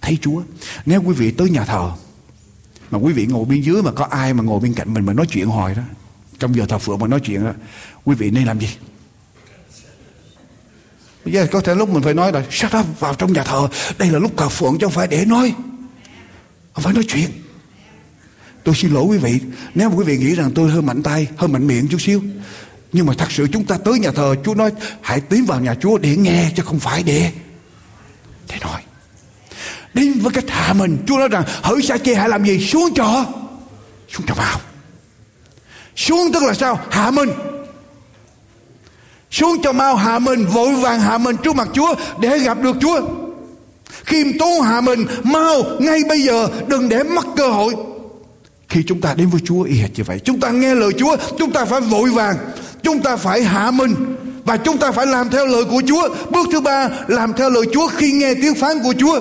thấy 0.00 0.18
Chúa. 0.22 0.42
Nếu 0.86 1.02
quý 1.02 1.14
vị 1.14 1.30
tới 1.30 1.50
nhà 1.50 1.64
thờ, 1.64 1.92
mà 2.90 2.98
quý 2.98 3.12
vị 3.12 3.26
ngồi 3.26 3.44
bên 3.44 3.60
dưới 3.60 3.82
mà 3.82 3.92
có 3.92 4.04
ai 4.04 4.34
mà 4.34 4.42
ngồi 4.44 4.60
bên 4.60 4.74
cạnh 4.74 4.94
mình 4.94 5.06
mà 5.06 5.12
nói 5.12 5.26
chuyện 5.26 5.46
hồi 5.46 5.74
đó, 5.74 5.82
trong 6.38 6.56
giờ 6.56 6.66
thờ 6.68 6.78
phượng 6.78 6.98
mà 6.98 7.06
nói 7.06 7.20
chuyện 7.20 7.44
đó, 7.44 7.52
quý 8.04 8.14
vị 8.14 8.30
nên 8.30 8.44
làm 8.44 8.60
gì? 8.60 8.68
Bây 11.24 11.34
giờ 11.34 11.46
có 11.52 11.60
thể 11.60 11.74
lúc 11.74 11.88
mình 11.88 12.02
phải 12.02 12.14
nói 12.14 12.32
là, 12.32 12.44
shut 12.50 12.76
up 12.76 13.00
vào 13.00 13.14
trong 13.14 13.32
nhà 13.32 13.44
thờ, 13.44 13.68
đây 13.98 14.10
là 14.10 14.18
lúc 14.18 14.32
thờ 14.36 14.48
phượng 14.48 14.78
chứ 14.78 14.86
không 14.86 14.92
phải 14.92 15.08
để 15.08 15.24
nói, 15.24 15.54
không 16.72 16.84
phải 16.84 16.94
nói 16.94 17.04
chuyện 17.08 17.30
Tôi 18.64 18.74
xin 18.74 18.90
lỗi 18.90 19.04
quý 19.04 19.18
vị. 19.18 19.40
Nếu 19.74 19.90
quý 19.96 20.04
vị 20.04 20.18
nghĩ 20.18 20.34
rằng 20.34 20.50
tôi 20.54 20.70
hơi 20.70 20.82
mạnh 20.82 21.02
tay, 21.02 21.28
Hơi 21.36 21.48
mạnh 21.48 21.66
miệng 21.66 21.88
chút 21.88 22.00
xíu. 22.00 22.22
Nhưng 22.92 23.06
mà 23.06 23.12
thật 23.18 23.32
sự 23.32 23.46
chúng 23.52 23.64
ta 23.64 23.78
tới 23.84 23.98
nhà 23.98 24.10
thờ, 24.10 24.34
Chúa 24.44 24.54
nói, 24.54 24.72
hãy 25.00 25.20
tiến 25.20 25.44
vào 25.44 25.60
nhà 25.60 25.74
Chúa 25.74 25.98
để 25.98 26.16
nghe, 26.16 26.50
Chứ 26.56 26.62
không 26.62 26.78
phải 26.78 27.02
để 27.02 27.30
Để 28.48 28.56
nói 28.60 28.82
Đến 29.94 30.18
với 30.20 30.32
cách 30.32 30.44
hạ 30.48 30.72
mình, 30.72 30.98
Chúa 31.06 31.18
nói 31.18 31.28
rằng, 31.28 31.44
hỡi 31.62 31.82
sa 31.82 31.98
chê 31.98 32.14
hãy 32.14 32.28
làm 32.28 32.44
gì? 32.44 32.66
Xuống 32.66 32.94
cho. 32.94 33.26
Xuống 34.08 34.26
cho 34.26 34.34
vào. 34.34 34.60
Xuống 35.96 36.32
tức 36.32 36.42
là 36.42 36.54
sao? 36.54 36.80
Hạ 36.90 37.10
mình. 37.10 37.28
Xuống 39.30 39.62
cho 39.62 39.72
mau 39.72 39.96
hạ 39.96 40.18
mình, 40.18 40.46
Vội 40.46 40.74
vàng 40.74 41.00
hạ 41.00 41.18
mình 41.18 41.36
trước 41.42 41.56
mặt 41.56 41.68
Chúa 41.72 41.94
Để 42.20 42.38
gặp 42.38 42.62
được 42.62 42.76
Chúa. 42.80 43.00
Khiêm 44.04 44.38
tốn 44.38 44.62
hạ 44.62 44.80
mình, 44.80 45.06
Mau 45.22 45.62
ngay 45.78 46.00
bây 46.08 46.20
giờ, 46.22 46.48
Đừng 46.66 46.88
để 46.88 47.02
mất 47.02 47.26
cơ 47.36 47.48
hội 47.48 47.74
khi 48.72 48.82
chúng 48.86 49.00
ta 49.00 49.14
đến 49.14 49.28
với 49.28 49.40
Chúa 49.44 49.62
y 49.62 49.76
hệt 49.76 49.90
như 49.94 50.04
vậy, 50.04 50.20
chúng 50.24 50.40
ta 50.40 50.50
nghe 50.50 50.74
lời 50.74 50.92
Chúa, 50.98 51.16
chúng 51.38 51.52
ta 51.52 51.64
phải 51.64 51.80
vội 51.80 52.10
vàng, 52.10 52.36
chúng 52.82 53.02
ta 53.02 53.16
phải 53.16 53.42
hạ 53.42 53.70
mình 53.70 53.94
và 54.44 54.56
chúng 54.56 54.78
ta 54.78 54.92
phải 54.92 55.06
làm 55.06 55.30
theo 55.30 55.46
lời 55.46 55.64
của 55.64 55.82
Chúa. 55.88 56.14
Bước 56.30 56.48
thứ 56.52 56.60
ba, 56.60 56.88
làm 57.08 57.32
theo 57.32 57.50
lời 57.50 57.64
Chúa 57.72 57.88
khi 57.88 58.12
nghe 58.12 58.34
tiếng 58.34 58.54
phán 58.54 58.82
của 58.82 58.94
Chúa. 58.98 59.20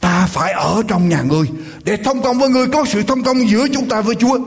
Ta 0.00 0.26
phải 0.26 0.52
ở 0.52 0.82
trong 0.88 1.08
nhà 1.08 1.22
người 1.22 1.46
để 1.84 1.96
thông 2.04 2.22
công 2.22 2.38
với 2.38 2.48
người 2.48 2.66
có 2.66 2.84
sự 2.88 3.02
thông 3.02 3.22
công 3.22 3.48
giữa 3.50 3.66
chúng 3.72 3.88
ta 3.88 4.00
với 4.00 4.14
Chúa. 4.14 4.38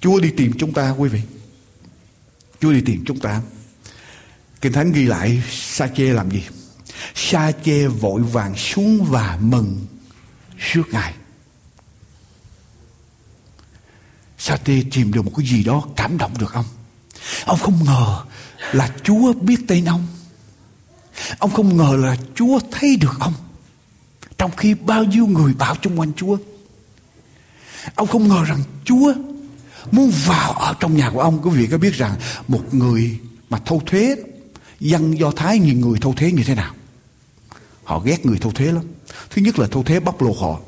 Chúa 0.00 0.20
đi 0.20 0.30
tìm 0.36 0.52
chúng 0.58 0.72
ta, 0.72 0.94
quý 0.98 1.08
vị. 1.08 1.20
Chúa 2.60 2.72
đi 2.72 2.80
tìm 2.80 3.04
chúng 3.06 3.18
ta. 3.18 3.40
Kinh 4.60 4.72
Thánh 4.72 4.92
ghi 4.92 5.06
lại 5.06 5.42
Sa 5.50 5.88
chê 5.96 6.04
làm 6.04 6.30
gì? 6.30 6.42
Sa 7.14 7.52
chê 7.64 7.86
vội 7.86 8.22
vàng 8.22 8.56
xuống 8.56 9.04
và 9.10 9.38
mừng 9.40 9.86
trước 10.72 10.82
Ngài. 10.90 11.14
Sati 14.40 14.82
tìm 14.82 15.12
được 15.12 15.24
một 15.24 15.32
cái 15.36 15.46
gì 15.46 15.64
đó 15.64 15.82
cảm 15.96 16.18
động 16.18 16.38
được 16.38 16.52
ông. 16.54 16.64
Ông 17.44 17.58
không 17.58 17.84
ngờ 17.84 18.22
là 18.72 18.90
Chúa 19.02 19.32
biết 19.32 19.56
tên 19.68 19.84
ông. 19.84 20.06
Ông 21.38 21.50
không 21.50 21.76
ngờ 21.76 21.96
là 21.98 22.16
Chúa 22.34 22.60
thấy 22.70 22.96
được 22.96 23.16
ông. 23.20 23.34
Trong 24.38 24.50
khi 24.56 24.74
bao 24.74 25.04
nhiêu 25.04 25.26
người 25.26 25.54
bảo 25.54 25.76
chung 25.76 26.00
quanh 26.00 26.12
Chúa. 26.16 26.36
Ông 27.94 28.08
không 28.08 28.28
ngờ 28.28 28.44
rằng 28.44 28.62
Chúa 28.84 29.14
muốn 29.90 30.10
vào 30.26 30.52
ở 30.52 30.74
trong 30.80 30.96
nhà 30.96 31.10
của 31.10 31.20
ông. 31.20 31.42
Quý 31.42 31.50
vị 31.50 31.66
có 31.66 31.78
biết 31.78 31.94
rằng 31.94 32.16
một 32.48 32.74
người 32.74 33.18
mà 33.50 33.58
thâu 33.66 33.82
thuế, 33.86 34.16
dân 34.80 35.18
Do 35.18 35.30
Thái 35.30 35.58
nhìn 35.58 35.80
người 35.80 35.98
thâu 36.00 36.12
thuế 36.12 36.32
như 36.32 36.42
thế 36.44 36.54
nào? 36.54 36.74
họ 37.90 38.00
ghét 38.00 38.26
người 38.26 38.38
thâu 38.38 38.52
thuế 38.52 38.72
lắm 38.72 38.84
thứ 39.30 39.42
nhất 39.42 39.58
là 39.58 39.66
thâu 39.66 39.82
thuế 39.82 40.00
bóc 40.00 40.22
lột 40.22 40.36
họ 40.40 40.60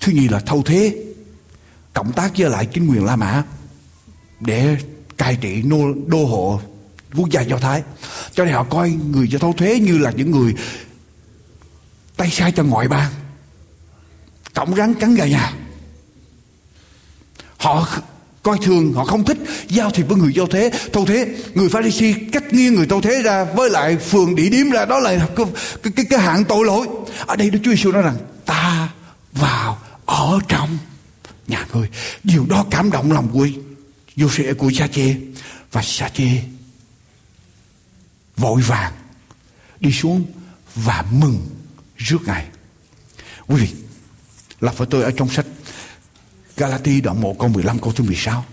thứ 0.00 0.12
nhì 0.12 0.28
là 0.28 0.40
thâu 0.40 0.62
thuế 0.62 0.94
cộng 1.98 2.12
tác 2.12 2.32
với 2.38 2.50
lại 2.50 2.66
chính 2.66 2.90
quyền 2.90 3.04
La 3.04 3.16
Mã 3.16 3.42
để 4.40 4.76
cai 5.16 5.36
trị 5.40 5.62
nô 5.62 5.78
đô 6.06 6.24
hộ 6.24 6.60
quốc 7.16 7.30
gia 7.30 7.40
Do 7.40 7.58
Thái. 7.58 7.82
Cho 8.34 8.44
nên 8.44 8.54
họ 8.54 8.64
coi 8.64 8.90
người 8.90 9.28
cho 9.32 9.38
thâu 9.38 9.52
thuế 9.52 9.78
như 9.78 9.98
là 9.98 10.10
những 10.10 10.30
người 10.30 10.54
tay 12.16 12.30
sai 12.30 12.52
cho 12.52 12.64
ngoại 12.64 12.88
bang 12.88 13.10
cổng 14.54 14.76
rắn 14.76 14.94
cắn 14.94 15.14
gà 15.14 15.26
nhà. 15.26 15.52
Họ 17.56 17.88
coi 18.42 18.58
thường 18.62 18.92
họ 18.92 19.04
không 19.04 19.24
thích 19.24 19.38
giao 19.68 19.90
thiệp 19.90 20.02
với 20.08 20.16
người 20.16 20.32
do 20.34 20.46
thế 20.50 20.70
thâu 20.92 21.06
thế. 21.06 21.36
Người 21.54 21.68
pharisee 21.68 22.14
cách 22.32 22.52
nghiêng 22.52 22.74
người 22.74 22.86
thâu 22.86 23.00
thế 23.00 23.22
ra 23.22 23.44
với 23.44 23.70
lại 23.70 23.96
phường 23.96 24.34
địa 24.34 24.48
điểm 24.48 24.70
ra 24.70 24.84
đó 24.84 24.98
là 24.98 25.28
cái, 25.36 25.46
cái, 25.82 25.92
cái, 25.96 26.06
cái 26.10 26.20
hạng 26.20 26.44
tội 26.44 26.64
lỗi. 26.64 26.86
Ở 27.26 27.36
đây 27.36 27.50
Đức 27.50 27.58
Chúa 27.64 27.70
Giêsu 27.70 27.92
nói 27.92 28.02
rằng 28.02 28.16
ta 28.44 28.88
vào 29.32 29.78
ở 30.06 30.38
trong 30.48 30.78
nhà 31.48 31.66
ngươi 31.72 31.88
điều 32.24 32.46
đó 32.46 32.66
cảm 32.70 32.90
động 32.90 33.12
lòng 33.12 33.28
của 33.32 33.48
Giuse 34.16 34.52
của 34.52 34.70
cha 34.74 34.86
chê 34.86 35.16
và 35.72 35.82
cha 35.84 36.08
chê 36.08 36.42
vội 38.36 38.62
vàng 38.62 38.92
đi 39.80 39.92
xuống 39.92 40.24
và 40.74 41.04
mừng 41.12 41.46
rước 41.96 42.18
ngài 42.26 42.46
quý 43.48 43.56
vị, 43.56 43.68
là 44.60 44.72
phải 44.72 44.86
tôi 44.90 45.02
ở 45.02 45.10
trong 45.10 45.28
sách 45.28 45.46
Galati 46.56 47.00
đoạn 47.00 47.20
1 47.20 47.38
câu 47.38 47.48
15 47.48 47.78
câu 47.78 47.92
thứ 47.92 48.04
16. 48.04 48.44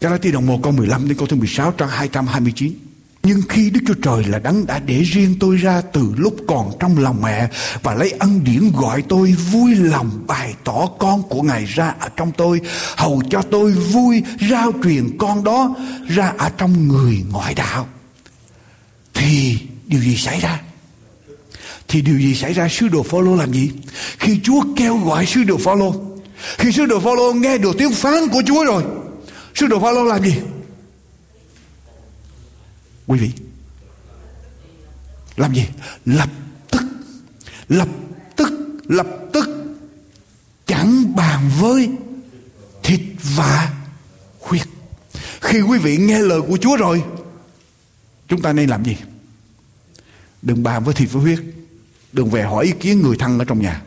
Galati 0.00 0.32
đoạn 0.32 0.46
1 0.46 0.60
câu 0.62 0.72
15 0.72 1.08
đến 1.08 1.18
câu 1.18 1.26
thứ 1.26 1.36
16 1.36 1.72
trang 1.72 1.88
229. 1.88 2.74
Nhưng 3.22 3.42
khi 3.48 3.70
Đức 3.70 3.80
Chúa 3.86 3.94
Trời 4.02 4.24
là 4.24 4.38
đấng 4.38 4.66
đã 4.66 4.78
để 4.78 5.02
riêng 5.02 5.36
tôi 5.40 5.56
ra 5.56 5.80
từ 5.80 6.14
lúc 6.16 6.36
còn 6.48 6.72
trong 6.80 6.98
lòng 6.98 7.22
mẹ 7.22 7.48
và 7.82 7.94
lấy 7.94 8.10
ân 8.10 8.44
điển 8.44 8.72
gọi 8.72 9.02
tôi 9.08 9.32
vui 9.32 9.74
lòng 9.74 10.24
bày 10.26 10.54
tỏ 10.64 10.88
con 10.98 11.22
của 11.22 11.42
Ngài 11.42 11.64
ra 11.64 11.94
ở 12.00 12.08
trong 12.16 12.32
tôi, 12.32 12.60
hầu 12.96 13.22
cho 13.30 13.42
tôi 13.42 13.72
vui 13.72 14.22
rao 14.50 14.72
truyền 14.84 15.18
con 15.18 15.44
đó 15.44 15.76
ra 16.08 16.32
ở 16.38 16.50
trong 16.58 16.88
người 16.88 17.24
ngoại 17.30 17.54
đạo. 17.54 17.88
Thì 19.14 19.58
điều 19.86 20.00
gì 20.00 20.16
xảy 20.16 20.40
ra? 20.40 20.60
Thì 21.88 22.02
điều 22.02 22.18
gì 22.18 22.34
xảy 22.34 22.52
ra 22.52 22.68
sứ 22.68 22.88
đồ 22.88 23.02
Phaolô 23.02 23.36
làm 23.36 23.52
gì? 23.52 23.70
Khi 24.18 24.40
Chúa 24.42 24.62
kêu 24.76 24.96
gọi 24.96 25.26
sứ 25.26 25.44
đồ 25.44 25.56
Phaolô 25.56 25.94
khi 26.58 26.72
sứ 26.72 26.86
đồ 26.86 27.00
Phaolô 27.00 27.32
nghe 27.32 27.58
được 27.58 27.78
tiếng 27.78 27.92
phán 27.92 28.28
của 28.28 28.42
Chúa 28.46 28.64
rồi, 28.64 28.82
sứ 29.54 29.66
đồ 29.66 29.80
Phaolô 29.80 30.04
làm 30.04 30.24
gì? 30.24 30.34
Quý 33.12 33.18
vị, 33.18 33.30
làm 35.36 35.54
gì? 35.54 35.66
Lập 36.04 36.28
tức, 36.70 36.82
lập 37.68 37.88
tức, 38.36 38.52
lập 38.88 39.06
tức 39.32 39.48
chẳng 40.66 41.16
bàn 41.16 41.50
với 41.60 41.90
thịt 42.82 43.00
và 43.36 43.72
huyết. 44.40 44.62
Khi 45.40 45.60
quý 45.60 45.78
vị 45.78 45.96
nghe 45.96 46.18
lời 46.18 46.40
của 46.48 46.56
Chúa 46.56 46.76
rồi, 46.76 47.04
chúng 48.28 48.42
ta 48.42 48.52
nên 48.52 48.68
làm 48.68 48.84
gì? 48.84 48.96
Đừng 50.42 50.62
bàn 50.62 50.84
với 50.84 50.94
thịt 50.94 51.08
và 51.12 51.20
huyết. 51.20 51.38
Đừng 52.12 52.30
về 52.30 52.42
hỏi 52.42 52.64
ý 52.64 52.72
kiến 52.80 53.02
người 53.02 53.16
thân 53.16 53.38
ở 53.38 53.44
trong 53.44 53.62
nhà 53.62 53.82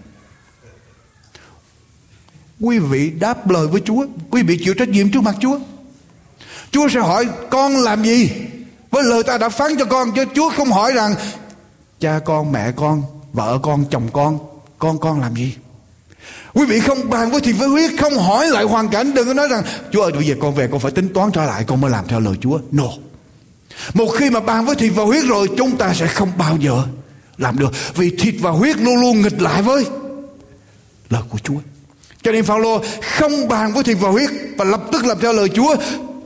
Quý 2.59 2.79
vị 2.79 3.09
đáp 3.09 3.49
lời 3.49 3.67
với 3.67 3.81
Chúa 3.85 4.05
Quý 4.29 4.43
vị 4.43 4.59
chịu 4.63 4.73
trách 4.73 4.89
nhiệm 4.89 5.11
trước 5.11 5.23
mặt 5.23 5.35
Chúa 5.41 5.59
Chúa 6.71 6.89
sẽ 6.89 6.99
hỏi 6.99 7.29
con 7.49 7.77
làm 7.77 8.03
gì 8.03 8.29
với 8.95 9.03
lời 9.03 9.23
ta 9.23 9.37
đã 9.37 9.49
phán 9.49 9.77
cho 9.79 9.85
con 9.85 10.11
Chứ 10.15 10.25
Chúa 10.35 10.49
không 10.49 10.71
hỏi 10.71 10.93
rằng 10.93 11.15
Cha 11.99 12.19
con, 12.25 12.51
mẹ 12.51 12.71
con, 12.75 13.03
vợ 13.33 13.59
con, 13.63 13.85
chồng 13.91 14.07
con 14.13 14.39
Con 14.79 14.99
con 14.99 15.21
làm 15.21 15.35
gì? 15.35 15.55
Quý 16.53 16.65
vị 16.65 16.79
không 16.79 17.09
bàn 17.09 17.31
với 17.31 17.41
thịt 17.41 17.55
với 17.57 17.67
huyết 17.67 17.91
Không 17.99 18.17
hỏi 18.17 18.47
lại 18.47 18.63
hoàn 18.63 18.89
cảnh 18.89 19.13
Đừng 19.13 19.27
có 19.27 19.33
nói 19.33 19.47
rằng 19.47 19.63
Chúa 19.91 20.01
ơi 20.01 20.11
bây 20.11 20.25
giờ 20.25 20.35
con 20.41 20.55
về 20.55 20.67
con 20.71 20.79
phải 20.79 20.91
tính 20.91 21.09
toán 21.13 21.31
trở 21.31 21.45
lại 21.45 21.63
Con 21.67 21.81
mới 21.81 21.91
làm 21.91 22.07
theo 22.07 22.19
lời 22.19 22.35
Chúa. 22.41 22.59
No. 22.71 22.87
Một 23.93 24.07
khi 24.15 24.29
mà 24.29 24.39
bàn 24.39 24.65
với 24.65 24.75
thịt 24.75 24.91
và 24.95 25.03
huyết 25.03 25.23
rồi 25.25 25.49
Chúng 25.57 25.77
ta 25.77 25.93
sẽ 25.93 26.07
không 26.07 26.31
bao 26.37 26.57
giờ 26.59 26.83
làm 27.37 27.59
được 27.59 27.71
Vì 27.95 28.09
thịt 28.09 28.35
và 28.39 28.51
huyết 28.51 28.77
luôn 28.77 28.95
luôn 28.95 29.21
nghịch 29.21 29.41
lại 29.41 29.61
với 29.61 29.85
Lời 31.09 31.21
của 31.29 31.37
Chúa. 31.37 31.57
Cho 32.23 32.31
nên 32.31 32.45
Phaolô 32.45 32.81
không 33.17 33.47
bàn 33.47 33.73
với 33.73 33.83
thịt 33.83 33.97
và 33.99 34.09
huyết 34.09 34.29
và 34.57 34.65
lập 34.65 34.81
tức 34.91 35.05
làm 35.05 35.19
theo 35.19 35.33
lời 35.33 35.49
Chúa. 35.49 35.75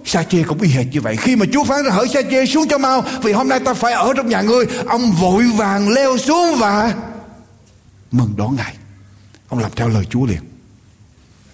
Sa 0.06 0.24
chê 0.24 0.44
cũng 0.44 0.62
y 0.62 0.70
hệt 0.70 0.88
như 0.92 1.02
vậy. 1.02 1.18
Khi 1.18 1.36
mà 1.36 1.46
Chúa 1.54 1.64
phán 1.64 1.84
ra 1.84 1.92
hỡi 1.92 2.08
sa 2.08 2.22
chê 2.32 2.46
xuống 2.46 2.68
cho 2.68 2.78
mau 2.78 3.04
vì 3.24 3.32
hôm 3.32 3.50
nay 3.50 3.60
ta 3.60 3.74
phải 3.74 3.94
ở 3.94 4.14
trong 4.18 4.30
nhà 4.30 4.42
ngươi. 4.42 4.66
Ông 4.86 5.12
vội 5.12 5.44
vàng 5.58 5.90
leo 5.90 6.18
xuống 6.18 6.56
và 6.60 6.96
mừng 8.12 8.34
đón 8.38 8.56
Ngài. 8.56 8.76
Ông 9.50 9.60
làm 9.60 9.72
theo 9.76 9.90
lời 9.90 10.06
Chúa 10.10 10.26
liền. 10.26 10.42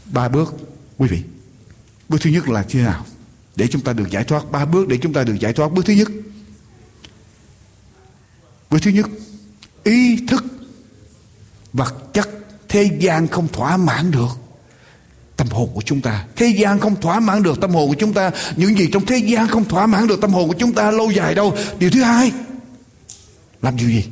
Ba 0.06 0.28
bước, 0.30 0.56
quý 0.98 1.08
vị. 1.08 1.24
Bước 2.10 2.18
thứ 2.22 2.30
nhất 2.30 2.50
là 2.50 2.64
thế 2.70 2.82
nào? 2.82 3.06
Để 3.56 3.68
chúng 3.68 3.82
ta 3.82 3.94
được 3.94 4.12
giải 4.12 4.24
thoát. 4.24 4.52
Ba 4.52 4.66
bước 4.66 4.88
để 4.88 4.98
chúng 5.02 5.14
ta 5.14 5.24
được 5.24 5.40
giải 5.40 5.54
thoát. 5.54 5.72
Bước 5.72 5.86
thứ 5.86 5.94
nhất. 5.94 6.08
Bước 8.70 8.80
thứ 8.82 8.92
nhất. 8.92 9.06
Ý 9.84 10.26
thức 10.28 10.46
vật 11.74 12.14
chất 12.14 12.30
thế 12.70 12.90
gian 13.00 13.28
không 13.28 13.48
thỏa 13.48 13.78
mãn 13.78 14.12
được 14.12 14.45
tâm 15.38 15.48
hồn 15.48 15.70
của 15.74 15.82
chúng 15.86 16.02
ta. 16.02 16.26
Thế 16.36 16.48
gian 16.48 16.80
không 16.80 17.02
thỏa 17.02 17.20
mãn 17.20 17.44
được 17.44 17.62
tâm 17.62 17.72
hồn 17.72 17.90
của 17.90 17.96
chúng 18.00 18.14
ta. 18.14 18.32
Những 18.56 18.78
gì 18.78 18.90
trong 18.94 19.06
thế 19.06 19.18
gian 19.18 19.48
không 19.48 19.66
thỏa 19.66 19.86
mãn 19.86 20.08
được 20.08 20.22
tâm 20.22 20.34
hồn 20.34 20.48
của 20.48 20.56
chúng 20.60 20.74
ta 20.74 20.92
lâu 20.92 21.12
dài 21.12 21.36
đâu. 21.36 21.56
Điều 21.80 21.90
thứ 21.90 22.02
hai 22.02 22.32
làm 23.62 23.78
điều 23.78 23.90
gì? 23.90 24.04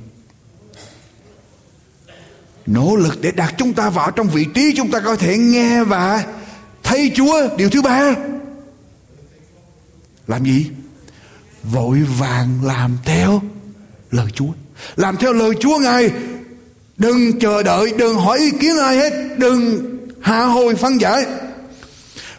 Nỗ 2.65 2.95
lực 2.95 3.21
để 3.21 3.31
đặt 3.31 3.53
chúng 3.57 3.73
ta 3.73 3.89
vào 3.89 4.11
trong 4.11 4.27
vị 4.27 4.45
trí 4.53 4.73
chúng 4.77 4.91
ta 4.91 4.99
có 4.99 5.15
thể 5.15 5.37
nghe 5.37 5.83
và 5.83 6.25
thấy 6.83 7.11
chúa. 7.15 7.57
Điều 7.57 7.69
thứ 7.69 7.81
ba 7.81 8.15
làm 10.27 10.45
gì? 10.45 10.65
Vội 11.63 11.99
vàng 12.19 12.59
làm 12.63 12.97
theo 13.05 13.41
lời 14.11 14.27
chúa. 14.33 14.51
Làm 14.95 15.17
theo 15.17 15.33
lời 15.33 15.51
chúa 15.59 15.77
ngài. 15.77 16.11
Đừng 16.97 17.39
chờ 17.39 17.63
đợi, 17.63 17.93
đừng 17.97 18.15
hỏi 18.15 18.37
ý 18.39 18.51
kiến 18.51 18.77
ai 18.79 18.97
hết, 18.97 19.13
đừng 19.37 19.92
hạ 20.23 20.43
hồi 20.43 20.75
phân 20.75 21.01
giải. 21.01 21.25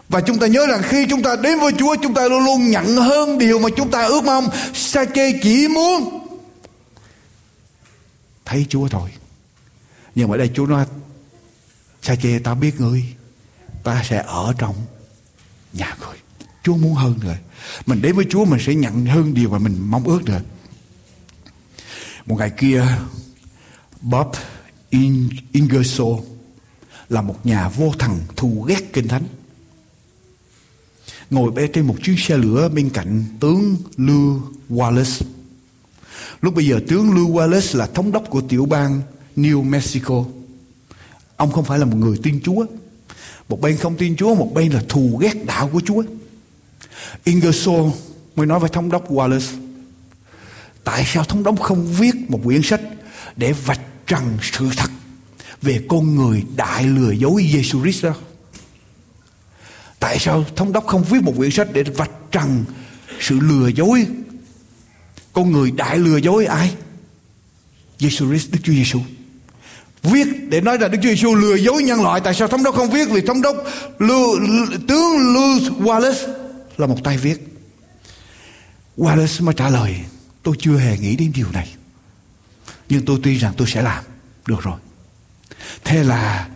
Và 0.09 0.21
chúng 0.21 0.39
ta 0.39 0.47
nhớ 0.47 0.67
rằng 0.67 0.83
khi 0.85 1.07
chúng 1.11 1.23
ta 1.23 1.37
đến 1.37 1.59
với 1.59 1.73
Chúa, 1.79 1.97
Chúng 2.03 2.15
ta 2.15 2.29
luôn 2.29 2.45
luôn 2.45 2.71
nhận 2.71 2.97
hơn 2.97 3.39
điều 3.39 3.59
mà 3.59 3.69
chúng 3.77 3.91
ta 3.91 4.05
ước 4.05 4.25
mong. 4.25 4.49
Sa 4.75 5.05
chê 5.05 5.33
chỉ 5.43 5.69
muốn 5.69 6.21
Thấy 8.45 8.67
Chúa 8.69 8.89
thôi. 8.89 9.11
Nhưng 10.15 10.29
mà 10.29 10.37
đây 10.37 10.51
Chúa 10.55 10.67
nói 10.67 10.87
Sa 12.03 12.17
chê 12.17 12.39
ta 12.39 12.55
biết 12.55 12.81
ngươi. 12.81 13.05
Ta 13.85 14.03
sẽ 14.09 14.25
ở 14.27 14.55
trong 14.59 14.75
nhà 15.73 15.97
người 16.01 16.17
Chúa 16.63 16.77
muốn 16.77 16.95
hơn 16.95 17.19
rồi. 17.23 17.37
Mình 17.87 18.03
đến 18.03 18.17
với 18.17 18.27
Chúa, 18.31 18.45
mình 18.45 18.61
sẽ 18.67 18.75
nhận 18.75 19.07
hơn 19.07 19.35
điều 19.35 19.51
mà 19.51 19.59
mình 19.59 19.77
mong 19.81 20.05
ước 20.05 20.21
rồi. 20.27 20.41
Một 22.27 22.37
ngày 22.39 22.51
kia, 22.59 22.87
Bob 24.01 24.27
Ingersoll 25.53 26.34
là 27.09 27.23
một 27.23 27.47
nhà 27.47 27.69
vô 27.69 27.93
thần 27.99 28.21
thù 28.37 28.63
ghét 28.69 28.93
kinh 28.93 29.09
thánh. 29.09 29.25
Ngồi 31.31 31.51
bên 31.51 31.73
trên 31.73 31.87
một 31.87 31.97
chiếc 32.03 32.15
xe 32.19 32.37
lửa 32.37 32.69
bên 32.69 32.91
cạnh 32.91 33.25
tướng 33.41 33.77
Lew 33.97 34.41
Wallace. 34.71 35.27
Lúc 36.41 36.55
bây 36.55 36.67
giờ 36.67 36.81
tướng 36.89 37.11
Lew 37.11 37.33
Wallace 37.33 37.79
là 37.79 37.87
thống 37.87 38.13
đốc 38.13 38.31
của 38.31 38.41
tiểu 38.41 38.67
bang 38.67 39.01
New 39.37 39.63
Mexico. 39.63 40.25
Ông 41.37 41.53
không 41.53 41.65
phải 41.65 41.79
là 41.79 41.85
một 41.85 41.97
người 41.97 42.19
tin 42.23 42.41
Chúa. 42.45 42.67
Một 43.49 43.61
bên 43.61 43.77
không 43.77 43.97
tin 43.97 44.17
Chúa, 44.17 44.35
một 44.35 44.51
bên 44.55 44.73
là 44.73 44.83
thù 44.89 45.19
ghét 45.21 45.47
đạo 45.47 45.71
của 45.73 45.81
Chúa. 45.81 46.03
Ingersoll 47.25 47.91
mới 48.37 48.47
nói 48.47 48.61
với 48.61 48.69
thống 48.69 48.91
đốc 48.91 49.13
Wallace. 49.13 49.57
Tại 50.85 51.05
sao 51.07 51.25
thống 51.25 51.43
đốc 51.43 51.61
không 51.61 51.87
viết 51.87 52.15
một 52.29 52.41
quyển 52.45 52.63
sách 52.63 52.81
để 53.37 53.53
vạch 53.53 53.81
trần 54.07 54.39
sự 54.43 54.69
thật 54.77 54.91
về 55.65 55.85
con 55.89 56.15
người 56.15 56.45
đại 56.57 56.85
lừa 56.85 57.11
dối 57.11 57.49
Giêsu 57.53 57.83
Christ 57.83 58.05
đó. 58.05 58.15
Tại 60.01 60.19
sao 60.19 60.45
thống 60.57 60.73
đốc 60.73 60.87
không 60.87 61.05
viết 61.05 61.23
một 61.23 61.33
quyển 61.37 61.51
sách 61.51 61.69
để 61.73 61.83
vạch 61.83 62.11
trần 62.33 62.65
sự 63.21 63.39
lừa 63.41 63.69
dối 63.69 64.07
con 65.33 65.53
người 65.53 65.71
đại 65.71 65.99
lừa 65.99 66.17
dối 66.17 66.47
ai? 66.47 66.75
Giêsu 67.99 68.29
Christ 68.29 68.51
Đức 68.51 68.59
Chúa 68.63 68.73
Giêsu. 68.73 69.01
Viết 70.03 70.27
để 70.49 70.61
nói 70.61 70.79
là 70.79 70.89
Đức 70.89 70.99
Chúa 71.03 71.09
Giêsu 71.09 71.35
lừa 71.35 71.55
dối 71.55 71.83
nhân 71.83 72.03
loại 72.03 72.21
Tại 72.25 72.35
sao 72.35 72.49
thống 72.49 72.63
đốc 72.63 72.75
không 72.75 72.91
viết 72.91 73.09
Vì 73.11 73.21
thống 73.21 73.43
đốc 73.43 73.57
lưu, 73.99 74.39
tướng 74.89 75.35
Lewis 75.35 75.81
Wallace 75.81 76.29
Là 76.77 76.87
một 76.87 77.05
tay 77.05 77.19
viết 77.19 77.37
Wallace 78.97 79.45
mới 79.45 79.55
trả 79.55 79.69
lời 79.69 79.97
Tôi 80.43 80.57
chưa 80.59 80.77
hề 80.77 80.99
nghĩ 80.99 81.17
đến 81.17 81.33
điều 81.35 81.47
này 81.53 81.69
nhưng 82.89 83.05
tôi 83.05 83.19
tin 83.23 83.39
rằng 83.39 83.53
tôi 83.57 83.69
sẽ 83.69 83.83
làm 83.83 84.05
được 84.47 84.63
rồi 84.63 84.79
thế 85.85 86.05
là 86.05 86.49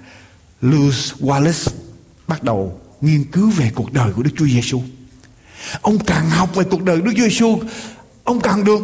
Lewis 0.63 1.15
Wallace 1.21 1.71
bắt 2.27 2.43
đầu 2.43 2.81
nghiên 3.01 3.25
cứu 3.25 3.51
về 3.51 3.71
cuộc 3.75 3.93
đời 3.93 4.13
của 4.13 4.23
Đức 4.23 4.31
Chúa 4.37 4.47
Giêsu 4.47 4.83
ông 5.83 5.99
càng 5.99 6.31
học 6.31 6.55
về 6.55 6.65
cuộc 6.71 6.83
đời 6.83 7.01
Đức 7.01 7.13
Chúa 7.17 7.23
Giêsu 7.23 7.59
ông 8.29 8.41
càng 8.41 8.65
được, 8.65 8.81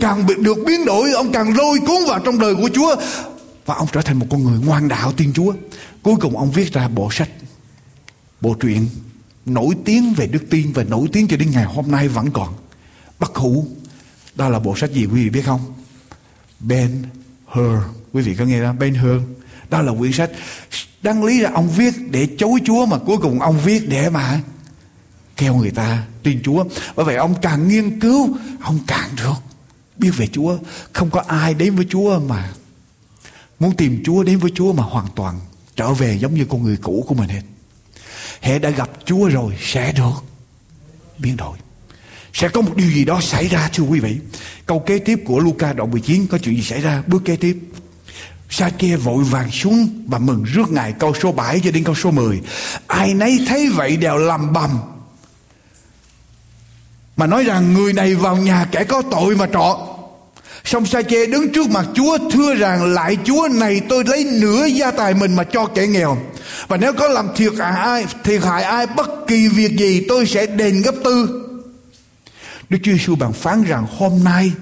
càng 0.00 0.26
bị, 0.26 0.34
được 0.38 0.58
biến 0.66 0.84
đổi, 0.84 1.12
ông 1.12 1.32
càng 1.32 1.56
lôi 1.56 1.78
cuốn 1.78 1.96
vào 2.08 2.20
trong 2.24 2.38
đời 2.38 2.54
của 2.54 2.70
Chúa. 2.74 2.96
Và 3.66 3.74
ông 3.74 3.88
trở 3.92 4.00
thành 4.02 4.18
một 4.18 4.26
con 4.30 4.44
người 4.44 4.58
ngoan 4.58 4.88
đạo 4.88 5.12
tiên 5.12 5.32
Chúa. 5.34 5.54
Cuối 6.02 6.14
cùng 6.20 6.36
ông 6.36 6.50
viết 6.50 6.72
ra 6.72 6.88
bộ 6.88 7.08
sách, 7.12 7.28
bộ 8.40 8.54
truyện 8.54 8.88
nổi 9.46 9.74
tiếng 9.84 10.14
về 10.14 10.26
đức 10.26 10.44
tin 10.50 10.72
và 10.72 10.84
nổi 10.84 11.08
tiếng 11.12 11.28
cho 11.28 11.36
đến 11.36 11.50
ngày 11.50 11.64
hôm 11.64 11.90
nay 11.90 12.08
vẫn 12.08 12.30
còn. 12.30 12.54
Bất 13.18 13.34
hủ 13.34 13.66
đó 14.34 14.48
là 14.48 14.58
bộ 14.58 14.76
sách 14.76 14.92
gì 14.92 15.06
quý 15.06 15.24
vị 15.24 15.30
biết 15.30 15.42
không? 15.46 15.60
Ben 16.60 17.02
Hur. 17.46 17.78
Quý 18.12 18.22
vị 18.22 18.34
có 18.34 18.44
nghe 18.44 18.62
đó? 18.62 18.72
Ben 18.72 18.94
Hur 18.94 19.20
đó 19.70 19.82
là 19.82 19.92
quyển 19.98 20.12
sách 20.12 20.30
đáng 21.02 21.24
lý 21.24 21.40
là 21.40 21.50
ông 21.54 21.68
viết 21.68 21.94
để 22.10 22.28
chối 22.38 22.60
Chúa 22.64 22.86
mà 22.86 22.98
cuối 22.98 23.16
cùng 23.22 23.40
ông 23.40 23.58
viết 23.64 23.88
để 23.88 24.10
mà 24.10 24.40
kêu 25.36 25.54
người 25.54 25.70
ta 25.70 26.04
tin 26.22 26.42
Chúa. 26.42 26.64
Bởi 26.96 27.04
vậy 27.04 27.16
ông 27.16 27.34
càng 27.42 27.68
nghiên 27.68 28.00
cứu, 28.00 28.36
ông 28.60 28.78
càng 28.86 29.10
được 29.16 29.34
biết 29.96 30.10
về 30.16 30.26
Chúa. 30.26 30.58
Không 30.92 31.10
có 31.10 31.22
ai 31.26 31.54
đến 31.54 31.76
với 31.76 31.86
Chúa 31.90 32.18
mà 32.18 32.52
muốn 33.58 33.76
tìm 33.76 34.02
Chúa, 34.04 34.22
đến 34.22 34.38
với 34.38 34.50
Chúa 34.54 34.72
mà 34.72 34.82
hoàn 34.82 35.06
toàn 35.14 35.40
trở 35.76 35.92
về 35.92 36.18
giống 36.18 36.34
như 36.34 36.44
con 36.44 36.62
người 36.62 36.76
cũ 36.76 37.04
của 37.08 37.14
mình 37.14 37.28
hết. 37.28 37.42
Hệ 38.40 38.58
đã 38.58 38.70
gặp 38.70 38.90
Chúa 39.04 39.28
rồi 39.28 39.54
sẽ 39.60 39.92
được 39.92 40.24
biến 41.18 41.36
đổi. 41.36 41.58
Sẽ 42.32 42.48
có 42.48 42.60
một 42.60 42.76
điều 42.76 42.90
gì 42.90 43.04
đó 43.04 43.20
xảy 43.20 43.48
ra, 43.48 43.68
thưa 43.72 43.84
quý 43.84 44.00
vị. 44.00 44.16
Câu 44.66 44.78
kế 44.78 44.98
tiếp 44.98 45.18
của 45.26 45.38
Luca 45.38 45.72
đoạn 45.72 45.90
19 45.90 46.26
có 46.26 46.38
chuyện 46.38 46.56
gì 46.56 46.62
xảy 46.62 46.80
ra? 46.80 47.02
Bước 47.06 47.22
kế 47.24 47.36
tiếp. 47.36 47.58
Sa 48.50 48.70
kia 48.78 48.96
vội 48.96 49.24
vàng 49.24 49.50
xuống 49.50 50.04
và 50.06 50.18
mừng 50.18 50.42
rước 50.42 50.70
ngài 50.70 50.92
câu 50.92 51.14
số 51.22 51.32
7 51.32 51.60
cho 51.64 51.70
đến 51.70 51.84
câu 51.84 51.94
số 51.94 52.10
10. 52.10 52.40
Ai 52.86 53.14
nấy 53.14 53.44
thấy 53.48 53.68
vậy 53.68 53.96
đều 53.96 54.16
lầm 54.16 54.52
bầm. 54.52 54.78
Mà 57.16 57.26
nói 57.26 57.44
rằng 57.44 57.74
người 57.74 57.92
này 57.92 58.14
vào 58.14 58.36
nhà 58.36 58.66
kẻ 58.72 58.84
có 58.84 59.02
tội 59.10 59.36
mà 59.36 59.46
trọ. 59.52 59.88
Xong 60.64 60.86
Sa 60.86 61.02
chê 61.02 61.26
đứng 61.26 61.52
trước 61.52 61.70
mặt 61.70 61.86
Chúa 61.94 62.18
thưa 62.32 62.54
rằng 62.54 62.94
lại 62.94 63.16
Chúa 63.24 63.48
này 63.52 63.80
tôi 63.88 64.04
lấy 64.06 64.24
nửa 64.24 64.66
gia 64.66 64.90
tài 64.90 65.14
mình 65.14 65.36
mà 65.36 65.44
cho 65.44 65.66
kẻ 65.66 65.86
nghèo. 65.86 66.18
Và 66.68 66.76
nếu 66.76 66.92
có 66.92 67.08
làm 67.08 67.28
thiệt 67.36 67.52
hại 67.58 67.72
ai, 67.72 68.06
thiệt 68.24 68.42
hại 68.42 68.62
ai 68.62 68.86
bất 68.86 69.10
kỳ 69.26 69.48
việc 69.48 69.76
gì 69.76 70.04
tôi 70.08 70.26
sẽ 70.26 70.46
đền 70.46 70.82
gấp 70.82 70.94
tư. 71.04 71.40
Đức 72.70 72.78
Chúa 72.82 72.92
Giêsu 72.92 73.14
bàn 73.14 73.32
phán 73.32 73.64
rằng 73.64 73.86
hôm 73.98 74.24
nay 74.24 74.52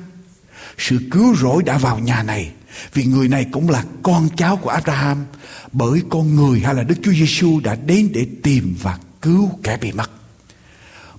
sự 0.78 0.98
cứu 1.10 1.36
rỗi 1.36 1.62
đã 1.62 1.78
vào 1.78 1.98
nhà 1.98 2.22
này 2.22 2.50
vì 2.94 3.04
người 3.04 3.28
này 3.28 3.46
cũng 3.52 3.70
là 3.70 3.84
con 4.02 4.28
cháu 4.36 4.56
của 4.56 4.70
Abraham 4.70 5.24
bởi 5.72 6.02
con 6.10 6.36
người 6.36 6.60
hay 6.60 6.74
là 6.74 6.82
Đức 6.82 6.94
Chúa 7.02 7.12
Giêsu 7.12 7.60
đã 7.60 7.74
đến 7.74 8.10
để 8.12 8.26
tìm 8.42 8.76
và 8.82 8.98
cứu 9.22 9.50
kẻ 9.62 9.76
bị 9.76 9.92
mất. 9.92 10.10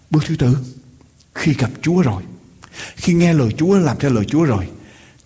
Bước 0.10 0.24
thứ 0.26 0.36
tư, 0.36 0.58
khi 1.36 1.54
gặp 1.54 1.70
Chúa 1.82 2.02
rồi, 2.02 2.24
khi 2.96 3.14
nghe 3.14 3.34
lời 3.34 3.50
Chúa 3.58 3.78
làm 3.78 4.00
theo 4.00 4.12
lời 4.12 4.26
Chúa 4.26 4.44
rồi, 4.44 4.68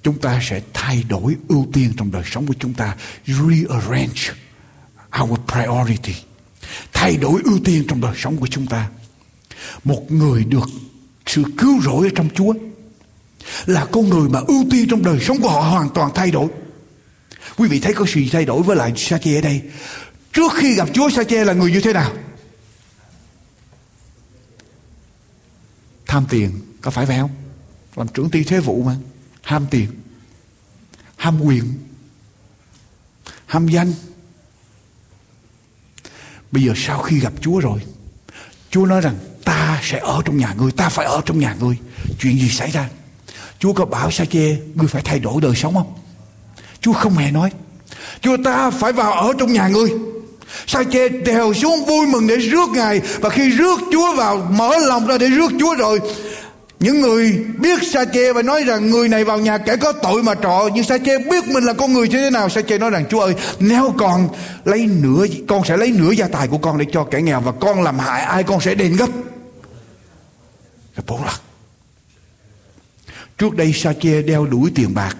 chúng 0.03 0.19
ta 0.19 0.39
sẽ 0.43 0.61
thay 0.73 1.03
đổi 1.09 1.35
ưu 1.47 1.67
tiên 1.73 1.93
trong 1.97 2.11
đời 2.11 2.23
sống 2.25 2.47
của 2.47 2.53
chúng 2.59 2.73
ta, 2.73 2.95
rearrange 3.25 4.33
our 5.21 5.39
priority, 5.51 6.15
thay 6.93 7.17
đổi 7.17 7.41
ưu 7.43 7.59
tiên 7.65 7.83
trong 7.87 8.01
đời 8.01 8.13
sống 8.17 8.37
của 8.37 8.47
chúng 8.47 8.65
ta. 8.65 8.89
Một 9.83 10.11
người 10.11 10.43
được 10.43 10.69
sự 11.25 11.43
cứu 11.57 11.81
rỗi 11.81 12.07
ở 12.07 12.11
trong 12.15 12.29
Chúa 12.35 12.53
là 13.65 13.85
con 13.85 14.09
người 14.09 14.29
mà 14.29 14.39
ưu 14.47 14.65
tiên 14.71 14.87
trong 14.89 15.03
đời 15.03 15.19
sống 15.19 15.41
của 15.41 15.49
họ 15.49 15.61
hoàn 15.61 15.89
toàn 15.89 16.11
thay 16.15 16.31
đổi. 16.31 16.47
Quý 17.57 17.67
vị 17.67 17.79
thấy 17.79 17.93
có 17.93 18.05
sự 18.07 18.21
thay 18.31 18.45
đổi 18.45 18.63
với 18.63 18.75
lại 18.75 18.93
Sa-chê 18.95 19.35
ở 19.35 19.41
đây. 19.41 19.61
Trước 20.33 20.51
khi 20.55 20.75
gặp 20.75 20.89
Chúa 20.93 21.09
Sa-chê 21.09 21.45
là 21.45 21.53
người 21.53 21.71
như 21.71 21.81
thế 21.81 21.93
nào? 21.93 22.13
Tham 26.05 26.25
tiền, 26.29 26.51
có 26.81 26.91
phải 26.91 27.05
vậy 27.05 27.17
không? 27.17 27.31
Làm 27.95 28.07
trưởng 28.07 28.29
ty 28.29 28.43
thế 28.43 28.59
vụ 28.59 28.83
mà. 28.83 28.95
Ham 29.41 29.67
tiền. 29.71 29.87
Ham 31.15 31.41
quyền. 31.41 31.73
Ham 33.45 33.67
danh. 33.67 33.93
Bây 36.51 36.63
giờ 36.63 36.73
sau 36.75 37.01
khi 37.01 37.19
gặp 37.19 37.33
Chúa 37.41 37.59
rồi, 37.59 37.79
Chúa 38.69 38.85
nói 38.85 39.01
rằng 39.01 39.15
ta 39.43 39.79
sẽ 39.83 39.99
ở 39.99 40.21
trong 40.25 40.37
nhà 40.37 40.53
ngươi, 40.57 40.71
ta 40.71 40.89
phải 40.89 41.05
ở 41.05 41.21
trong 41.25 41.39
nhà 41.39 41.55
ngươi. 41.59 41.77
Chuyện 42.19 42.39
gì 42.39 42.49
xảy 42.49 42.71
ra? 42.71 42.89
Chúa 43.59 43.73
có 43.73 43.85
bảo 43.85 44.11
sa 44.11 44.25
chê 44.25 44.57
Ngươi 44.75 44.87
phải 44.87 45.01
thay 45.05 45.19
đổi 45.19 45.41
đời 45.41 45.55
sống 45.55 45.73
không? 45.73 45.93
Chúa 46.81 46.93
không 46.93 47.13
hề 47.13 47.31
nói, 47.31 47.49
Chúa, 48.21 48.37
ta 48.43 48.69
phải 48.69 48.93
vào 48.93 49.11
ở 49.13 49.33
trong 49.37 49.53
nhà 49.53 49.67
ngươi. 49.67 49.89
Sa 50.67 50.83
chê 50.91 51.09
đèo 51.09 51.53
xuống 51.53 51.85
vui 51.85 52.07
mừng 52.07 52.27
để 52.27 52.35
rước 52.35 52.69
Ngài, 52.69 53.01
Và 53.19 53.29
khi 53.29 53.49
rước 53.49 53.79
Chúa 53.91 54.15
vào, 54.15 54.37
Mở 54.51 54.77
lòng 54.87 55.07
ra 55.07 55.17
để 55.17 55.27
rước 55.27 55.51
Chúa 55.59 55.75
rồi, 55.75 55.99
những 56.79 57.01
người 57.01 57.45
biết 57.59 57.79
sa 57.83 58.05
chê 58.05 58.33
và 58.33 58.41
nói 58.41 58.63
rằng 58.63 58.89
người 58.89 59.09
này 59.09 59.23
vào 59.23 59.39
nhà 59.39 59.57
kẻ 59.57 59.75
có 59.75 59.91
tội 59.91 60.23
mà 60.23 60.35
trọ, 60.35 60.69
nhưng 60.73 60.83
sa 60.83 60.97
chê 60.97 61.17
biết 61.17 61.47
mình 61.47 61.63
là 61.63 61.73
con 61.73 61.93
người 61.93 62.07
như 62.07 62.17
thế 62.17 62.29
nào 62.29 62.49
sa 62.49 62.61
chê 62.61 62.77
nói 62.77 62.89
rằng, 62.89 63.05
chúa 63.09 63.19
ơi, 63.19 63.35
nếu 63.59 63.93
con 63.97 64.29
lấy 64.65 64.85
nửa, 65.01 65.25
con 65.47 65.65
sẽ 65.65 65.77
lấy 65.77 65.91
nửa 65.91 66.11
gia 66.11 66.27
tài 66.27 66.47
của 66.47 66.57
con 66.57 66.77
để 66.77 66.85
cho 66.91 67.03
kẻ 67.03 67.21
nghèo, 67.21 67.41
và 67.41 67.51
con 67.51 67.83
làm 67.83 67.99
hại 67.99 68.21
ai, 68.21 68.43
con 68.43 68.61
sẽ 68.61 68.75
đền 68.75 68.95
gấp. 68.95 69.09
Gấp 70.95 71.03
bốn 71.07 71.23
lần. 71.23 71.46
Trước 73.37 73.55
đây 73.55 73.73
Sa-chê 73.73 74.21
đeo 74.21 74.45
đuổi 74.45 74.71
tiền 74.75 74.93
bạc. 74.93 75.17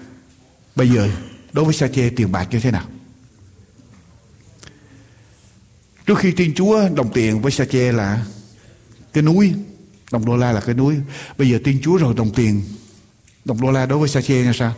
Bây 0.76 0.88
giờ, 0.88 1.08
đối 1.52 1.64
với 1.64 1.74
Sa-chê 1.74 2.10
tiền 2.16 2.32
bạc 2.32 2.48
như 2.50 2.60
thế 2.60 2.70
nào? 2.70 2.84
Trước 6.06 6.18
khi 6.18 6.32
Thiên 6.32 6.54
Chúa 6.54 6.88
đồng 6.88 7.12
tiền 7.12 7.42
với 7.42 7.52
Sa-chê 7.52 7.92
là 7.92 8.24
cái 9.12 9.22
núi. 9.22 9.52
Đồng 10.12 10.26
đô 10.26 10.36
la 10.36 10.52
là 10.52 10.60
cái 10.60 10.74
núi. 10.74 10.94
Bây 11.38 11.50
giờ 11.50 11.58
Thiên 11.64 11.78
Chúa 11.82 11.96
rồi 11.96 12.14
đồng 12.16 12.30
tiền. 12.34 12.62
Đồng 13.44 13.60
đô 13.60 13.70
la 13.70 13.86
đối 13.86 13.98
với 13.98 14.08
Sa-chê 14.08 14.44
như 14.44 14.52
sao? 14.52 14.74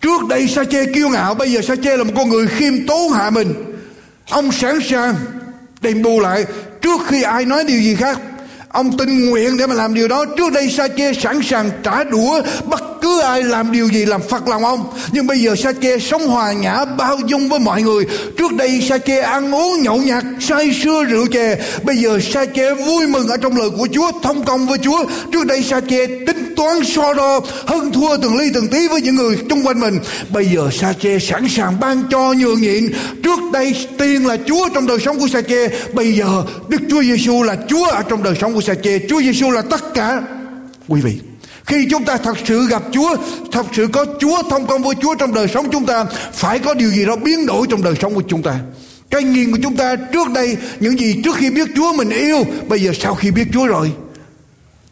Trước 0.00 0.26
đây 0.28 0.48
Sa-chê 0.48 0.94
kiêu 0.94 1.08
ngạo. 1.08 1.34
Bây 1.34 1.52
giờ 1.52 1.60
Sa-chê 1.60 1.96
là 1.96 2.04
một 2.04 2.12
con 2.16 2.28
người 2.28 2.46
khiêm 2.46 2.86
tốn 2.86 3.12
hạ 3.12 3.30
mình. 3.30 3.54
Ông 4.30 4.52
sẵn 4.52 4.78
sàng 4.90 5.16
đền 5.80 6.02
bù 6.02 6.20
lại 6.20 6.44
trước 6.82 7.00
khi 7.06 7.22
ai 7.22 7.44
nói 7.44 7.64
điều 7.64 7.80
gì 7.80 7.94
khác 7.94 8.20
Ông 8.72 8.96
tình 8.98 9.30
nguyện 9.30 9.56
để 9.56 9.66
mà 9.66 9.74
làm 9.74 9.94
điều 9.94 10.08
đó. 10.08 10.24
Trước 10.36 10.52
đây 10.52 10.68
sa 10.68 10.88
chê 10.88 11.12
sẵn 11.12 11.42
sàng 11.42 11.70
trả 11.82 12.04
đũa 12.04 12.42
Bất 12.64 12.89
cứ 13.02 13.20
ai 13.20 13.42
làm 13.42 13.72
điều 13.72 13.88
gì 13.88 14.04
làm 14.04 14.20
phật 14.22 14.48
lòng 14.48 14.64
ông. 14.64 14.92
Nhưng 15.12 15.26
bây 15.26 15.38
giờ 15.38 15.56
sa 15.56 15.72
chê 15.82 15.98
sống 15.98 16.26
hòa 16.26 16.52
nhã 16.52 16.84
Bao 16.84 17.18
dung 17.26 17.48
với 17.48 17.58
mọi 17.58 17.82
người. 17.82 18.04
Trước 18.38 18.52
đây 18.52 18.86
sa 18.88 18.98
chê 18.98 19.20
ăn 19.20 19.54
uống 19.54 19.82
nhậu 19.82 19.96
nhạt 19.96 20.24
Say 20.40 20.72
sưa 20.84 21.04
rượu 21.04 21.26
chè. 21.26 21.58
Bây 21.82 21.96
giờ 21.96 22.18
sa 22.20 22.44
chê 22.44 22.74
vui 22.74 23.06
mừng 23.06 23.28
ở 23.28 23.36
trong 23.36 23.56
lời 23.56 23.70
của 23.78 23.88
Chúa, 23.92 24.12
Thông 24.22 24.44
công 24.44 24.66
với 24.66 24.78
Chúa. 24.78 25.04
Trước 25.32 25.46
đây 25.46 25.62
sa 25.62 25.80
chê 25.80 26.06
tính 26.06 26.54
toán 26.56 26.84
so 26.84 27.14
đo, 27.14 27.40
Hơn 27.66 27.92
thua 27.92 28.16
từng 28.16 28.36
ly 28.36 28.50
từng 28.54 28.68
tí 28.68 28.88
với 28.88 29.00
những 29.00 29.16
người 29.16 29.38
xung 29.50 29.66
quanh 29.66 29.80
mình. 29.80 29.98
Bây 30.28 30.46
giờ 30.46 30.68
sa 30.72 30.92
chê 30.92 31.18
sẵn 31.18 31.48
sàng 31.48 31.80
ban 31.80 32.02
cho 32.10 32.32
nhường 32.32 32.60
nhịn. 32.60 32.92
Trước 33.22 33.40
đây 33.52 33.86
tiên 33.98 34.26
là 34.26 34.36
Chúa 34.46 34.68
trong 34.74 34.86
đời 34.86 34.98
sống 35.04 35.20
của 35.20 35.28
sa 35.28 35.40
chê 35.40 35.68
Bây 35.92 36.12
giờ 36.12 36.42
Đức 36.68 36.80
Chúa 36.90 37.02
Giêsu 37.02 37.42
là 37.42 37.56
Chúa 37.68 37.84
ở 37.84 38.02
trong 38.02 38.22
đời 38.22 38.34
sống 38.40 38.54
của 38.54 38.60
sa 38.60 38.74
chê 38.74 38.98
Chúa 39.08 39.20
Giêsu 39.20 39.50
là 39.50 39.62
tất 39.62 39.94
cả. 39.94 40.22
Quý 40.88 41.00
vị 41.00 41.29
khi 41.70 41.86
chúng 41.90 42.04
ta 42.04 42.16
thật 42.16 42.36
sự 42.44 42.66
gặp 42.66 42.82
Chúa, 42.92 43.16
Thật 43.52 43.66
sự 43.72 43.86
có 43.92 44.06
Chúa 44.20 44.42
thông 44.50 44.66
công 44.66 44.82
với 44.82 44.94
Chúa 45.02 45.14
trong 45.14 45.34
đời 45.34 45.48
sống 45.48 45.68
chúng 45.72 45.86
ta, 45.86 46.04
Phải 46.32 46.58
có 46.58 46.74
điều 46.74 46.90
gì 46.90 47.06
đó 47.06 47.16
biến 47.16 47.46
đổi 47.46 47.66
trong 47.70 47.82
đời 47.82 47.94
sống 48.00 48.14
của 48.14 48.22
chúng 48.28 48.42
ta. 48.42 48.60
Cái 49.10 49.22
nhìn 49.22 49.52
của 49.52 49.58
chúng 49.62 49.76
ta 49.76 49.96
trước 49.96 50.30
đây, 50.30 50.56
Những 50.80 50.98
gì 50.98 51.20
trước 51.24 51.36
khi 51.36 51.50
biết 51.50 51.68
Chúa 51.76 51.92
mình 51.92 52.10
yêu, 52.10 52.44
Bây 52.68 52.82
giờ 52.82 52.92
sau 53.00 53.14
khi 53.14 53.30
biết 53.30 53.48
Chúa 53.52 53.66
rồi, 53.66 53.92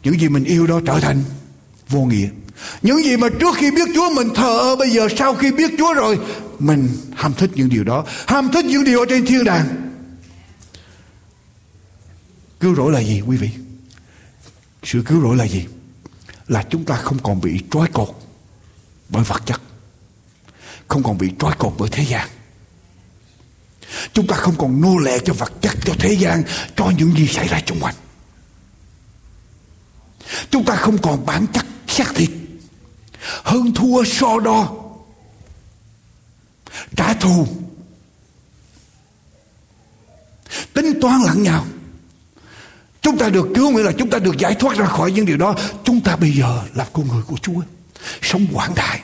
Những 0.03 0.19
gì 0.19 0.29
mình 0.29 0.43
yêu 0.43 0.67
đó 0.67 0.79
trở 0.85 0.99
thành 0.99 1.23
vô 1.89 1.99
nghĩa. 1.99 2.27
Những 2.81 3.03
gì 3.03 3.17
mà 3.17 3.29
trước 3.39 3.55
khi 3.55 3.71
biết 3.71 3.89
Chúa 3.95 4.09
mình 4.09 4.29
thờ 4.35 4.75
Bây 4.75 4.89
giờ 4.89 5.07
sau 5.17 5.35
khi 5.35 5.51
biết 5.51 5.71
Chúa 5.77 5.93
rồi, 5.93 6.19
Mình 6.59 6.89
ham 7.15 7.33
thích 7.33 7.49
những 7.55 7.69
điều 7.69 7.83
đó, 7.83 8.05
Ham 8.27 8.49
thích 8.53 8.65
những 8.65 8.83
điều 8.83 8.99
ở 8.99 9.05
trên 9.09 9.25
thiên 9.25 9.43
đàng. 9.43 9.65
Cứu 12.59 12.75
rỗi 12.75 12.91
là 12.91 12.99
gì, 12.99 13.21
quý 13.27 13.37
vị? 13.37 13.49
Sự 14.83 15.01
cứu 15.05 15.21
rỗi 15.21 15.35
là 15.35 15.47
gì? 15.47 15.65
Là 16.49 16.63
chúng 16.69 16.85
ta 16.85 16.95
không 16.95 17.19
còn 17.23 17.41
bị 17.41 17.63
trói 17.71 17.87
cột 17.93 18.09
bởi 19.09 19.23
vật 19.23 19.41
chất, 19.45 19.61
không 20.87 21.03
còn 21.03 21.17
bị 21.17 21.31
trói 21.39 21.55
cột 21.59 21.73
bởi 21.77 21.89
thế 21.91 22.03
gian. 22.03 22.29
Chúng 24.13 24.27
ta 24.27 24.35
không 24.35 24.55
còn 24.57 24.81
nô 24.81 24.97
lệ 24.97 25.19
cho 25.25 25.33
vật 25.33 25.51
chất, 25.61 25.73
cho 25.85 25.93
thế 25.99 26.13
gian, 26.13 26.43
cho 26.75 26.91
những 26.97 27.15
gì 27.17 27.27
xảy 27.27 27.47
ra 27.47 27.61
xung 27.67 27.79
quanh. 27.79 27.95
Chúng 30.49 30.65
ta 30.65 30.75
không 30.75 30.97
còn 30.97 31.25
bản 31.25 31.47
chất 31.53 31.65
xác 31.87 32.15
thịt, 32.15 32.29
hơn 33.43 33.73
thua, 33.73 34.03
so 34.03 34.39
đo, 34.39 34.75
trả 36.95 37.13
thù, 37.13 37.47
tính 40.73 40.99
toán 41.01 41.21
lẫn 41.21 41.43
nhau. 41.43 41.65
Chúng 43.09 43.17
ta 43.17 43.29
được 43.29 43.47
cứu 43.55 43.71
nghĩa 43.71 43.83
là 43.83 43.91
chúng 43.91 44.09
ta 44.09 44.19
được 44.19 44.37
giải 44.37 44.55
thoát 44.55 44.77
ra 44.77 44.85
khỏi 44.85 45.11
những 45.11 45.25
điều 45.25 45.37
đó. 45.37 45.55
Chúng 45.83 46.01
ta 46.01 46.15
bây 46.15 46.31
giờ 46.31 46.61
là 46.75 46.87
con 46.93 47.07
người 47.07 47.21
của 47.27 47.35
Chúa. 47.41 47.61
Sống 48.21 48.47
quảng 48.53 48.75
đại. 48.75 49.01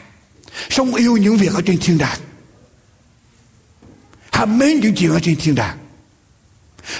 Sống 0.69 0.95
yêu 0.95 1.17
những 1.17 1.37
việc 1.37 1.53
ở 1.53 1.61
trên 1.65 1.77
thiên 1.79 1.97
đàng. 1.97 2.17
Ham 4.31 4.57
mến 4.57 4.79
những 4.79 4.95
chuyện 4.95 5.11
ở 5.11 5.19
trên 5.19 5.35
thiên 5.35 5.55
đàng. 5.55 5.77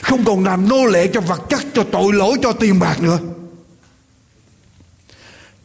Không 0.02 0.26
còn 0.26 0.44
làm 0.46 0.70
nô 0.70 0.86
lệ 0.86 1.08
cho 1.14 1.22
vật 1.22 1.42
chất, 1.50 1.62
cho 1.74 1.84
tội 1.92 2.14
lỗi, 2.14 2.38
cho 2.42 2.52
tiền 2.52 2.80
bạc 2.80 3.02
nữa. 3.02 3.20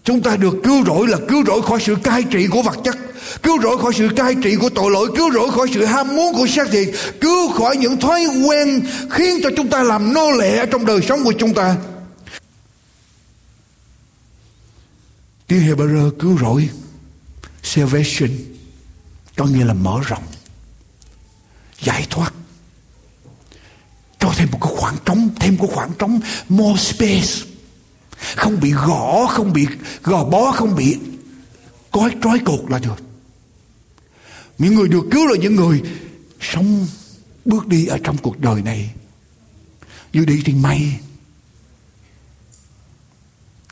Chúng 0.04 0.22
ta 0.22 0.36
được 0.36 0.54
cứu 0.64 0.84
rỗi 0.84 1.08
là 1.08 1.18
cứu 1.28 1.44
rỗi 1.46 1.62
khỏi 1.62 1.80
sự 1.80 1.96
cai 2.02 2.22
trị 2.22 2.46
của 2.46 2.62
vật 2.62 2.76
chất 2.84 2.96
Cứu 3.42 3.62
rỗi 3.62 3.78
khỏi 3.82 3.92
sự 3.94 4.08
cai 4.16 4.34
trị 4.42 4.56
của 4.56 4.68
tội 4.68 4.90
lỗi, 4.90 5.08
Cứu 5.16 5.32
rỗi 5.32 5.50
khỏi 5.50 5.68
sự 5.74 5.84
ham 5.84 6.16
muốn 6.16 6.34
của 6.34 6.46
xác 6.46 6.68
thịt, 6.70 6.88
Cứu 7.20 7.52
khỏi 7.52 7.76
những 7.76 8.00
thói 8.00 8.26
quen 8.46 8.82
Khiến 9.10 9.40
cho 9.42 9.50
chúng 9.56 9.68
ta 9.68 9.82
làm 9.82 10.12
nô 10.14 10.30
lệ 10.30 10.66
trong 10.66 10.86
đời 10.86 11.00
sống 11.08 11.24
của 11.24 11.32
chúng 11.38 11.54
ta. 11.54 11.76
Tiếng 15.46 15.60
Hebrew 15.60 16.10
cứu 16.10 16.38
rỗi, 16.38 16.68
Salvation, 17.62 18.30
Có 19.36 19.44
nghĩa 19.44 19.64
là 19.64 19.74
mở 19.74 20.00
rộng, 20.06 20.22
Giải 21.80 22.06
thoát. 22.10 22.32
Cho 24.18 24.32
thêm 24.36 24.48
một 24.52 24.58
cái 24.62 24.72
khoảng 24.76 24.96
trống, 25.04 25.30
Thêm 25.40 25.56
một 25.58 25.68
khoảng 25.74 25.90
trống, 25.98 26.20
More 26.48 26.82
space. 26.82 27.50
Không 28.36 28.60
bị 28.60 28.72
gõ, 28.72 29.26
không 29.30 29.52
bị 29.52 29.66
gò 30.02 30.24
bó, 30.24 30.52
không 30.52 30.76
bị 30.76 30.98
cói 31.90 32.10
trói 32.22 32.38
cột 32.38 32.60
là 32.68 32.78
được 32.78 33.09
những 34.60 34.74
người 34.74 34.88
được 34.88 35.04
cứu 35.10 35.26
là 35.26 35.36
những 35.40 35.56
người 35.56 35.82
sống, 36.40 36.86
bước 37.44 37.66
đi 37.66 37.86
ở 37.86 37.98
trong 38.04 38.16
cuộc 38.16 38.38
đời 38.40 38.62
này. 38.62 38.90
Như 40.12 40.24
đi 40.24 40.42
trên 40.44 40.62
mây. 40.62 40.92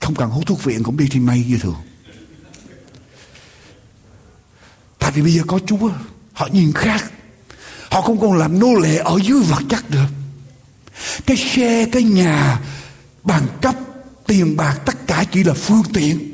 Không 0.00 0.14
cần 0.14 0.30
hút 0.30 0.46
thuốc 0.46 0.64
viện 0.64 0.82
cũng 0.82 0.96
đi 0.96 1.08
trên 1.10 1.26
mây 1.26 1.44
như 1.48 1.58
thường. 1.58 1.76
Tại 4.98 5.12
vì 5.12 5.22
bây 5.22 5.32
giờ 5.32 5.42
có 5.46 5.58
chúa, 5.66 5.90
họ 6.32 6.48
nhìn 6.52 6.72
khác. 6.72 7.12
Họ 7.90 8.00
không 8.00 8.20
còn 8.20 8.38
làm 8.38 8.58
nô 8.58 8.74
lệ 8.74 8.96
ở 8.96 9.18
dưới 9.24 9.40
vật 9.42 9.62
chất 9.68 9.90
được. 9.90 10.08
Cái 11.26 11.36
xe, 11.36 11.86
cái 11.92 12.02
nhà 12.02 12.60
bằng 13.24 13.46
cấp 13.62 13.74
tiền 14.26 14.56
bạc, 14.56 14.80
tất 14.86 15.06
cả 15.06 15.24
chỉ 15.32 15.44
là 15.44 15.54
phương 15.54 15.82
tiện 15.92 16.27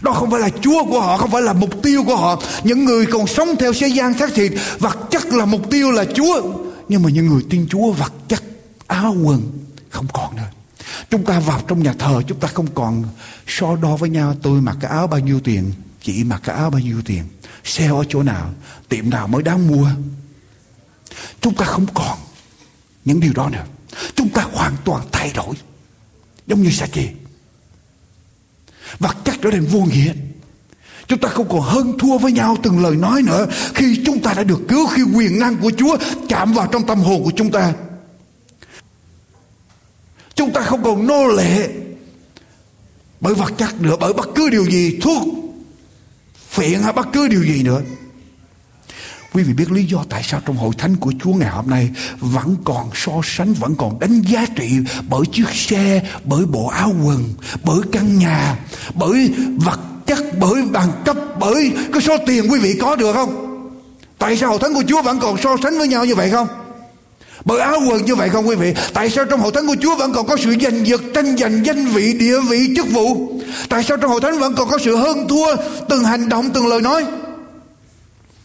đó 0.00 0.12
không 0.12 0.30
phải 0.30 0.40
là 0.40 0.48
Chúa 0.60 0.84
của 0.84 1.00
họ, 1.00 1.16
Không 1.16 1.30
phải 1.30 1.42
là 1.42 1.52
mục 1.52 1.82
tiêu 1.82 2.04
của 2.04 2.16
họ. 2.16 2.42
Những 2.64 2.84
người 2.84 3.06
còn 3.06 3.26
sống 3.26 3.48
theo 3.58 3.72
thế 3.80 3.88
gian 3.88 4.18
xác 4.18 4.34
thịt, 4.34 4.52
Vật 4.78 4.98
chất 5.10 5.26
là 5.26 5.44
mục 5.44 5.70
tiêu 5.70 5.90
là 5.90 6.04
Chúa. 6.14 6.42
Nhưng 6.88 7.02
mà 7.02 7.10
những 7.10 7.26
người 7.26 7.42
tin 7.50 7.66
Chúa, 7.70 7.92
vật 7.92 8.12
chất, 8.28 8.42
Áo 8.86 9.16
quần, 9.24 9.42
không 9.90 10.06
còn 10.12 10.36
nữa. 10.36 10.50
Chúng 11.10 11.24
ta 11.24 11.40
vào 11.40 11.60
trong 11.68 11.82
nhà 11.82 11.94
thờ, 11.98 12.22
Chúng 12.26 12.40
ta 12.40 12.48
không 12.48 12.66
còn 12.74 13.04
so 13.46 13.76
đo 13.76 13.96
với 13.96 14.10
nhau. 14.10 14.34
Tôi 14.42 14.60
mặc 14.60 14.76
cái 14.80 14.90
áo 14.90 15.06
bao 15.06 15.20
nhiêu 15.20 15.40
tiền, 15.40 15.72
Chị 16.02 16.24
mặc 16.24 16.40
cái 16.44 16.56
áo 16.56 16.70
bao 16.70 16.80
nhiêu 16.80 17.02
tiền. 17.04 17.24
Xe 17.64 17.88
ở 17.88 18.04
chỗ 18.08 18.22
nào, 18.22 18.50
Tiệm 18.88 19.10
nào 19.10 19.28
mới 19.28 19.42
đáng 19.42 19.68
mua. 19.68 19.90
Chúng 21.40 21.54
ta 21.54 21.64
không 21.64 21.86
còn 21.94 22.18
những 23.04 23.20
điều 23.20 23.32
đó 23.32 23.48
nữa. 23.48 23.64
Chúng 24.14 24.28
ta 24.28 24.42
hoàn 24.52 24.76
toàn 24.84 25.06
thay 25.12 25.32
đổi. 25.34 25.54
Giống 26.46 26.62
như 26.62 26.70
sa 26.70 26.86
chi 26.86 27.08
Vật 28.98 29.16
chất 29.24 29.34
trở 29.42 29.50
nên 29.50 29.64
vô 29.64 29.80
nghĩa. 29.80 30.12
Chúng 31.06 31.18
ta 31.18 31.28
không 31.28 31.48
còn 31.48 31.60
hơn 31.60 31.98
thua 31.98 32.18
với 32.18 32.32
nhau 32.32 32.56
từng 32.62 32.82
lời 32.82 32.96
nói 32.96 33.22
nữa 33.22 33.46
Khi 33.74 34.02
chúng 34.06 34.22
ta 34.22 34.34
đã 34.34 34.42
được 34.42 34.60
cứu, 34.68 34.86
Khi 34.86 35.02
quyền 35.14 35.38
năng 35.38 35.56
của 35.56 35.70
Chúa 35.78 35.96
chạm 36.28 36.52
vào 36.52 36.68
trong 36.72 36.86
tâm 36.86 36.98
hồn 36.98 37.24
của 37.24 37.32
chúng 37.36 37.50
ta. 37.50 37.72
Chúng 40.34 40.52
ta 40.52 40.60
không 40.60 40.82
còn 40.82 41.06
nô 41.06 41.26
lệ 41.26 41.68
Bởi 43.20 43.34
vật 43.34 43.52
chất 43.58 43.80
nữa, 43.80 43.96
Bởi 44.00 44.12
bất 44.12 44.28
cứ 44.34 44.50
điều 44.50 44.64
gì, 44.64 44.98
Thuốc, 45.02 45.22
Phiện 46.48 46.82
hay 46.82 46.92
bất 46.92 47.06
cứ 47.12 47.28
điều 47.28 47.44
gì 47.44 47.62
nữa. 47.62 47.82
Quý 49.32 49.42
vị 49.42 49.52
biết 49.52 49.72
lý 49.72 49.84
do 49.84 50.04
tại 50.08 50.22
sao 50.22 50.40
trong 50.46 50.56
hội 50.56 50.74
thánh 50.78 50.96
của 50.96 51.12
Chúa 51.22 51.32
ngày 51.32 51.50
hôm 51.50 51.70
nay 51.70 51.90
vẫn 52.20 52.56
còn 52.64 52.90
so 52.94 53.12
sánh, 53.24 53.52
vẫn 53.52 53.74
còn 53.74 53.98
đánh 54.00 54.20
giá 54.20 54.46
trị 54.56 54.70
bởi 55.08 55.20
chiếc 55.32 55.50
xe, 55.52 56.02
bởi 56.24 56.46
bộ 56.46 56.66
áo 56.68 56.92
quần, 57.04 57.24
bởi 57.64 57.78
căn 57.92 58.18
nhà, 58.18 58.56
bởi 58.94 59.32
vật 59.56 59.80
chất, 60.06 60.18
bởi 60.38 60.62
bằng 60.62 60.92
cấp, 61.04 61.16
bởi 61.40 61.72
cái 61.92 62.02
số 62.02 62.16
tiền 62.26 62.52
quý 62.52 62.58
vị 62.58 62.78
có 62.80 62.96
được 62.96 63.12
không? 63.12 63.46
Tại 64.18 64.36
sao 64.36 64.50
hội 64.50 64.58
thánh 64.58 64.74
của 64.74 64.84
Chúa 64.88 65.02
vẫn 65.02 65.18
còn 65.20 65.36
so 65.42 65.56
sánh 65.62 65.78
với 65.78 65.88
nhau 65.88 66.04
như 66.04 66.14
vậy 66.14 66.30
không? 66.30 66.48
Bởi 67.44 67.60
áo 67.60 67.80
quần 67.88 68.04
như 68.04 68.14
vậy 68.14 68.28
không 68.28 68.48
quý 68.48 68.56
vị? 68.56 68.74
Tại 68.94 69.10
sao 69.10 69.24
trong 69.24 69.40
hội 69.40 69.52
thánh 69.54 69.66
của 69.66 69.76
Chúa 69.80 69.96
vẫn 69.96 70.12
còn 70.12 70.26
có 70.26 70.36
sự 70.36 70.54
giành 70.60 70.86
giật, 70.86 71.00
tranh 71.14 71.36
giành 71.36 71.66
danh 71.66 71.86
vị, 71.86 72.12
địa 72.12 72.40
vị, 72.40 72.72
chức 72.76 72.90
vụ? 72.90 73.40
Tại 73.68 73.82
sao 73.82 73.96
trong 73.96 74.10
hội 74.10 74.20
thánh 74.20 74.38
vẫn 74.38 74.54
còn 74.54 74.68
có 74.68 74.78
sự 74.84 74.96
hơn 74.96 75.28
thua 75.28 75.56
từng 75.88 76.04
hành 76.04 76.28
động, 76.28 76.50
từng 76.54 76.66
lời 76.66 76.80
nói? 76.80 77.04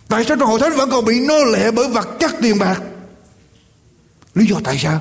Tại 0.07 0.25
sao 0.27 0.37
trong 0.37 0.49
hội 0.49 0.59
thánh 0.59 0.75
vẫn 0.77 0.89
còn 0.89 1.05
bị 1.05 1.19
nô 1.19 1.43
lệ 1.43 1.71
bởi 1.71 1.87
vật 1.87 2.07
chất 2.19 2.31
tiền 2.41 2.59
bạc? 2.59 2.81
Lý 4.35 4.45
do 4.45 4.55
tại 4.63 4.77
sao? 4.83 4.99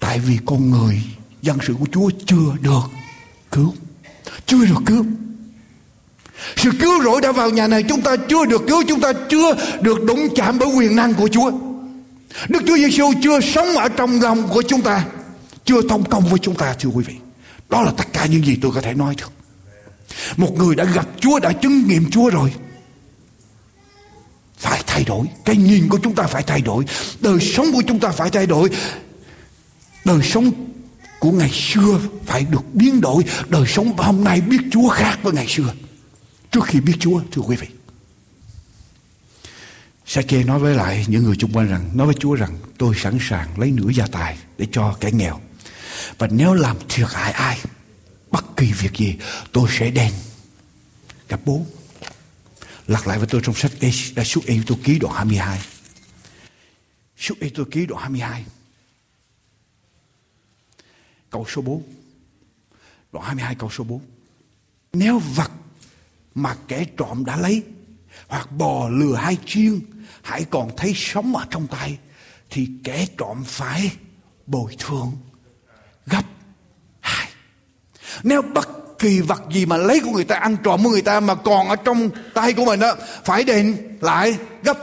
Tại 0.00 0.18
vì 0.18 0.38
con 0.46 0.70
người 0.70 1.02
dân 1.42 1.58
sự 1.66 1.74
của 1.80 1.86
Chúa 1.92 2.10
chưa 2.26 2.56
được 2.60 2.82
cứu. 3.52 3.74
Chưa 4.46 4.64
được 4.64 4.80
cứu. 4.86 5.06
Sự 6.56 6.70
cứu 6.80 7.02
rỗi 7.02 7.20
đã 7.20 7.32
vào 7.32 7.50
nhà 7.50 7.66
này 7.66 7.82
chúng 7.82 8.02
ta 8.02 8.16
chưa 8.28 8.44
được 8.44 8.62
cứu, 8.68 8.82
chúng 8.88 9.00
ta 9.00 9.12
chưa 9.30 9.54
được 9.80 10.04
đụng 10.04 10.28
chạm 10.36 10.58
bởi 10.58 10.68
quyền 10.68 10.96
năng 10.96 11.14
của 11.14 11.28
Chúa. 11.28 11.50
Đức 12.48 12.62
Chúa 12.66 12.76
Giêsu 12.76 13.12
chưa 13.22 13.40
sống 13.40 13.76
ở 13.76 13.88
trong 13.88 14.20
lòng 14.20 14.48
của 14.48 14.62
chúng 14.68 14.82
ta, 14.82 15.04
chưa 15.64 15.82
thông 15.88 16.04
công 16.04 16.24
với 16.24 16.38
chúng 16.38 16.54
ta 16.54 16.74
thưa 16.78 16.90
quý 16.90 17.04
vị. 17.06 17.14
Đó 17.68 17.82
là 17.82 17.92
tất 17.96 18.04
cả 18.12 18.26
những 18.26 18.44
gì 18.44 18.58
tôi 18.62 18.72
có 18.74 18.80
thể 18.80 18.94
nói 18.94 19.14
được. 19.18 19.32
Một 20.36 20.54
người 20.56 20.74
đã 20.74 20.84
gặp 20.84 21.06
Chúa, 21.20 21.38
đã 21.38 21.52
chứng 21.52 21.86
nghiệm 21.86 22.10
Chúa 22.10 22.30
rồi 22.30 22.52
phải 24.60 24.82
thay 24.86 25.04
đổi. 25.04 25.26
Cái 25.44 25.56
nhìn 25.56 25.88
của 25.88 25.98
chúng 26.02 26.14
ta 26.14 26.22
phải 26.26 26.42
thay 26.42 26.60
đổi. 26.60 26.84
Đời 27.20 27.40
sống 27.40 27.66
của 27.72 27.82
chúng 27.88 28.00
ta 28.00 28.08
phải 28.08 28.30
thay 28.30 28.46
đổi. 28.46 28.70
Đời 30.04 30.22
sống 30.22 30.50
của 31.18 31.32
ngày 31.32 31.50
xưa 31.52 32.00
phải 32.26 32.44
được 32.44 32.74
biến 32.74 33.00
đổi. 33.00 33.24
Đời 33.48 33.64
sống 33.66 33.96
hôm 33.96 34.24
nay 34.24 34.40
biết 34.40 34.60
chúa 34.72 34.88
khác 34.88 35.18
với 35.22 35.32
ngày 35.32 35.46
xưa. 35.48 35.74
Trước 36.50 36.64
khi 36.64 36.80
biết 36.80 36.94
chúa, 37.00 37.20
thưa 37.32 37.42
quý 37.42 37.56
vị. 37.56 37.66
Sa-kê 40.06 40.44
nói 40.44 40.58
với 40.58 40.74
lại 40.74 41.04
những 41.08 41.24
người 41.24 41.36
chung 41.38 41.52
quanh 41.52 41.68
rằng, 41.68 41.90
nói 41.94 42.06
với 42.06 42.16
Chúa 42.20 42.34
rằng, 42.34 42.58
tôi 42.78 42.94
sẵn 42.98 43.18
sàng 43.20 43.60
lấy 43.60 43.70
nửa 43.70 43.88
gia 43.88 44.06
tài 44.06 44.38
để 44.58 44.66
cho 44.72 44.96
kẻ 45.00 45.10
nghèo. 45.12 45.40
Và 46.18 46.28
nếu 46.30 46.54
làm 46.54 46.76
thiệt 46.88 47.06
hại 47.12 47.32
ai, 47.32 47.58
bất 48.30 48.56
kỳ 48.56 48.72
việc 48.72 48.92
gì, 48.96 49.16
tôi 49.52 49.68
sẽ 49.78 49.90
đền 49.90 50.12
gặp 51.28 51.40
bố 51.44 51.66
lặp 52.90 53.06
lại 53.06 53.18
với 53.18 53.28
tôi 53.30 53.40
trong 53.44 53.54
sách 53.54 53.72
Suốt 54.24 54.40
Ê 54.46 54.58
Tô 54.66 54.74
Ký 54.84 54.98
đoạn 54.98 55.14
22. 55.14 55.60
Suốt 57.16 57.34
Ê 57.40 57.50
Tô 57.54 57.64
Ký 57.70 57.86
đoạn 57.86 58.02
22. 58.02 58.44
Câu 61.30 61.46
số 61.48 61.62
4. 61.62 61.82
Đoạn 63.12 63.26
22 63.26 63.54
câu 63.54 63.70
số 63.70 63.84
4. 63.84 64.00
Nếu 64.92 65.18
vật 65.18 65.50
mà 66.34 66.56
kẻ 66.68 66.86
trộm 66.96 67.24
đã 67.24 67.36
lấy 67.36 67.62
hoặc 68.28 68.52
bò, 68.52 68.88
lừa 68.88 69.14
hai 69.14 69.36
chiên 69.46 69.80
hãy 70.22 70.44
còn 70.50 70.70
thấy 70.76 70.92
sống 70.96 71.36
ở 71.36 71.46
trong 71.50 71.66
tay, 71.66 71.98
thì 72.50 72.68
kẻ 72.84 73.06
trộm 73.18 73.44
phải 73.46 73.92
bồi 74.46 74.76
thường 74.78 75.18
gấp 76.06 76.24
hai. 77.00 77.28
Nếu 78.22 78.42
bất 78.42 78.68
kỳ 79.00 79.20
vật 79.20 79.42
gì 79.52 79.66
mà 79.66 79.76
lấy 79.76 80.00
của 80.00 80.10
người 80.10 80.24
ta, 80.24 80.36
ăn 80.36 80.56
trộm 80.64 80.84
của 80.84 80.90
người 80.90 81.02
ta 81.02 81.20
mà 81.20 81.34
còn 81.34 81.68
ở 81.68 81.76
trong 81.76 82.10
tay 82.34 82.52
của 82.52 82.64
mình 82.64 82.80
đó 82.80 82.96
phải 83.24 83.44
đền 83.44 83.98
lại, 84.00 84.36
gấp 84.62 84.78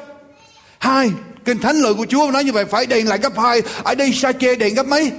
hai. 0.80 1.12
Kinh 1.46 1.60
thánh 1.60 1.76
lời 1.76 1.94
của 1.94 2.06
Chúa 2.10 2.32
nói 2.32 2.44
như 2.44 2.52
vậy, 2.52 2.66
phải 2.66 2.86
đền 2.86 3.08
lại 3.08 3.18
gấp 3.18 3.40
hai. 3.40 3.62
Ở 3.84 3.96
đây 3.96 4.14
sa 4.14 4.32
chê 4.32 4.56
đền 4.56 4.74
gấp 4.74 4.88
mấy? 4.88 5.12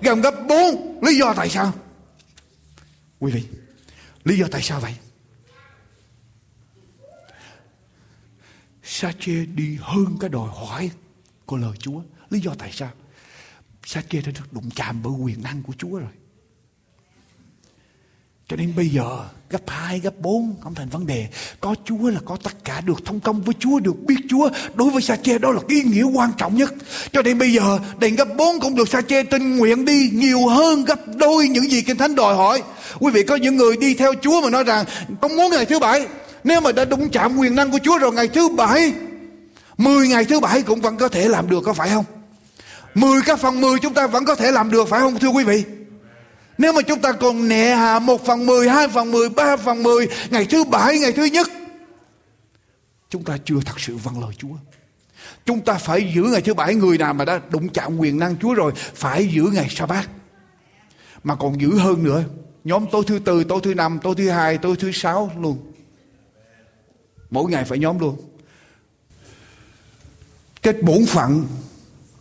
Gần 0.00 0.20
gấp 0.20 0.34
bốn. 0.48 0.98
Lý 1.02 1.18
do 1.18 1.34
tại 1.34 1.48
sao? 1.48 1.72
Quý 3.18 3.32
vị, 3.32 3.44
lý 4.24 4.38
do 4.38 4.46
tại 4.50 4.62
sao 4.62 4.80
vậy? 4.80 4.94
Sa 8.82 9.12
chê 9.20 9.46
đi 9.46 9.78
hơn 9.80 10.16
cái 10.20 10.30
đòi 10.30 10.48
hỏi 10.54 10.90
của 11.46 11.56
lời 11.56 11.76
Chúa. 11.78 12.00
Lý 12.30 12.40
do 12.40 12.54
tại 12.58 12.70
sao? 12.72 12.90
Sa 13.84 14.02
chê 14.10 14.20
đã 14.20 14.32
được 14.32 14.52
đụng 14.52 14.70
chạm 14.74 15.02
bởi 15.02 15.12
quyền 15.12 15.42
năng 15.42 15.62
của 15.62 15.72
Chúa 15.78 15.98
rồi 15.98 16.10
cho 18.50 18.56
nên 18.56 18.72
bây 18.76 18.88
giờ 18.88 19.18
gấp 19.50 19.60
hai 19.66 20.00
gấp 20.00 20.20
bốn 20.20 20.54
không 20.62 20.74
thành 20.74 20.88
vấn 20.88 21.06
đề. 21.06 21.26
Có 21.60 21.74
Chúa 21.84 22.10
là 22.10 22.20
có 22.24 22.36
tất 22.42 22.64
cả 22.64 22.80
được 22.80 23.04
thông 23.04 23.20
công 23.20 23.42
với 23.42 23.54
Chúa, 23.58 23.80
được 23.80 23.96
biết 24.06 24.16
Chúa. 24.28 24.48
Đối 24.74 24.90
với 24.90 25.02
Sa-chê 25.02 25.38
đó 25.38 25.50
là 25.50 25.60
cái 25.68 25.78
ý 25.78 25.82
nghĩa 25.82 26.02
quan 26.02 26.30
trọng 26.38 26.56
nhất. 26.56 26.74
Cho 27.12 27.22
nên 27.22 27.38
bây 27.38 27.52
giờ 27.52 27.78
đèn 27.98 28.16
gấp 28.16 28.28
bốn 28.36 28.60
cũng 28.60 28.74
được 28.74 28.88
Sa-chê 28.88 29.24
tình 29.24 29.56
nguyện 29.56 29.84
đi 29.84 30.10
nhiều 30.12 30.46
hơn 30.46 30.84
gấp 30.84 31.00
đôi 31.16 31.48
những 31.48 31.70
gì 31.70 31.82
Kinh 31.82 31.96
Thánh 31.96 32.14
đòi 32.14 32.36
hỏi. 32.36 32.62
Quý 32.98 33.12
vị 33.12 33.22
có 33.22 33.36
những 33.36 33.56
người 33.56 33.76
đi 33.76 33.94
theo 33.94 34.12
Chúa 34.22 34.40
mà 34.40 34.50
nói 34.50 34.64
rằng 34.64 34.84
không 35.20 35.36
muốn 35.36 35.50
ngày 35.50 35.64
thứ 35.64 35.78
bảy. 35.78 36.06
Nếu 36.44 36.60
mà 36.60 36.72
đã 36.72 36.84
đụng 36.84 37.08
chạm 37.10 37.36
quyền 37.36 37.54
năng 37.54 37.70
của 37.70 37.78
Chúa 37.82 37.98
rồi 37.98 38.12
ngày 38.12 38.28
thứ 38.28 38.48
bảy, 38.48 38.92
mười 39.78 40.08
ngày 40.08 40.24
thứ 40.24 40.40
bảy 40.40 40.62
cũng 40.62 40.80
vẫn 40.80 40.96
có 40.96 41.08
thể 41.08 41.28
làm 41.28 41.50
được 41.50 41.60
có 41.64 41.72
phải 41.72 41.88
không? 41.88 42.04
Mười 42.94 43.22
các 43.22 43.38
phần 43.38 43.60
mười 43.60 43.78
chúng 43.78 43.94
ta 43.94 44.06
vẫn 44.06 44.24
có 44.24 44.34
thể 44.34 44.52
làm 44.52 44.70
được 44.70 44.88
phải 44.88 45.00
không 45.00 45.18
thưa 45.18 45.28
quý 45.28 45.44
vị? 45.44 45.64
Nếu 46.58 46.72
mà 46.72 46.82
chúng 46.82 47.00
ta 47.00 47.12
còn 47.12 47.48
nệ 47.48 47.74
hạ 47.74 47.98
một 47.98 48.26
phần 48.26 48.46
mười, 48.46 48.68
hai 48.68 48.88
phần 48.88 49.10
mười, 49.10 49.28
ba 49.28 49.56
phần 49.56 49.82
mười, 49.82 50.08
ngày 50.30 50.44
thứ 50.44 50.64
bảy, 50.64 50.98
ngày 50.98 51.12
thứ 51.12 51.24
nhất, 51.24 51.46
chúng 53.10 53.24
ta 53.24 53.38
chưa 53.44 53.60
thật 53.64 53.80
sự 53.80 53.96
vâng 53.96 54.20
lời 54.20 54.34
Chúa. 54.38 54.56
Chúng 55.46 55.60
ta 55.60 55.74
phải 55.74 56.12
giữ 56.14 56.22
ngày 56.22 56.42
thứ 56.42 56.54
bảy 56.54 56.74
người 56.74 56.98
nào 56.98 57.14
mà 57.14 57.24
đã 57.24 57.40
đụng 57.50 57.68
chạm 57.68 57.98
quyền 57.98 58.18
năng 58.18 58.36
Chúa 58.36 58.54
rồi 58.54 58.72
phải 58.76 59.28
giữ 59.28 59.42
ngày 59.52 59.66
sa 59.70 59.86
bát 59.86 60.08
mà 61.24 61.34
còn 61.34 61.60
giữ 61.60 61.78
hơn 61.78 62.04
nữa 62.04 62.24
Nhóm 62.66 62.86
tối 62.92 63.04
thứ 63.06 63.18
tư, 63.18 63.44
tối 63.44 63.60
thứ 63.62 63.74
năm, 63.74 63.98
tối 64.02 64.14
thứ 64.18 64.30
hai, 64.30 64.58
tối 64.58 64.76
thứ 64.78 64.92
sáu 64.92 65.32
luôn. 65.40 65.72
Mỗi 67.30 67.50
ngày 67.50 67.64
phải 67.64 67.78
nhóm 67.78 67.98
luôn. 67.98 68.16
Cái 70.62 70.74
bổn 70.82 71.06
phận 71.06 71.46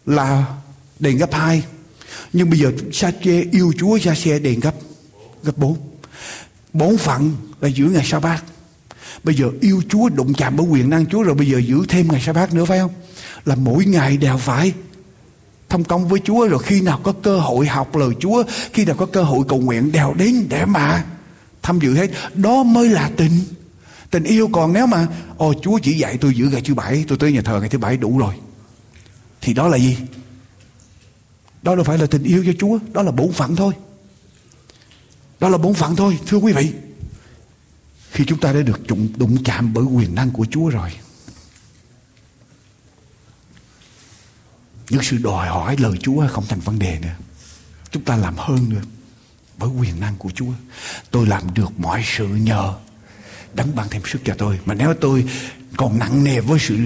là 0.06 0.56
đền 1.00 1.18
gấp 1.18 1.34
hai. 1.34 1.64
Nhưng 2.36 2.50
bây 2.50 2.60
giờ 2.60 2.72
sa 2.92 3.12
chê 3.24 3.42
yêu 3.52 3.74
Chúa 3.78 3.98
sa 3.98 4.16
xe 4.16 4.40
đền 4.40 4.60
gấp 4.60 4.76
gấp 5.44 5.58
bốn. 5.58 5.78
bốn 6.74 6.98
phận 6.98 7.36
là 7.62 7.68
giữ 7.68 7.86
ngày 7.86 8.06
sa 8.06 8.20
bát. 8.20 8.44
Bây 9.24 9.36
giờ 9.36 9.50
yêu 9.62 9.82
Chúa 9.90 10.10
đụng 10.10 10.34
chạm 10.34 10.58
bởi 10.58 10.68
quyền 10.68 10.90
năng 10.90 11.06
Chúa 11.06 11.24
rồi 11.24 11.36
bây 11.36 11.48
giờ 11.48 11.58
giữ 11.58 11.86
thêm 11.88 12.08
ngày 12.12 12.22
sa 12.26 12.34
bát 12.34 12.54
nữa 12.54 12.66
phải 12.66 12.80
không? 12.80 12.92
Là 13.46 13.56
mỗi 13.56 13.86
ngày 13.86 14.18
đều 14.18 14.38
phải 14.38 14.74
thông 15.70 15.84
công 15.84 16.08
với 16.08 16.20
Chúa 16.24 16.48
rồi 16.48 16.60
khi 16.64 16.82
nào 16.82 17.00
có 17.04 17.12
cơ 17.12 17.40
hội 17.40 17.68
học 17.68 17.96
lời 17.96 18.10
Chúa, 18.20 18.44
khi 18.74 18.86
nào 18.86 18.96
có 18.96 19.06
cơ 19.06 19.24
hội 19.24 19.46
cầu 19.48 19.60
nguyện 19.60 19.92
đều 19.92 20.14
đến 20.14 20.46
để 20.50 20.66
mà 20.66 21.04
tham 21.62 21.80
dự 21.80 21.96
hết. 21.96 22.12
Đó 22.34 22.64
mới 22.64 22.90
là 22.90 23.12
tình. 23.18 23.32
Tình 24.12 24.24
yêu 24.24 24.50
còn 24.52 24.74
nếu 24.74 24.88
mà 24.88 25.08
Ồ 25.38 25.54
Chúa 25.62 25.80
chỉ 25.84 25.94
dạy 25.94 26.18
tôi 26.18 26.34
giữ 26.36 26.46
ngày 26.46 26.62
thứ 26.66 26.74
bảy 26.74 27.06
Tôi 27.08 27.18
tới 27.18 27.32
nhà 27.32 27.42
thờ 27.42 27.60
ngày 27.60 27.70
thứ 27.70 27.78
bảy 27.78 27.98
đủ 27.98 28.18
rồi 28.18 28.34
Thì 29.42 29.54
đó 29.54 29.68
là 29.68 29.78
gì 29.78 29.98
đó 31.66 31.76
đâu 31.76 31.84
phải 31.84 31.98
là 31.98 32.06
tình 32.06 32.24
yêu 32.24 32.44
cho 32.46 32.52
Chúa 32.60 32.80
Đó 32.94 33.02
là 33.02 33.12
bổn 33.12 33.32
phận 33.32 33.56
thôi. 33.56 33.74
Đó 35.40 35.50
là 35.50 35.58
bổn 35.58 35.74
phận 35.74 35.96
thôi 35.96 36.20
thưa 36.28 36.38
quý 36.38 36.54
vị. 36.54 36.74
Khi 38.12 38.26
chúng 38.28 38.40
ta 38.40 38.54
đã 38.54 38.62
được 38.62 38.88
đụng, 38.88 39.08
đụng 39.18 39.44
chạm 39.44 39.74
bởi 39.74 39.84
quyền 39.84 40.16
năng 40.16 40.32
của 40.32 40.46
Chúa 40.52 40.70
rồi 40.70 40.92
Những 44.90 45.04
sự 45.04 45.18
đòi 45.18 45.48
hỏi 45.48 45.76
lời 45.80 45.98
Chúa 46.02 46.28
không 46.28 46.46
thành 46.50 46.60
vấn 46.60 46.80
đề 46.80 47.00
nữa. 47.02 47.16
Chúng 47.92 48.04
ta 48.04 48.16
làm 48.16 48.36
hơn 48.38 48.70
nữa 48.70 48.82
Bởi 49.58 49.70
quyền 49.70 50.00
năng 50.00 50.16
của 50.18 50.30
Chúa. 50.36 50.52
Tôi 51.12 51.28
làm 51.28 51.54
được 51.54 51.80
mọi 51.80 52.04
sự 52.18 52.28
nhờ 52.28 52.74
đấng 53.54 53.76
ban 53.76 53.90
thêm 53.90 54.02
sức 54.06 54.22
cho 54.26 54.36
tôi. 54.38 54.60
Mà 54.66 54.74
nếu 54.74 54.94
tôi 55.02 55.26
còn 55.78 56.00
nặng 56.00 56.24
nề 56.24 56.40
với 56.40 56.60
sự 56.60 56.78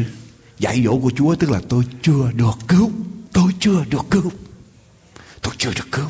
dạy 0.59 0.83
dỗ 0.85 0.99
của 0.99 1.11
Chúa 1.15 1.35
tức 1.35 1.49
là 1.51 1.61
tôi 1.69 1.83
chưa 2.01 2.31
được 2.31 2.57
cứu 2.67 2.91
tôi 3.33 3.51
chưa 3.59 3.85
được 3.89 4.05
cứu 4.11 4.31
tôi 5.41 5.53
chưa 5.57 5.73
được 5.73 5.87
cứu. 5.91 6.07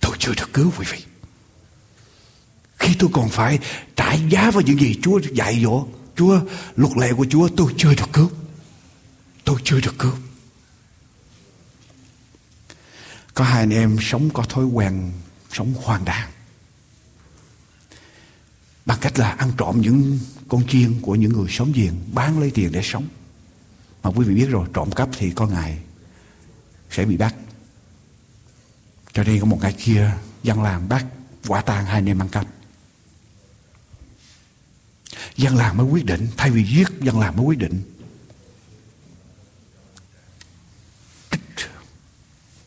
Tôi 0.00 0.16
chưa 0.18 0.34
được 0.34 0.52
cứu, 0.52 0.72
quý 0.78 0.86
vị. 0.92 1.04
Khi 2.78 2.94
tôi 2.98 3.10
còn 3.12 3.28
phải 3.28 3.58
trả 3.96 4.14
giá 4.14 4.50
với 4.50 4.64
những 4.64 4.80
gì 4.80 4.98
Chúa 5.02 5.20
dạy 5.32 5.62
dỗ, 5.62 5.86
Chúa, 6.16 6.40
luật 6.76 6.96
lệ 6.96 7.12
của 7.16 7.26
Chúa, 7.30 7.48
tôi 7.56 7.74
chưa 7.76 7.94
được 7.94 8.12
cứu. 8.12 8.30
Tôi 9.44 9.60
chưa 9.64 9.80
được 9.80 9.98
cứu. 9.98 10.12
Có 13.34 13.44
hai 13.44 13.60
anh 13.60 13.70
em 13.70 13.96
sống 14.00 14.30
có 14.30 14.42
thói 14.42 14.64
quen 14.64 15.12
sống 15.52 15.74
hoang 15.82 16.04
đàng. 16.04 16.30
Bằng 18.86 18.98
cách 19.00 19.18
là 19.18 19.30
ăn 19.30 19.52
trộm 19.58 19.80
những 19.80 20.18
con 20.48 20.62
chiên 20.68 21.00
của 21.00 21.14
những 21.14 21.32
người 21.32 21.46
sống 21.50 21.74
diện 21.74 21.92
bán 22.12 22.40
lấy 22.40 22.50
tiền 22.50 22.72
để 22.72 22.80
sống. 22.84 23.08
Mà 24.02 24.10
quý 24.10 24.24
vị 24.24 24.34
biết 24.34 24.46
rồi, 24.46 24.68
trộm 24.74 24.90
cắp 24.90 25.08
thì 25.18 25.30
có 25.30 25.46
ngày 25.46 25.78
sẽ 26.90 27.04
bị 27.04 27.16
bắt 27.16 27.34
cho 29.12 29.24
nên 29.24 29.40
có 29.40 29.46
một 29.46 29.58
ngày 29.62 29.72
kia 29.72 30.12
dân 30.42 30.62
làng 30.62 30.88
bắt 30.88 31.06
quả 31.46 31.60
tang 31.60 31.84
hai 31.84 31.94
anh 31.94 32.08
em 32.08 32.22
ăn 32.22 32.28
cắp 32.28 32.46
dân 35.36 35.56
làng 35.56 35.76
mới 35.76 35.86
quyết 35.86 36.04
định, 36.04 36.28
thay 36.36 36.50
vì 36.50 36.64
giết 36.64 36.88
dân 37.00 37.20
làng 37.20 37.36
mới 37.36 37.46
quyết 37.46 37.58
định. 37.58 37.82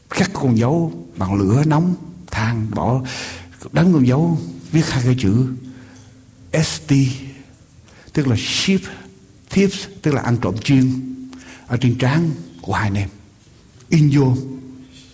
Cắt 0.10 0.30
con 0.34 0.58
dấu 0.58 1.08
bằng 1.18 1.36
lửa 1.36 1.64
nóng, 1.66 1.96
than, 2.32 2.72
bỏ, 2.72 3.02
đánh 3.72 3.94
con 3.94 4.08
dấu, 4.08 4.40
viết 4.72 4.90
hai 4.90 5.04
cái 5.04 5.16
chữ 5.20 5.48
ST 6.64 6.94
tức 8.14 8.28
là 8.28 8.36
ship, 8.38 8.82
thieves, 9.50 9.88
tức 10.02 10.14
là 10.14 10.22
ăn 10.22 10.38
trộm 10.42 10.56
chiên, 10.64 10.92
ở 11.68 11.78
trên 11.78 11.98
trán 11.98 12.32
của 12.62 12.74
hai 12.74 12.88
anh 12.88 12.94
em. 12.94 13.10
In 13.90 14.10
vô, 14.14 14.38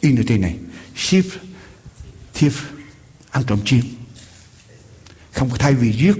in 0.01 0.15
ở 0.15 0.23
trên 0.27 0.41
này 0.41 0.57
sheep 0.99 1.25
thief, 2.33 2.51
ăn 3.31 3.43
trộm 3.47 3.59
chiên 3.65 3.81
không 5.31 5.49
có 5.49 5.57
thay 5.57 5.73
vì 5.73 5.93
giết 5.93 6.15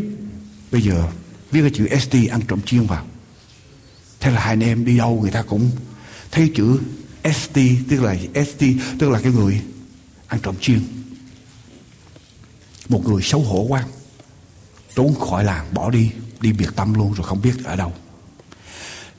bây 0.71 0.81
giờ 0.81 1.07
viết 1.51 1.61
cái 1.61 1.71
chữ 1.73 1.87
ST 1.99 2.15
ăn 2.29 2.41
trộm 2.47 2.61
chiên 2.65 2.85
vào. 2.85 3.05
Thế 4.19 4.31
là 4.31 4.39
hai 4.39 4.53
anh 4.53 4.63
em 4.63 4.85
đi 4.85 4.97
đâu 4.97 5.19
người 5.21 5.31
ta 5.31 5.41
cũng 5.41 5.71
thấy 6.31 6.51
chữ 6.55 6.79
ST 7.23 7.59
tức 7.89 8.01
là 8.01 8.15
ST 8.45 8.63
tức 8.99 9.09
là 9.09 9.19
cái 9.23 9.31
người 9.31 9.61
ăn 10.27 10.39
trộm 10.43 10.55
chiên 10.61 10.79
một 12.89 13.05
người 13.05 13.21
xấu 13.23 13.41
hổ 13.41 13.61
quá, 13.61 13.83
trốn 14.95 15.15
khỏi 15.15 15.43
làng, 15.43 15.73
bỏ 15.73 15.89
đi 15.89 16.11
đi 16.41 16.53
biệt 16.53 16.69
tâm 16.75 16.93
luôn 16.93 17.13
rồi 17.13 17.27
không 17.27 17.41
biết 17.41 17.55
ở 17.63 17.75
đâu. 17.75 17.93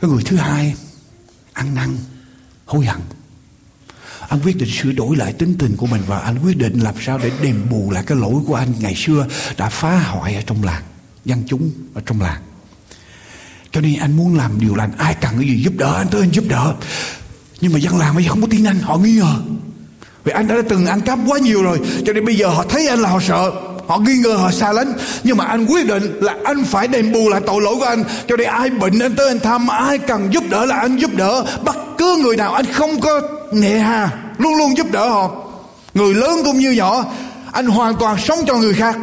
Cái 0.00 0.10
người 0.10 0.22
thứ 0.22 0.36
hai, 0.36 0.74
ăn 1.52 1.74
năn, 1.74 1.96
hối 2.66 2.84
hận 2.84 3.00
anh 4.30 4.40
quyết 4.44 4.56
định 4.56 4.68
sửa 4.70 4.92
đổi 4.92 5.16
lại 5.16 5.32
tính 5.32 5.54
tình 5.58 5.76
của 5.76 5.86
mình 5.86 6.02
và 6.06 6.18
anh 6.18 6.38
quyết 6.44 6.56
định 6.56 6.80
làm 6.80 6.94
sao 7.00 7.18
để 7.18 7.30
đền 7.42 7.56
bù 7.70 7.90
lại 7.90 8.02
cái 8.06 8.18
lỗi 8.18 8.34
của 8.46 8.54
anh 8.54 8.68
ngày 8.80 8.94
xưa 8.94 9.26
đã 9.56 9.68
phá 9.68 9.98
hoại 9.98 10.34
ở 10.34 10.42
trong 10.46 10.64
làng, 10.64 10.82
dân 11.24 11.42
chúng 11.46 11.70
ở 11.94 12.02
trong 12.06 12.20
làng. 12.20 12.40
Cho 13.72 13.80
nên 13.80 13.98
anh 13.98 14.16
muốn 14.16 14.36
làm 14.36 14.60
điều 14.60 14.74
lành 14.74 14.92
ai 14.98 15.14
cần 15.20 15.30
cái 15.38 15.48
gì 15.48 15.62
giúp 15.62 15.72
đỡ, 15.76 15.94
anh 15.96 16.08
tới 16.08 16.20
anh 16.20 16.30
giúp 16.30 16.44
đỡ. 16.48 16.74
Nhưng 17.60 17.72
mà 17.72 17.78
dân 17.78 17.98
làng 17.98 18.14
bây 18.14 18.24
giờ 18.24 18.30
không 18.30 18.40
có 18.40 18.46
tin 18.50 18.64
anh, 18.64 18.78
họ 18.80 18.96
nghi 18.96 19.12
ngờ. 19.12 19.34
Vì 20.24 20.32
anh 20.32 20.48
đã 20.48 20.54
từng 20.68 20.86
ăn 20.86 21.00
cắp 21.00 21.18
quá 21.26 21.38
nhiều 21.38 21.62
rồi, 21.62 21.80
cho 22.06 22.12
nên 22.12 22.24
bây 22.24 22.36
giờ 22.36 22.48
họ 22.48 22.64
thấy 22.68 22.88
anh 22.88 22.98
là 22.98 23.08
họ 23.08 23.20
sợ. 23.20 23.52
Họ 23.86 23.98
nghi 23.98 24.14
ngờ, 24.14 24.32
họ 24.32 24.50
xa 24.50 24.72
lánh. 24.72 24.92
Nhưng 25.24 25.36
mà 25.36 25.44
anh 25.44 25.66
quyết 25.66 25.86
định 25.86 26.18
là 26.20 26.36
anh 26.44 26.64
phải 26.64 26.88
đền 26.88 27.12
bù 27.12 27.28
lại 27.28 27.40
tội 27.46 27.62
lỗi 27.62 27.74
của 27.78 27.84
anh. 27.84 28.04
Cho 28.28 28.36
nên 28.36 28.46
ai 28.46 28.70
bệnh 28.70 28.98
anh 28.98 29.16
tới 29.16 29.28
anh 29.28 29.40
thăm, 29.40 29.68
ai 29.68 29.98
cần 29.98 30.32
giúp 30.32 30.44
đỡ 30.50 30.64
là 30.64 30.76
anh 30.76 30.96
giúp 30.96 31.10
đỡ. 31.14 31.44
Bất 31.64 31.76
cứ 31.98 32.20
người 32.22 32.36
nào, 32.36 32.54
anh 32.54 32.72
không 32.72 33.00
có 33.00 33.20
nhẹ 33.52 33.78
hà 33.78 34.32
luôn 34.38 34.54
luôn 34.54 34.76
giúp 34.76 34.86
đỡ 34.92 35.08
họ. 35.08 35.46
Người 35.94 36.14
lớn 36.14 36.38
cũng 36.44 36.58
như 36.58 36.70
nhỏ, 36.70 37.12
anh 37.52 37.66
hoàn 37.66 37.96
toàn 38.00 38.18
sống 38.20 38.38
cho 38.46 38.56
người 38.56 38.74
khác. 38.74 38.98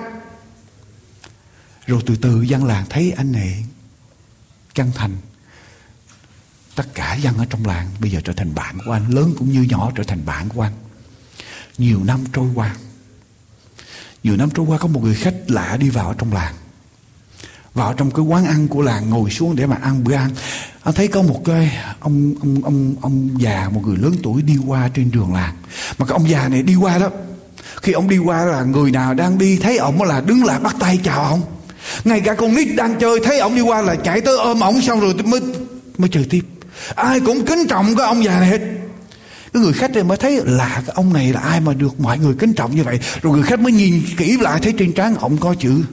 Rồi 1.88 2.02
từ 2.06 2.16
từ 2.22 2.42
dân 2.42 2.66
làng 2.66 2.86
thấy 2.90 3.14
anh 3.18 3.32
này 3.32 3.66
chân 4.74 4.92
thành. 4.96 5.18
Tất 6.76 6.88
cả 6.94 7.16
dân 7.16 7.38
ở 7.38 7.46
trong 7.50 7.66
làng 7.66 7.88
bây 8.00 8.12
giờ 8.12 8.22
trở 8.24 8.34
thành 8.34 8.56
bạn 8.56 8.78
của 8.86 8.92
anh, 8.92 9.10
lớn 9.10 9.34
cũng 9.38 9.52
như 9.52 9.62
nhỏ 9.62 9.92
trở 9.96 10.04
thành 10.04 10.26
bạn 10.26 10.50
của 10.50 10.62
anh. 10.62 10.74
Nhiều 11.78 12.04
năm 12.04 12.24
trôi 12.34 12.48
qua. 12.56 12.76
Nhiều 14.24 14.38
năm 14.38 14.50
trôi 14.50 14.66
qua 14.66 14.78
có 14.78 14.88
một 14.88 15.04
người 15.04 15.16
khách 15.16 15.36
lạ 15.48 15.78
đi 15.80 15.90
vào 15.90 16.14
trong 16.14 16.34
làng 16.34 16.56
vào 17.78 17.94
trong 17.94 18.12
cái 18.12 18.26
quán 18.26 18.46
ăn 18.46 18.68
của 18.68 18.82
làng 18.82 19.10
ngồi 19.10 19.30
xuống 19.30 19.56
để 19.56 19.66
mà 19.66 19.78
ăn 19.82 20.04
bữa 20.04 20.14
ăn. 20.14 20.30
Anh 20.84 20.94
thấy 20.94 21.08
có 21.08 21.22
một 21.22 21.42
cái 21.46 21.78
ông 22.00 22.34
ông 22.40 22.62
ông 22.64 22.96
ông 23.02 23.30
già, 23.38 23.70
một 23.74 23.82
người 23.86 23.98
lớn 23.98 24.16
tuổi 24.24 24.42
đi 24.42 24.54
qua 24.68 24.90
trên 24.94 25.12
đường 25.12 25.34
làng. 25.34 25.56
Mà 25.98 26.06
cái 26.06 26.14
ông 26.14 26.30
già 26.30 26.48
này 26.48 26.62
đi 26.62 26.76
qua 26.76 26.98
đó, 26.98 27.10
khi 27.82 27.92
ông 27.92 28.10
đi 28.10 28.18
qua 28.18 28.46
là 28.46 28.64
người 28.64 28.92
nào 28.92 29.14
đang 29.14 29.38
đi 29.38 29.58
thấy 29.58 29.78
ông 29.78 30.02
là 30.02 30.22
đứng 30.22 30.46
lại 30.46 30.60
bắt 30.60 30.76
tay 30.80 31.00
chào 31.04 31.24
ông. 31.24 31.42
Ngay 32.04 32.20
cả 32.20 32.34
con 32.34 32.56
nít 32.56 32.68
đang 32.76 33.00
chơi 33.00 33.20
thấy 33.24 33.40
ông 33.40 33.56
đi 33.56 33.62
qua 33.62 33.82
là 33.82 33.96
chạy 33.96 34.22
tới 34.22 34.38
ôm 34.38 34.60
ông 34.60 34.82
xong 34.82 35.00
rồi 35.00 35.14
mới 35.26 35.42
mới 35.98 36.10
chơi 36.10 36.26
tiếp. 36.30 36.42
Ai 36.96 37.20
cũng 37.20 37.46
kính 37.46 37.68
trọng 37.70 37.96
cái 37.96 38.06
ông 38.06 38.24
già 38.24 38.40
này 38.40 38.50
hết. 38.50 38.62
Cái 39.54 39.64
người 39.64 39.74
khách 39.74 39.92
này 39.92 40.04
mới 40.04 40.18
thấy 40.18 40.42
là 40.46 40.82
cái 40.86 40.94
ông 40.96 41.14
này 41.14 41.34
là 41.34 41.40
ai 41.40 41.60
mà 41.60 41.74
được 41.74 42.00
mọi 42.00 42.20
người 42.20 42.34
kính 42.40 42.54
trọng 42.54 42.76
như 42.76 42.84
vậy. 42.84 43.00
Rồi 43.22 43.34
người 43.34 43.44
khách 43.44 43.60
mới 43.60 43.72
nhìn 43.72 44.02
kỹ 44.18 44.38
lại 44.42 44.60
thấy 44.64 44.74
trên 44.78 44.94
trán 44.94 45.16
ông 45.16 45.38
có 45.38 45.56
chữ 45.60 45.84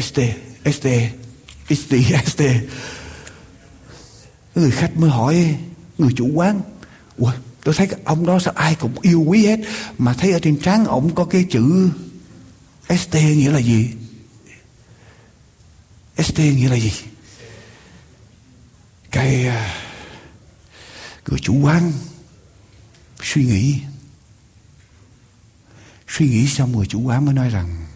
ST 0.00 0.20
ST 0.64 0.86
ST 1.68 1.94
ST 2.26 2.42
người 4.54 4.70
khách 4.70 4.96
mới 4.96 5.10
hỏi, 5.10 5.56
người 5.98 6.12
chủ 6.16 6.30
quán, 6.34 6.60
Ủa, 7.16 7.32
tôi 7.64 7.74
thấy 7.74 7.88
ông 8.04 8.26
đó 8.26 8.38
sao 8.38 8.54
ai 8.56 8.74
cũng 8.74 9.00
yêu 9.00 9.24
quý 9.26 9.46
hết, 9.46 9.60
mà 9.98 10.14
thấy 10.14 10.32
ở 10.32 10.38
trên 10.38 10.60
trán 10.60 10.84
ông 10.84 11.14
có 11.14 11.24
cái 11.24 11.46
chữ 11.50 11.90
ST 12.88 13.14
nghĩa 13.14 13.50
là 13.50 13.58
gì? 13.58 13.90
ST 16.18 16.38
nghĩa 16.38 16.68
là 16.68 16.76
gì? 16.76 16.92
Cái 19.10 19.46
à, 19.46 19.84
người 21.28 21.38
chủ 21.38 21.60
quán 21.62 21.92
suy 23.22 23.44
nghĩ. 23.44 23.80
Suy 26.08 26.28
nghĩ 26.28 26.46
xong 26.46 26.72
người 26.72 26.86
chủ 26.86 27.00
quán 27.00 27.24
mới 27.24 27.34
nói 27.34 27.48
rằng, 27.50 27.86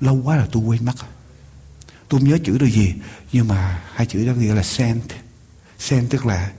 lâu 0.00 0.20
quá 0.24 0.36
là 0.36 0.46
tôi 0.52 0.62
quên 0.62 0.84
mất 0.84 0.94
à 1.00 1.13
tôi 2.14 2.20
không 2.20 2.28
nhớ 2.28 2.38
chữ 2.44 2.58
được 2.58 2.66
gì? 2.66 2.94
Nhưng 3.32 3.48
mà 3.48 3.82
hai 3.94 4.06
chữ 4.06 4.26
đó 4.26 4.32
nghĩa 4.32 4.54
là 4.54 4.62
sent. 4.62 5.02
Sent 5.78 6.10
tức 6.10 6.26
là 6.26 6.52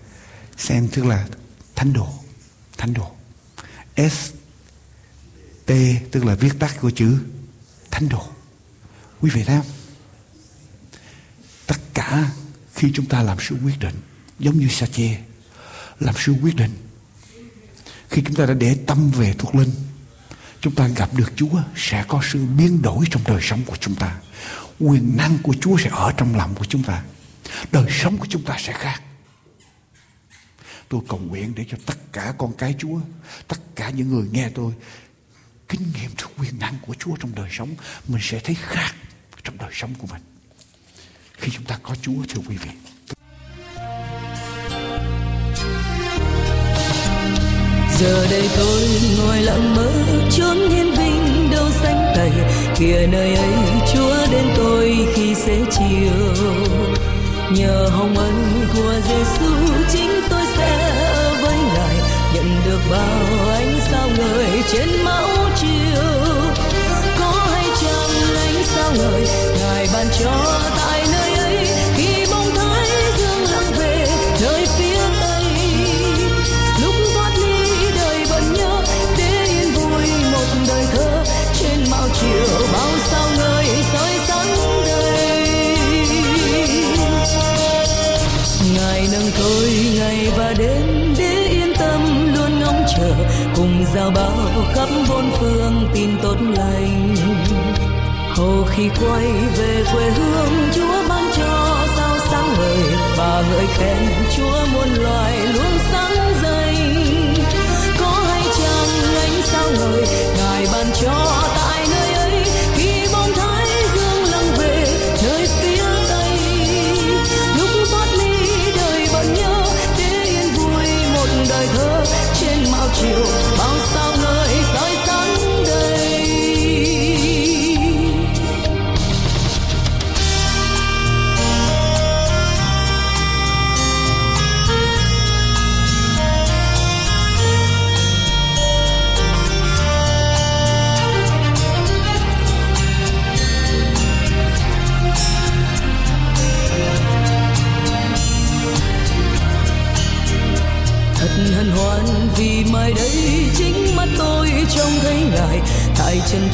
sent 0.58 0.92
tức 0.92 1.06
là 1.06 1.28
thánh 1.76 1.94
đồ. 1.94 2.08
Thánh 2.78 2.94
đồ. 2.94 3.12
S 3.98 4.32
t 5.66 5.72
tức 6.12 6.26
là 6.26 6.36
viết 6.36 6.60
tắt 6.60 6.76
của 6.82 6.92
chữ 6.92 7.20
thánh 7.92 8.10
đồ. 8.10 8.28
Quý 9.22 9.30
vị 9.30 9.44
thấy 9.44 9.58
không? 9.58 9.72
Tất 11.68 11.78
cả 11.94 12.32
khi 12.74 12.92
chúng 12.94 13.06
ta 13.06 13.24
làm 13.24 13.38
sự 13.40 13.56
quyết 13.64 13.80
định, 13.80 13.96
giống 14.40 14.60
như 14.60 14.68
sa 14.68 14.86
chê 14.86 15.18
làm 16.00 16.16
sự 16.18 16.36
quyết 16.42 16.56
định. 16.56 16.76
Khi 18.10 18.22
chúng 18.26 18.36
ta 18.36 18.46
đã 18.46 18.54
để 18.54 18.78
tâm 18.88 19.12
về 19.12 19.34
thuộc 19.38 19.56
linh 19.56 19.72
chúng 20.66 20.76
ta 20.76 20.88
gặp 20.88 21.10
được 21.14 21.32
Chúa 21.36 21.62
sẽ 21.76 22.06
có 22.08 22.22
sự 22.32 22.46
biến 22.46 22.82
đổi 22.82 23.06
trong 23.12 23.22
đời 23.28 23.42
sống 23.42 23.62
của 23.66 23.76
chúng 23.80 23.96
ta. 23.96 24.18
Quyền 24.80 25.18
năng 25.18 25.38
của 25.44 25.54
Chúa 25.62 25.78
sẽ 25.78 25.90
ở 25.90 26.12
trong 26.18 26.36
lòng 26.36 26.56
của 26.56 26.66
chúng 26.66 26.84
ta. 26.84 27.04
Đời 27.72 27.86
sống 27.92 28.18
của 28.18 28.26
chúng 28.30 28.44
ta 28.44 28.56
sẽ 28.60 28.74
khác. 28.74 29.02
Tôi 30.90 31.02
cầu 31.08 31.20
nguyện 31.20 31.54
để 31.56 31.66
cho 31.70 31.78
tất 31.86 31.98
cả 32.14 32.34
con 32.38 32.54
cái 32.58 32.76
Chúa, 32.80 33.00
tất 33.48 33.60
cả 33.76 33.90
những 33.90 34.10
người 34.10 34.28
nghe 34.32 34.50
tôi 34.50 34.74
kinh 35.70 35.82
nghiệm 35.94 36.12
được 36.18 36.30
quyền 36.38 36.60
năng 36.60 36.78
của 36.82 36.96
Chúa 37.00 37.16
trong 37.20 37.36
đời 37.36 37.50
sống, 37.52 37.76
mình 38.08 38.22
sẽ 38.24 38.40
thấy 38.40 38.56
khác 38.56 38.96
trong 39.44 39.58
đời 39.58 39.72
sống 39.74 39.94
của 39.98 40.08
mình. 40.08 40.22
Khi 41.38 41.52
chúng 41.52 41.66
ta 41.66 41.80
có 41.84 41.96
Chúa 42.02 42.26
thưa 42.30 42.42
quý 42.48 42.58
vị. 42.58 42.72
Giờ 48.00 48.28
đây 48.32 48.50
tôi 48.58 48.82
ngồi 49.18 49.38
lặng 49.38 49.76
mơ 49.76 49.92
chốn 50.32 50.58
hiên 50.70 50.92
vinh 50.92 51.52
đâu 51.52 51.70
xanh 51.82 52.14
tẩy 52.16 52.32
kìa 52.76 53.08
nơi 53.12 53.36
ấy 53.36 53.54
chúa 53.94 54.16
đến 54.32 54.46
tôi 54.56 55.08
khi 55.14 55.36
xế 55.36 55.60
chiều. 55.72 56.46
Nhờ 57.52 57.90
hồng 57.92 58.18
ân 58.18 58.68
của 58.76 58.94
giêsu 59.08 59.54
chính 59.94 60.12
tôi 60.30 60.42
sẽ 60.58 60.92
ở 61.16 61.36
với 61.42 61.58
ngài. 61.58 61.96
Nhận 62.34 62.46
được 62.66 62.80
bao 62.92 63.50
ánh 63.54 63.80
sao 63.92 64.10
ngời 64.18 64.64
trên 64.72 64.90
máu 65.04 65.28
chiều. 65.56 66.04
Có 67.20 67.32
hay 67.54 67.66
chăng 67.82 68.36
ánh 68.36 68.64
sao 68.64 68.92
ngời 68.98 69.28
ngài 69.60 69.88
ban 69.94 70.06
cho 70.20 70.62
tại 70.78 71.05
khắp 94.76 94.90
bốn 95.10 95.32
phương 95.40 95.90
tin 95.94 96.10
tốt 96.22 96.36
lành. 96.58 97.16
Hồ 98.30 98.64
khi 98.70 98.90
quay 99.00 99.26
về 99.58 99.84
quê 99.94 100.10
hương, 100.10 100.70
Chúa 100.76 101.10
ban 101.10 101.24
cho 101.38 101.78
sao 101.96 102.16
sáng 102.32 102.54
ngời 102.58 102.78
và 103.18 103.44
ngợi 103.52 103.68
khen 103.68 103.98
Chúa 104.38 104.66
muôn 104.74 104.90
loài 105.04 105.38
luôn 105.54 105.80
sáng 105.92 106.34
dậy. 106.44 106.76
Có 108.00 108.12
hay 108.28 108.44
chăng 108.58 109.16
ánh 109.16 109.42
sao 109.44 109.66
ngời, 109.80 110.06
ngài 110.38 110.68
ban 110.74 110.86
cho 111.02 111.26
ta 111.56 111.65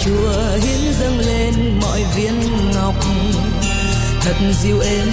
chùa 0.05 0.31
hiến 0.63 0.93
dâng 0.99 1.19
lên 1.19 1.79
mọi 1.81 2.03
viên 2.15 2.33
ngọc. 2.73 2.95
Thật 4.21 4.35
dịu 4.63 4.79
êm 4.79 5.07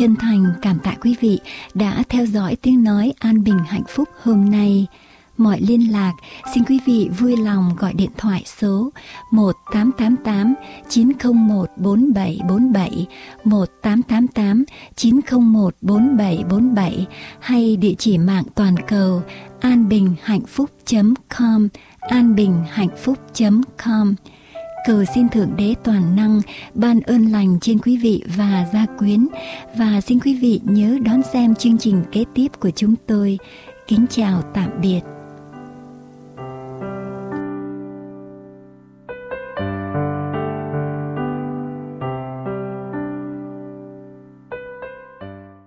chân 0.00 0.16
thành 0.16 0.52
cảm 0.62 0.78
tạ 0.78 0.94
quý 1.00 1.16
vị 1.20 1.40
đã 1.74 2.02
theo 2.08 2.26
dõi 2.26 2.56
tiếng 2.62 2.84
nói 2.84 3.12
an 3.18 3.44
bình 3.44 3.58
hạnh 3.66 3.84
phúc 3.88 4.08
hôm 4.22 4.50
nay. 4.50 4.86
Mọi 5.36 5.60
liên 5.60 5.92
lạc, 5.92 6.12
xin 6.54 6.64
quý 6.64 6.80
vị 6.86 7.08
vui 7.18 7.36
lòng 7.36 7.76
gọi 7.78 7.94
điện 7.94 8.10
thoại 8.16 8.42
số 8.46 8.90
1888 9.30 10.54
901 10.88 11.70
4747, 11.76 13.06
1888 13.44 14.64
901 14.96 15.74
4747 15.80 17.06
hay 17.40 17.76
địa 17.76 17.94
chỉ 17.98 18.18
mạng 18.18 18.44
toàn 18.54 18.74
cầu 18.88 19.22
anbinhhạnhphúc.com, 19.60 21.68
anbinhhạnhphúc.com. 22.00 24.14
Cầu 24.84 25.04
xin 25.14 25.28
Thượng 25.28 25.56
Đế 25.56 25.74
Toàn 25.84 26.16
Năng 26.16 26.40
ban 26.74 27.00
ơn 27.00 27.26
lành 27.26 27.58
trên 27.60 27.78
quý 27.78 27.96
vị 27.96 28.22
và 28.36 28.66
gia 28.72 28.86
quyến 28.98 29.26
và 29.76 30.00
xin 30.00 30.18
quý 30.20 30.34
vị 30.34 30.60
nhớ 30.64 30.98
đón 31.04 31.22
xem 31.32 31.54
chương 31.54 31.78
trình 31.78 32.02
kế 32.12 32.24
tiếp 32.34 32.48
của 32.60 32.70
chúng 32.70 32.94
tôi. 33.06 33.38
Kính 33.88 34.06
chào 34.10 34.42
tạm 34.54 34.70
biệt. 34.82 35.00